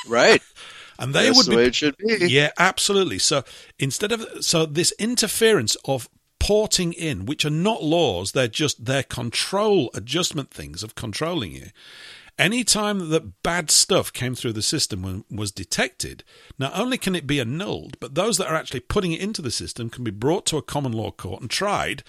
[0.06, 0.42] Right.
[0.98, 2.26] And they That's would the be way it should be.
[2.26, 3.18] yeah, absolutely.
[3.18, 3.44] So
[3.78, 6.08] instead of so this interference of
[6.40, 11.66] porting in, which are not laws, they're just their control adjustment things of controlling you.
[12.38, 16.22] Any time that bad stuff came through the system was detected,
[16.58, 19.50] not only can it be annulled, but those that are actually putting it into the
[19.50, 22.02] system can be brought to a common law court and tried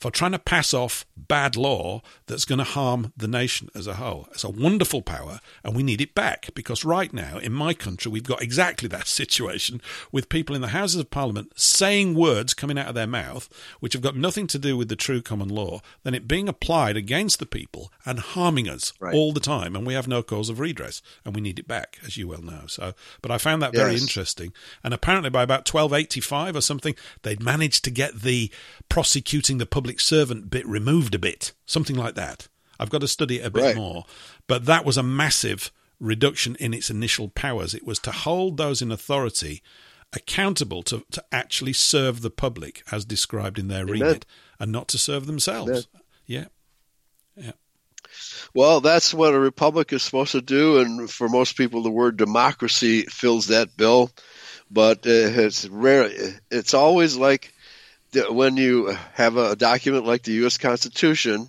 [0.00, 3.94] for trying to pass off bad law that's going to harm the nation as a
[3.94, 4.26] whole.
[4.32, 8.10] It's a wonderful power, and we need it back because right now in my country
[8.10, 12.78] we've got exactly that situation with people in the Houses of Parliament saying words coming
[12.78, 13.48] out of their mouth
[13.80, 16.96] which have got nothing to do with the true common law, then it being applied
[16.96, 19.14] against the people and harming us Right.
[19.14, 21.98] all the time, and we have no cause of redress, and we need it back,
[22.06, 22.62] as you well know.
[22.66, 24.52] So, but I found that very interesting,
[24.82, 28.50] and apparently by about twelve eighty five or something, they'd managed to get the
[28.88, 32.46] prosecuting the public servant bit removed a bit, something like that.
[32.78, 33.76] I've got to study it a bit Right.
[33.76, 34.04] more,
[34.46, 37.74] but that was a massive reduction in its initial powers.
[37.74, 39.62] It was to hold those in authority
[40.12, 44.00] accountable to, to actually serve the public as described in their Amen.
[44.00, 44.26] remit
[44.58, 45.88] and not to serve themselves.
[46.26, 46.46] Yeah.
[47.36, 47.52] Yeah.
[48.54, 52.16] Well, that's what a republic is supposed to do, and for most people, the word
[52.16, 54.10] democracy fills that bill.
[54.70, 56.10] But uh, it's rare.
[56.50, 57.52] It's always like
[58.30, 60.58] when you have a document like the U.S.
[60.58, 61.48] Constitution,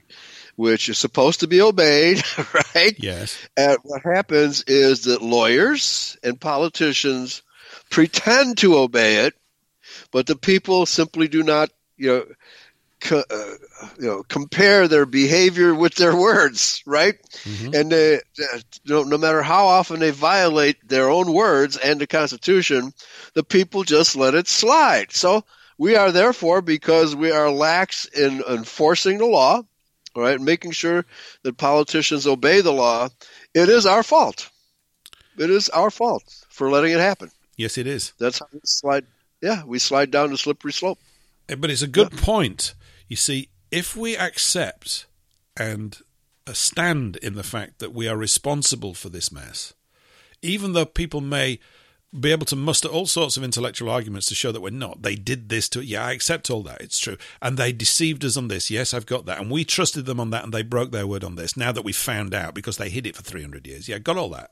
[0.55, 2.23] which is supposed to be obeyed,
[2.75, 2.95] right?
[2.97, 3.37] Yes.
[3.57, 7.41] And what happens is that lawyers and politicians
[7.89, 9.33] pretend to obey it,
[10.11, 12.25] but the people simply do not, you know,
[13.01, 13.55] co- uh,
[13.99, 17.15] you know, compare their behavior with their words, right?
[17.43, 17.75] Mhm.
[17.75, 18.19] And they,
[18.83, 22.93] you no matter how often they violate their own words and the Constitution,
[23.33, 25.11] the people just let it slide.
[25.11, 25.43] So
[25.81, 29.63] we are therefore, because we are lax in enforcing the law,
[30.15, 31.07] all right, making sure
[31.41, 33.09] that politicians obey the law,
[33.55, 34.51] it is our fault.
[35.39, 37.31] It is our fault for letting it happen.
[37.57, 38.13] Yes, it is.
[38.19, 39.07] That's how we slide.
[39.41, 40.99] Yeah, we slide down the slippery slope.
[41.49, 42.75] Eh, But it's a good point.
[43.07, 45.07] You see, if we accept
[45.57, 45.97] and
[46.53, 49.73] stand in the fact that we are responsible for this mess,
[50.43, 51.57] even though people may
[52.17, 55.01] be able to muster all sorts of intellectual arguments to show that we're not.
[55.01, 56.81] They did this to yeah, I accept all that.
[56.81, 57.17] It's true.
[57.41, 58.69] And they deceived us on this.
[58.69, 59.39] Yes, I've got that.
[59.39, 61.55] And we trusted them on that and they broke their word on this.
[61.55, 63.87] Now that we found out because they hid it for 300 years.
[63.87, 64.51] Yeah, got all that.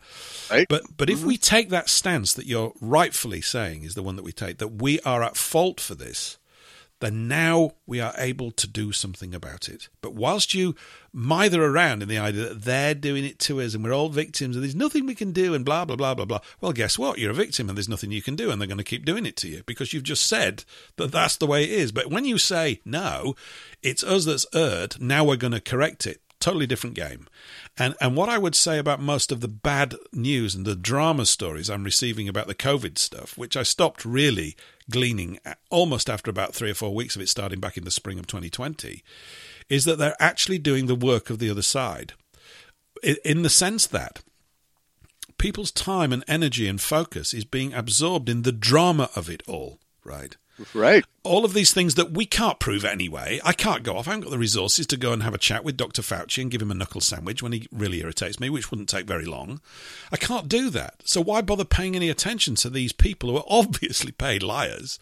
[0.50, 0.68] Right.
[0.68, 1.20] But but Mm-hmm.
[1.20, 4.58] if we take that stance that you're rightfully saying is the one that we take
[4.60, 6.38] that we are at fault for this,
[7.00, 9.88] then now we are able to do something about it.
[10.02, 10.76] But whilst you
[11.14, 14.56] mither around in the idea that they're doing it to us and we're all victims
[14.56, 17.18] and there's nothing we can do and blah, blah, blah, blah, blah, well, guess what?
[17.18, 19.26] You're a victim and there's nothing you can do and they're going to keep doing
[19.26, 20.66] it to you because you've just said
[20.98, 21.92] that that's the way it is.
[21.92, 23.36] But when you say, no,
[23.82, 27.28] it's us that's erred, now we're going to correct it, totally different game.
[27.78, 31.26] And and what I would say about most of the bad news and the drama
[31.26, 34.56] stories I'm receiving about the COVID stuff, which I stopped really
[34.90, 35.40] gleaning
[35.70, 38.28] almost after about three or four weeks of it starting back in the spring of
[38.28, 39.04] 2020,
[39.70, 42.14] is that they're actually doing the work of the other side,
[43.04, 44.22] in the sense that
[45.38, 49.80] people's time and energy and focus is being absorbed in the drama of it all.
[50.04, 50.38] Right
[50.74, 51.06] Right.
[51.24, 53.40] all of these things that we can't prove anyway.
[53.46, 54.08] I can't go off.
[54.08, 56.02] I haven't got the resources to go and have a chat with Dr.
[56.02, 59.06] Fauci and give him a knuckle sandwich when he really irritates me, which wouldn't take
[59.06, 59.62] very long.
[60.12, 60.96] I can't do that.
[61.06, 65.00] So why bother paying any attention to these people who are obviously paid liars?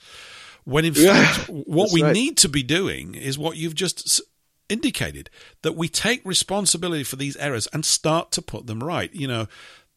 [0.63, 2.13] When in Yeah, fact, what we right.
[2.13, 4.21] need to be doing is what you've just
[4.69, 5.29] indicated
[5.61, 9.13] that we take responsibility for these errors and start to put them right.
[9.13, 9.47] You know,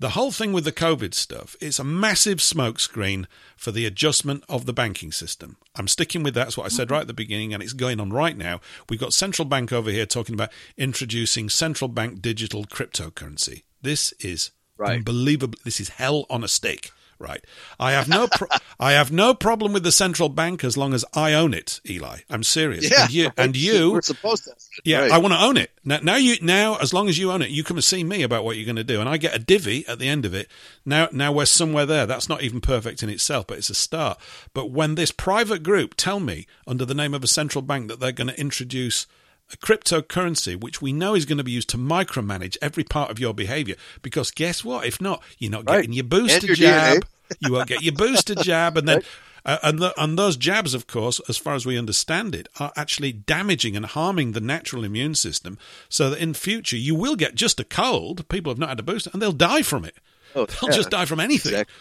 [0.01, 4.65] the whole thing with the COVID stuff, it's a massive smokescreen for the adjustment of
[4.67, 5.57] the banking system.
[5.77, 6.45] I'm sticking with that.
[6.45, 6.95] That's what I said Mm-hmm.
[6.95, 8.61] right at the beginning, and it's going on right now.
[8.89, 13.63] We've got central bank over here talking about introducing central bank digital cryptocurrency.
[13.83, 14.97] This is Right.
[14.97, 15.59] unbelievable.
[15.65, 16.91] This is hell on a stick.
[17.21, 17.45] Right.
[17.79, 18.49] I have no pro-
[18.81, 22.21] I have no problem with the central bank as long as I own it, Eli.
[22.31, 22.91] I'm serious.
[22.91, 23.03] Yeah.
[23.05, 24.53] And you and you We're supposed to.
[24.85, 25.13] yeah, Right.
[25.13, 25.71] I want to own it.
[25.85, 28.23] Now, now you now as long as you own it, you come and see me
[28.23, 30.33] about what you're going to do, and I get a divvy at the end of
[30.33, 30.49] it.
[30.87, 32.07] Now, now we're somewhere there.
[32.07, 34.19] That's not even perfect in itself, but it's a start.
[34.55, 38.01] But when this private group tell me under the name of a central bank that
[38.01, 39.07] they're going to introduce
[39.53, 43.19] a cryptocurrency, which we know is going to be used to micromanage every part of
[43.19, 44.87] your behavior, because guess what?
[44.87, 45.79] If not, you're not Right.
[45.83, 47.07] getting your booster your jab.
[47.41, 49.03] You won't get your booster jab, and then
[49.45, 52.73] uh, and the, and those jabs, of course, as far as we understand it, are
[52.77, 55.57] actually damaging and harming the natural immune system.
[55.89, 58.29] So that in future you will get just a cold.
[58.29, 59.95] People have not had a booster, and they'll die from it.
[60.35, 60.77] Oh, they'll yeah.
[60.77, 61.53] just die from anything.
[61.53, 61.75] Exactly.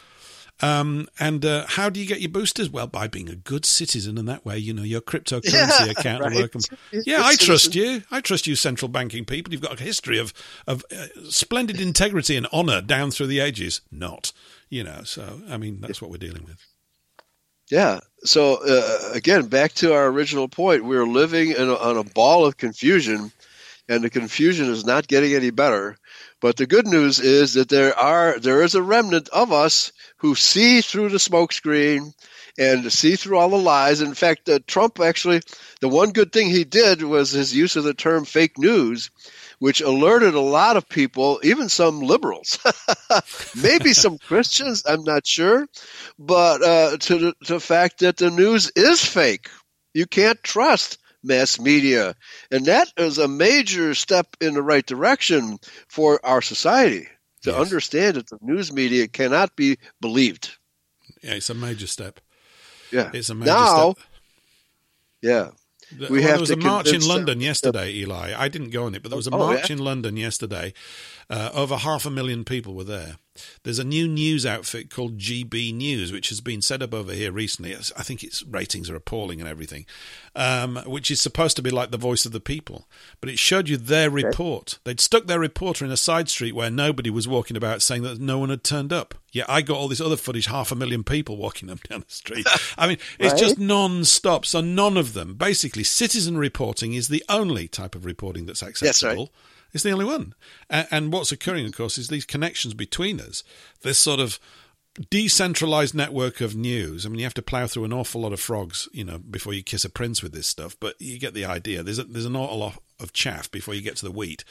[0.61, 2.69] Um, and uh, how do you get your boosters?
[2.69, 6.23] Well, by being a good citizen, and that way, you know, your cryptocurrency Yeah, account
[6.23, 6.33] right.
[6.33, 6.53] will work.
[6.91, 8.03] Yeah, I trust you.
[8.11, 9.53] I trust you, central banking people.
[9.53, 10.33] You've got a history of
[10.67, 13.81] of uh, splendid integrity and honour down through the ages.
[13.91, 14.33] Not,
[14.69, 15.01] you know.
[15.03, 16.65] So, I mean, that's what we're dealing with.
[17.69, 17.99] Yeah.
[18.23, 22.45] So uh, again, back to our original point, we're living in a, on a ball
[22.45, 23.31] of confusion,
[23.87, 25.95] and the confusion is not getting any better.
[26.41, 30.35] But the good news is that there are there is a remnant of us who
[30.35, 32.13] see through the smokescreen
[32.57, 34.01] and see through all the lies.
[34.01, 35.41] In fact, uh, Trump actually,
[35.79, 39.09] the one good thing he did was his use of the term fake news,
[39.59, 42.59] which alerted a lot of people, even some liberals,
[43.55, 45.67] maybe some Christians, I'm not sure,
[46.17, 49.49] but uh, to, the, to the fact that the news is fake.
[49.93, 52.15] You can't trust mass media.
[52.51, 57.07] And that is a major step in the right direction for our society
[57.43, 57.59] to Yes.
[57.59, 60.57] understand that the news media cannot be believed.
[61.23, 62.19] Yeah, it's a major step.
[62.91, 63.11] Yeah.
[63.13, 64.05] It's a major now, step.
[65.21, 65.49] yeah.
[65.97, 68.33] We well, have there was a march in convince them- London yesterday, Eli.
[68.37, 69.75] I didn't go on it, but there was a Oh, march yeah?
[69.77, 70.73] in London yesterday.
[71.31, 73.17] Uh, over half a million people were there.
[73.63, 77.31] There's a new news outfit called GB News, which has been set up over here
[77.31, 77.75] recently.
[77.75, 79.85] I think its ratings are appalling and everything,
[80.35, 82.87] um, which is supposed to be like the voice of the people.
[83.21, 84.79] But it showed you their report.
[84.85, 88.19] They'd stuck their reporter in a side street where nobody was walking about saying that
[88.19, 89.13] no one had turned up.
[89.31, 92.11] Yet I got all this other footage, half a million people walking up down the
[92.13, 92.47] street.
[92.75, 93.39] I mean, it's Right.
[93.39, 94.47] just non-stop.
[94.47, 98.63] So none of them, basically, citizen reporting is the only type of reporting that's
[99.03, 99.29] right.
[99.73, 100.33] It's the only one.
[100.69, 103.43] And, and what's occurring, of course, is these connections between us.
[103.81, 104.39] This sort of
[105.09, 107.05] decentralized network of news.
[107.05, 109.53] I mean, you have to plow through an awful lot of frogs, you know, before
[109.53, 110.75] you kiss a prince with this stuff.
[110.79, 111.83] But you get the idea.
[111.83, 114.43] There's a, there's an awful lot of chaff before you get to the wheat,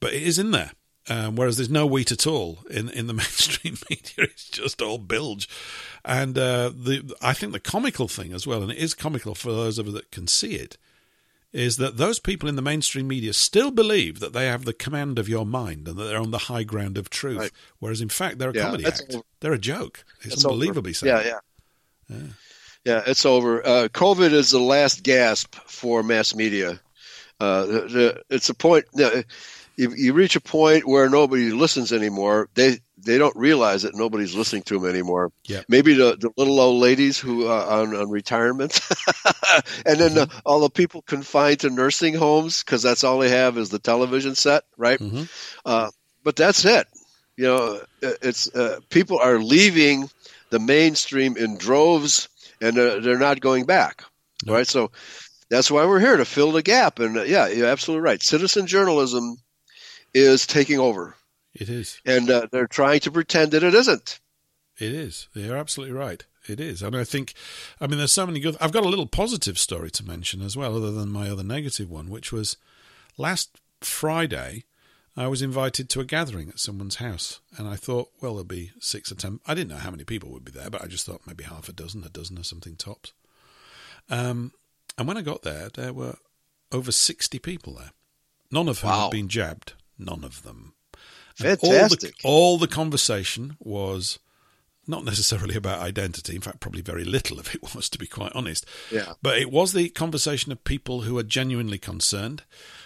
[0.00, 0.72] but it is in there.
[1.06, 4.24] Um, whereas there's no wheat at all in in the mainstream media.
[4.24, 5.48] It's just all bilge,
[6.02, 9.52] and uh, the I think the comical thing as well, and it is comical for
[9.52, 10.78] those of us that can see it,
[11.54, 15.18] is that those people in the mainstream media still believe that they have the command
[15.18, 17.52] of your mind and that they're on the high ground of truth, Right.
[17.78, 19.02] whereas in fact they're a Yeah, comedy act.
[19.14, 19.22] over.
[19.40, 20.04] They're a joke.
[20.22, 21.06] It's It's unbelievably sad.
[21.06, 21.38] Yeah,
[22.10, 22.18] yeah.
[22.84, 23.66] Yeah, it's over.
[23.66, 26.80] Uh, COVID is the last gasp for mass media.
[27.40, 28.84] Uh, the, the, it's a point.
[29.00, 29.22] Uh,
[29.76, 32.48] you, you reach a point where nobody listens anymore.
[32.54, 35.32] They they don't realize that nobody's listening to them anymore.
[35.44, 35.62] Yeah.
[35.68, 38.80] Maybe the, the little old ladies who uh, on, on retirement,
[39.86, 43.58] and then the, all the people confined to nursing homes because that's all they have
[43.58, 44.98] is the television set, right?
[45.00, 45.28] Mhm.
[45.64, 45.90] Uh,
[46.22, 46.86] but that's it.
[47.36, 50.08] You know, it- it's uh, people are leaving
[50.50, 52.28] the mainstream in droves,
[52.60, 54.04] and uh, they're not going back,
[54.46, 54.52] No.
[54.54, 54.66] right?
[54.68, 54.92] So
[55.50, 57.00] that's why we're here to fill the gap.
[57.00, 58.22] And uh, yeah, you're absolutely right.
[58.22, 59.36] Citizen journalism
[60.14, 61.16] is taking over,
[61.54, 62.00] It is.
[62.04, 64.18] and uh, they're trying to pretend that it isn't.
[64.78, 65.28] It is.
[65.34, 66.24] You're absolutely right.
[66.48, 66.82] It is.
[66.82, 67.32] And I think,
[67.80, 68.56] I mean, there's so many good.
[68.60, 71.88] I've got a little positive story to mention as well, other than my other negative
[71.88, 72.56] one, which was
[73.16, 74.64] last Friday.
[75.16, 78.72] I was invited to a gathering at someone's house, and I thought, well, there'll be
[78.80, 79.38] six or ten.
[79.46, 81.68] I didn't know how many people would be there, but I just thought maybe half
[81.68, 83.12] a dozen, a dozen or something tops.
[84.10, 84.50] Um,
[84.98, 86.16] and when I got there, there were
[86.72, 87.92] over 60 people there.
[88.50, 89.02] None of whom Wow.
[89.02, 89.74] had been jabbed.
[89.98, 90.74] None of them.
[91.40, 94.18] And All the, all the conversation was
[94.86, 96.34] not necessarily about identity.
[96.34, 98.66] In fact, probably very little of it was, to be quite honest.
[98.90, 99.14] Yeah.
[99.22, 102.42] But it was the conversation of people who are genuinely concerned,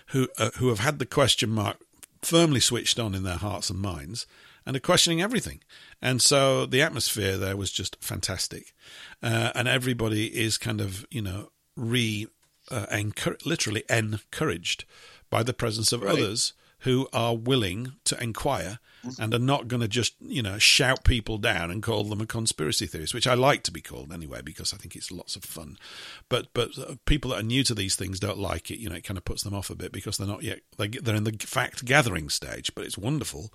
[0.08, 1.78] who uh, who have had the question mark
[2.22, 4.26] firmly switched on in their hearts and minds,
[4.64, 5.60] and are questioning everything.
[6.00, 8.72] And so the atmosphere there was just fantastic,
[9.22, 12.26] uh, and everybody is kind of you know re
[12.70, 12.86] uh,
[13.44, 14.84] literally encouraged
[15.30, 16.12] by the presence of Right.
[16.14, 18.78] others who are willing to inquire
[19.18, 22.26] and are not going to just you know shout people down and call them a
[22.26, 25.44] conspiracy theorist, which I like to be called anyway because I think it's lots of
[25.44, 25.78] fun.
[26.28, 28.78] But but uh, people that are new to these things don't like it.
[28.80, 30.88] You know, it kind of puts them off a bit because they're not yet they,
[30.88, 32.74] they're in the fact gathering stage.
[32.74, 33.50] But it's wonderful,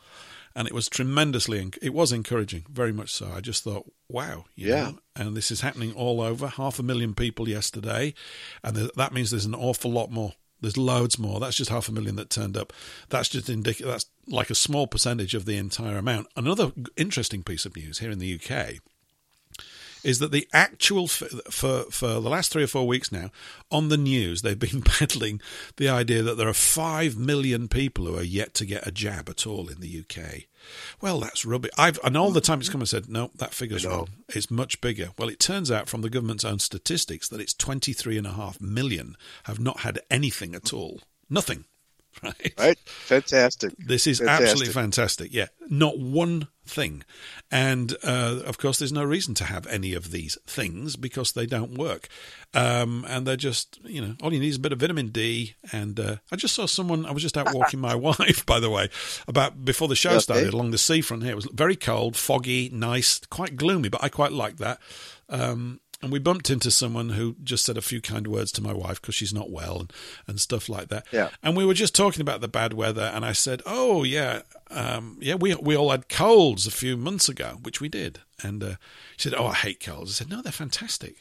[0.56, 3.30] and it was tremendously it was encouraging, very much so.
[3.36, 4.84] I just thought, wow, you Yeah.
[4.92, 6.48] know, and this is happening all over.
[6.48, 8.14] Half a million people yesterday,
[8.64, 10.34] and that means there's an awful lot more.
[10.64, 11.42] There's loads more.
[11.42, 12.72] That's just half a million that turned up.
[13.10, 13.92] That's just indicative.
[13.92, 16.28] That's like a small percentage of the entire amount.
[16.38, 18.80] Another interesting piece of news here in the UK
[20.04, 23.32] is that the actual f- for for the last three or four weeks now
[23.72, 25.42] on the news they've been peddling
[25.78, 29.30] the idea that there are five million people who are yet to get a jab
[29.30, 30.44] at all in the UK.
[31.02, 31.72] Well, that's rubbish.
[31.78, 34.10] I've and all the time it's come and said no, that figure's wrong.
[34.30, 35.10] It's much bigger.
[35.18, 38.34] Well, it turns out from the government's own statistics that it's twenty three and a
[38.34, 41.66] half million have not had anything at all, nothing.
[42.24, 42.54] Right.
[42.58, 42.80] Right?
[42.86, 43.74] Fantastic.
[43.78, 44.48] This is Fantastic.
[44.50, 45.34] absolutely fantastic.
[45.34, 47.04] Yeah, not one thing.
[47.52, 51.46] And uh, of course, there's no reason to have any of these things because they
[51.46, 52.08] don't work.
[52.54, 55.56] Um, and they're just, you know, all you need is a bit of vitamin D.
[55.74, 58.70] And uh, I just saw someone, I was just out walking my wife, by the
[58.70, 58.88] way,
[59.28, 60.20] about before the show Okay.
[60.20, 61.34] started along the seafront here.
[61.34, 64.80] It was very cold, foggy, nice, quite gloomy, but I quite like that.
[65.30, 68.74] Um, and we bumped into someone who just said a few kind words to my
[68.74, 69.94] wife because she's not well and,
[70.28, 71.08] and stuff like that.
[71.12, 71.30] Yeah.
[71.42, 75.18] And we were just talking about the bad weather, and I said, "Oh yeah, um,
[75.22, 78.76] yeah, we we all had colds a few months ago, which we did." And uh,
[79.16, 81.16] she said, "Oh, I hate colds." I said, "No, they're fantastic."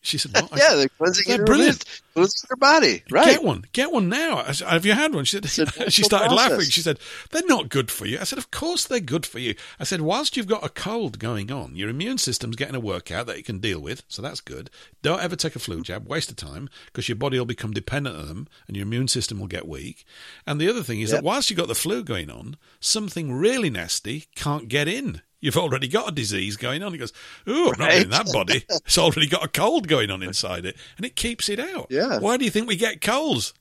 [0.00, 1.84] She said, Yeah, they're cleansing They're your brilliant.
[2.14, 3.02] cleansing your body.
[3.10, 3.26] Right.
[3.26, 4.38] Get one, get one now.
[4.38, 5.24] I said, Have you had one?
[5.24, 5.68] She said.
[5.92, 6.50] she started process.
[6.50, 6.66] laughing.
[6.70, 6.98] She said,
[7.30, 10.00] "They're not good for you." I said, "Of course they're good for you." I said,
[10.00, 13.42] "Whilst you've got a cold going on, your immune system's getting a workout that you
[13.42, 14.70] can deal with, so that's good.
[15.02, 18.16] Don't ever take a flu jab, waste of time, because your body will become dependent
[18.16, 20.04] on them, and your immune system will get weak.
[20.46, 21.18] And the other thing is Yep.
[21.18, 25.56] that whilst you've got the flu going on, something really nasty can't get in." You've
[25.56, 26.92] already got a disease going on.
[26.92, 27.12] He goes,
[27.46, 28.64] Oh, I'm not in that body.
[28.70, 30.76] It's already got a cold going on inside it.
[30.96, 31.86] And it keeps it out.
[31.90, 32.18] Yeah.
[32.18, 33.54] Why do you think we get colds?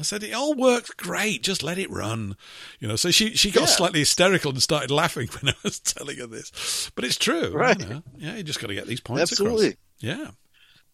[0.00, 1.42] I said, it all works great.
[1.42, 2.36] Just let it run.
[2.78, 3.66] You know, so she, she got Yeah.
[3.66, 6.90] slightly hysterical and started laughing when I was telling her this.
[6.94, 7.50] But it's true.
[7.52, 7.78] Right.
[7.80, 8.02] You know?
[8.16, 9.66] Yeah, you just got to get these points Absolutely.
[9.68, 9.78] across.
[10.00, 10.30] Yeah.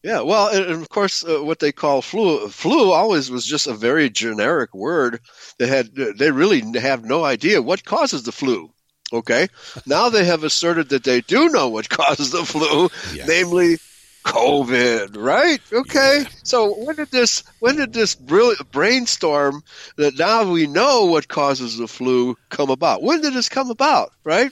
[0.03, 3.73] Yeah, well, and, of course, uh, what they call flu, flu always was just a
[3.73, 5.21] very generic word
[5.59, 8.71] that had, they really have no idea what causes the flu.
[9.15, 9.49] Okay.
[9.87, 12.89] now they have asserted that they do know what causes the flu,
[13.27, 13.79] namely
[14.25, 15.61] COVID, right?
[15.73, 16.21] Okay.
[16.23, 16.29] Yeah.
[16.43, 19.63] So when did this, when did this brilliant brainstorm
[19.97, 23.03] that now we know what causes the flu come about?
[23.03, 24.51] When did this come about, right?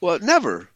[0.00, 0.68] Well, never.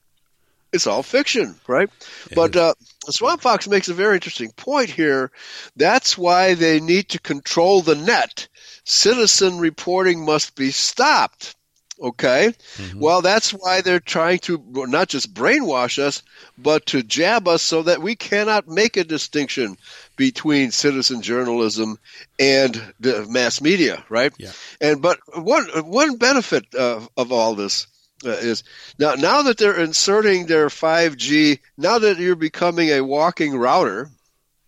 [0.73, 1.91] It's all fiction, right?
[2.35, 2.75] but uh,
[3.09, 5.33] Swamp Fox makes a very interesting point here.
[5.75, 8.47] That's why they need to control the net.
[8.85, 11.57] Citizen reporting must be stopped.
[12.01, 12.55] Okay?
[12.97, 16.23] Well, that's why they're trying to not just brainwash us,
[16.57, 19.77] but to jab us so that we cannot make a distinction
[20.17, 21.99] between citizen journalism
[22.39, 24.33] and the mass media, right?
[24.39, 24.53] Yeah.
[24.81, 27.87] And but one one benefit uh, of all this
[28.25, 28.65] uh, is
[28.99, 34.09] now now that they're inserting their 5G, now that you're becoming a walking router,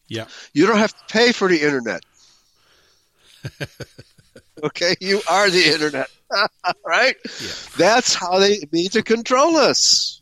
[0.09, 0.27] Yeah.
[0.53, 2.03] you don't have to pay for the internet.
[4.67, 6.09] Okay, you are the internet,
[6.87, 7.17] right?
[7.41, 7.49] Yeah.
[7.77, 10.21] That's how they mean to control us.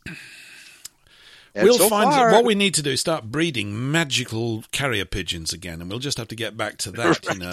[1.53, 5.05] And we'll so find far, what we need to do is start breeding magical carrier
[5.05, 7.23] pigeons again, and we'll just have to get back to that.
[7.27, 7.51] Right, you know,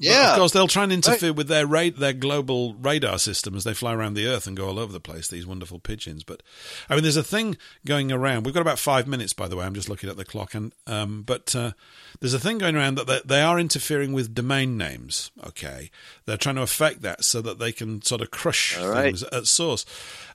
[0.00, 1.36] yeah, of course they'll try and interfere right.
[1.36, 4.68] with their ra- their global radar system as they fly around the Earth and go
[4.68, 5.28] all over the place.
[5.28, 6.42] These wonderful pigeons, but
[6.88, 7.56] I mean, there's a thing
[7.86, 8.44] going around.
[8.44, 9.64] We've got about five minutes, by the way.
[9.64, 11.72] I'm just looking at the clock, and um, but uh,
[12.20, 15.30] there's a thing going around that they, they, are interfering with domain names.
[15.44, 15.90] Okay,
[16.26, 19.84] they're trying to affect that so that they can sort of crush things at source.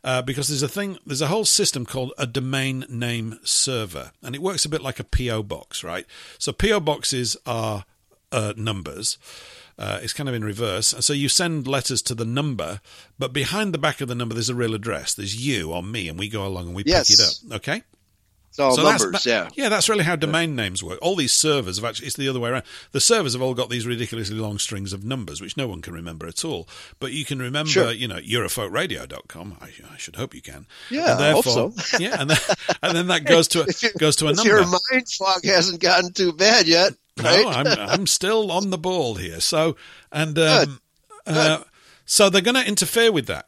[0.03, 4.35] Uh, because there's a thing, there's a whole system called a domain name server, and
[4.35, 6.05] it works a bit like a PO box, right?
[6.37, 7.85] So PO boxes are
[8.33, 9.17] uh, numbers.
[9.77, 10.93] Uh, it's kind of in reverse.
[10.99, 12.81] So you send letters to the number,
[13.17, 15.13] but behind the back of the number, there's a real address.
[15.13, 17.09] There's you or me, and we go along and we yes.
[17.09, 17.57] pick it up.
[17.57, 17.83] Okay.
[18.53, 19.49] It's all so numbers, yeah.
[19.55, 20.57] Yeah, that's really how domain yeah.
[20.57, 20.99] names work.
[21.01, 22.65] All these servers have actually, it's the other way around.
[22.91, 25.95] The servers have all got these ridiculously long strings of numbers, which no one can
[25.95, 26.69] remember at all.
[26.99, 27.91] But you can remember, sure.
[27.91, 29.57] you know, eurofolkradio.com.
[29.59, 30.67] I, I should hope you can.
[30.91, 31.97] Yeah, and therefore, I hope so.
[31.97, 32.37] yeah, and then,
[32.83, 34.47] and then that goes to a, goes to a number.
[34.47, 36.93] Your mind fog hasn't gotten too bad yet.
[37.21, 37.43] Right?
[37.43, 39.39] No, I'm I'm still on the ball here.
[39.39, 39.75] So
[40.11, 40.79] and um,
[41.25, 41.37] Good.
[41.37, 41.63] Uh,
[42.05, 43.47] so they're going to interfere with that.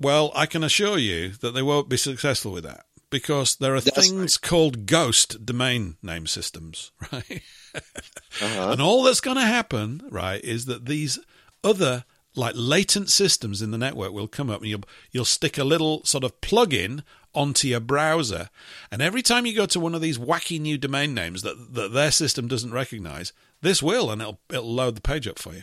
[0.00, 3.80] Well, I can assure you that they won't be successful with that because there are
[3.80, 4.48] That's things right.
[4.48, 7.42] called ghost domain name systems, right?
[7.74, 8.70] Uh-huh.
[8.72, 11.18] and all that's going to happen, right, is that these
[11.62, 12.04] other
[12.34, 16.04] like latent systems in the network will come up and you'll you'll stick a little
[16.04, 17.04] sort of plug-in
[17.34, 18.48] onto your browser
[18.90, 21.92] and every time you go to one of these wacky new domain names that, that
[21.92, 25.62] their system doesn't recognize this will and it'll it'll load the page up for you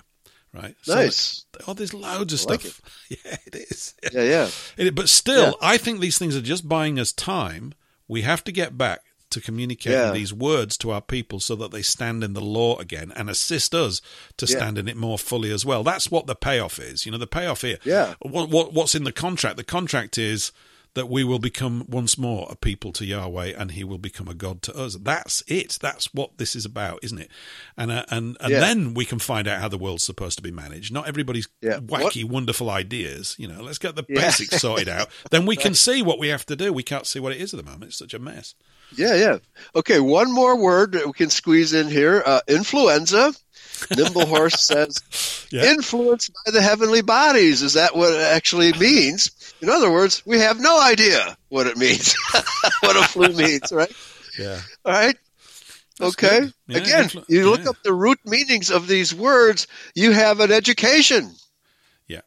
[0.54, 3.20] right nice so, oh there's loads of like stuff it.
[3.26, 5.52] yeah it is yeah yeah it, but still yeah.
[5.62, 7.74] i think these things are just buying us time
[8.08, 10.12] we have to get back to communicating yeah.
[10.12, 13.74] these words to our people so that they stand in the law again and assist
[13.74, 14.02] us
[14.38, 14.58] to yeah.
[14.58, 15.84] stand in it more fully as well.
[15.84, 17.06] That's what the payoff is.
[17.06, 17.78] You know, the payoff here.
[17.84, 18.14] Yeah.
[18.22, 19.58] What, what what's in the contract?
[19.58, 20.52] The contract is
[20.94, 24.34] that we will become once more a people to Yahweh and he will become a
[24.34, 24.96] God to us.
[24.96, 25.78] That's it.
[25.82, 27.30] That's what this is about, isn't it?
[27.78, 28.60] And uh, and and yeah.
[28.60, 30.94] then we can find out how the world's supposed to be managed.
[30.94, 31.80] Not everybody's yeah.
[31.80, 32.34] wacky, what?
[32.34, 33.36] wonderful ideas.
[33.40, 34.22] You know, let's get the yeah.
[34.22, 35.10] basics sorted out.
[35.32, 36.74] Then we can see what we have to do.
[36.74, 37.90] We can't see what it is at the moment.
[37.90, 38.54] It's such a mess.
[38.96, 39.38] Yeah, yeah.
[39.76, 43.34] Okay, one more word that we can squeeze in here uh, influenza.
[43.96, 44.98] Nimble Horse says,
[45.52, 47.62] influenced by the heavenly bodies.
[47.62, 49.32] Is that what it actually means?
[49.62, 52.16] In other words, we have no idea what it means,
[52.82, 53.92] what a flu means, right?
[54.40, 54.60] Yeah.
[54.86, 55.18] All right.
[56.00, 56.52] That's okay.
[56.68, 57.70] Yeah, Again, influ- you look yeah.
[57.70, 61.32] up the root meanings of these words, you have an education.
[62.08, 62.22] Yeah.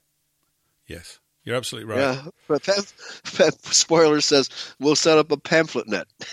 [0.86, 1.18] Yes.
[1.44, 2.00] You're absolutely right.
[2.00, 2.64] Yeah, but
[3.72, 4.48] spoiler says
[4.80, 6.06] we'll set up a pamphlet net.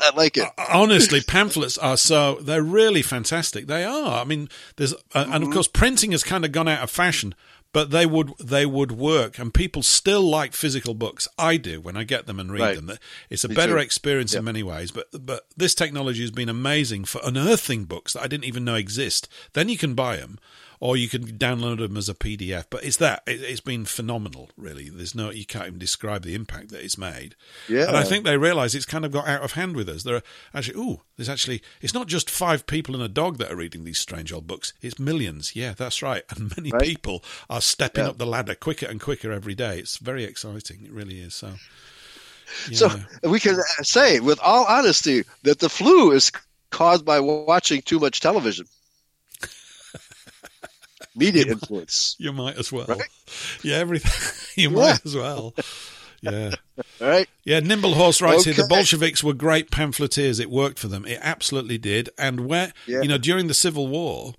[0.00, 0.44] I like it.
[0.58, 3.66] Uh, honestly, pamphlets are so they're really fantastic.
[3.66, 4.20] They are.
[4.20, 5.18] I mean, there's uh, mm-hmm.
[5.18, 5.52] and of mm-hmm.
[5.52, 7.34] course printing has kind of gone out of fashion,
[7.72, 11.26] but they would they would work, and people still like physical books.
[11.38, 12.76] I do when I get them and read right.
[12.76, 12.98] them.
[13.30, 13.78] It's a Me better too.
[13.78, 14.90] experience in many ways.
[14.90, 18.74] But but this technology has been amazing for unearthing books that I didn't even know
[18.74, 19.26] exist.
[19.54, 20.38] Then you can buy them
[20.80, 22.66] or you can download them as a PDF.
[22.70, 24.88] But it's that it, has been phenomenal, really.
[24.90, 27.34] There's no you can't even describe the impact that it's made.
[27.68, 30.02] Yeah, and I think they realise it's kind of got out of hand with us.
[30.02, 30.22] There are
[30.54, 33.84] actually, ooh, there's actually it's not just five people and a dog that are reading
[33.84, 34.72] these strange old books.
[34.80, 35.56] It's millions.
[35.56, 36.82] Yeah, that's right, and many right.
[36.82, 38.10] people are stepping yeah.
[38.10, 39.78] up the ladder quicker and quicker every day.
[39.78, 40.84] It's very exciting.
[40.84, 41.34] It really is.
[41.34, 41.54] So.
[42.70, 42.78] Yeah.
[42.78, 46.32] So we can say, with all honesty, that the flu is
[46.70, 48.66] caused by watching too much television
[51.18, 52.16] media you influence.
[52.18, 52.86] Might, you might as well.
[52.86, 53.02] Right?
[53.62, 54.12] Yeah, everything.
[54.62, 54.76] you yeah.
[54.76, 55.54] might as well.
[56.20, 56.50] Yeah.
[57.00, 57.28] All right.
[57.44, 58.52] Yeah, Nimble Horse writes okay.
[58.52, 60.40] here the Bolsheviks were great pamphleteers.
[60.40, 61.04] It worked for them.
[61.06, 62.10] It absolutely did.
[62.18, 63.02] And where, yeah.
[63.02, 64.34] you know, during the Civil War,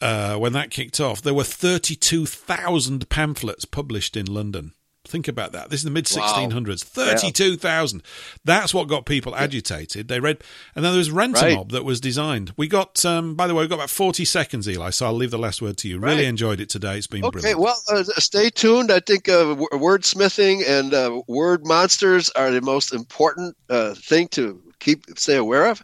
[0.00, 4.72] uh, when that kicked off, there were 32,000 pamphlets published in London.
[5.04, 5.68] Think about that.
[5.68, 6.84] This is the mid 1600s.
[6.84, 7.98] 32,000.
[7.98, 8.10] Yeah.
[8.44, 10.06] That's what got people agitated.
[10.06, 10.44] They read,
[10.76, 11.68] and then there was Rent-A-Mob right.
[11.70, 12.52] that was designed.
[12.56, 15.32] We got, um, by the way, we got about 40 seconds, Eli, so I'll leave
[15.32, 15.98] the last word to you.
[15.98, 16.12] Right.
[16.12, 16.98] Really enjoyed it today.
[16.98, 17.60] It's been okay, brilliant.
[17.60, 18.92] well, uh, stay tuned.
[18.92, 24.62] I think uh, wordsmithing and uh, word monsters are the most important uh, thing to
[24.78, 25.82] keep stay aware of.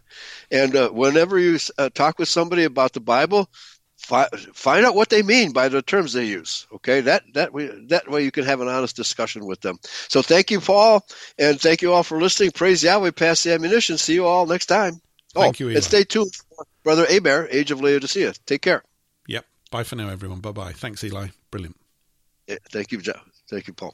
[0.49, 3.49] And uh, whenever you uh, talk with somebody about the Bible,
[4.09, 6.67] find out what they mean by the terms they use.
[6.73, 9.77] Okay, that that way that way you can have an honest discussion with them.
[10.07, 11.05] So thank you, Paul,
[11.37, 12.51] and thank you all for listening.
[12.51, 13.97] Praise Yahweh, pass the ammunition.
[13.97, 15.01] See you all next time.
[15.33, 16.31] Thank oh, you, and stay tuned,
[16.83, 18.33] Brother Aber, Age of Laodicea.
[18.45, 18.83] Take care.
[19.27, 19.45] Yep.
[19.71, 20.39] Bye for now, everyone.
[20.39, 20.73] Bye bye.
[20.73, 21.27] Thanks, Eli.
[21.51, 21.77] Brilliant.
[22.47, 23.13] Yeah, thank you, Joe.
[23.47, 23.93] Thank you, Paul.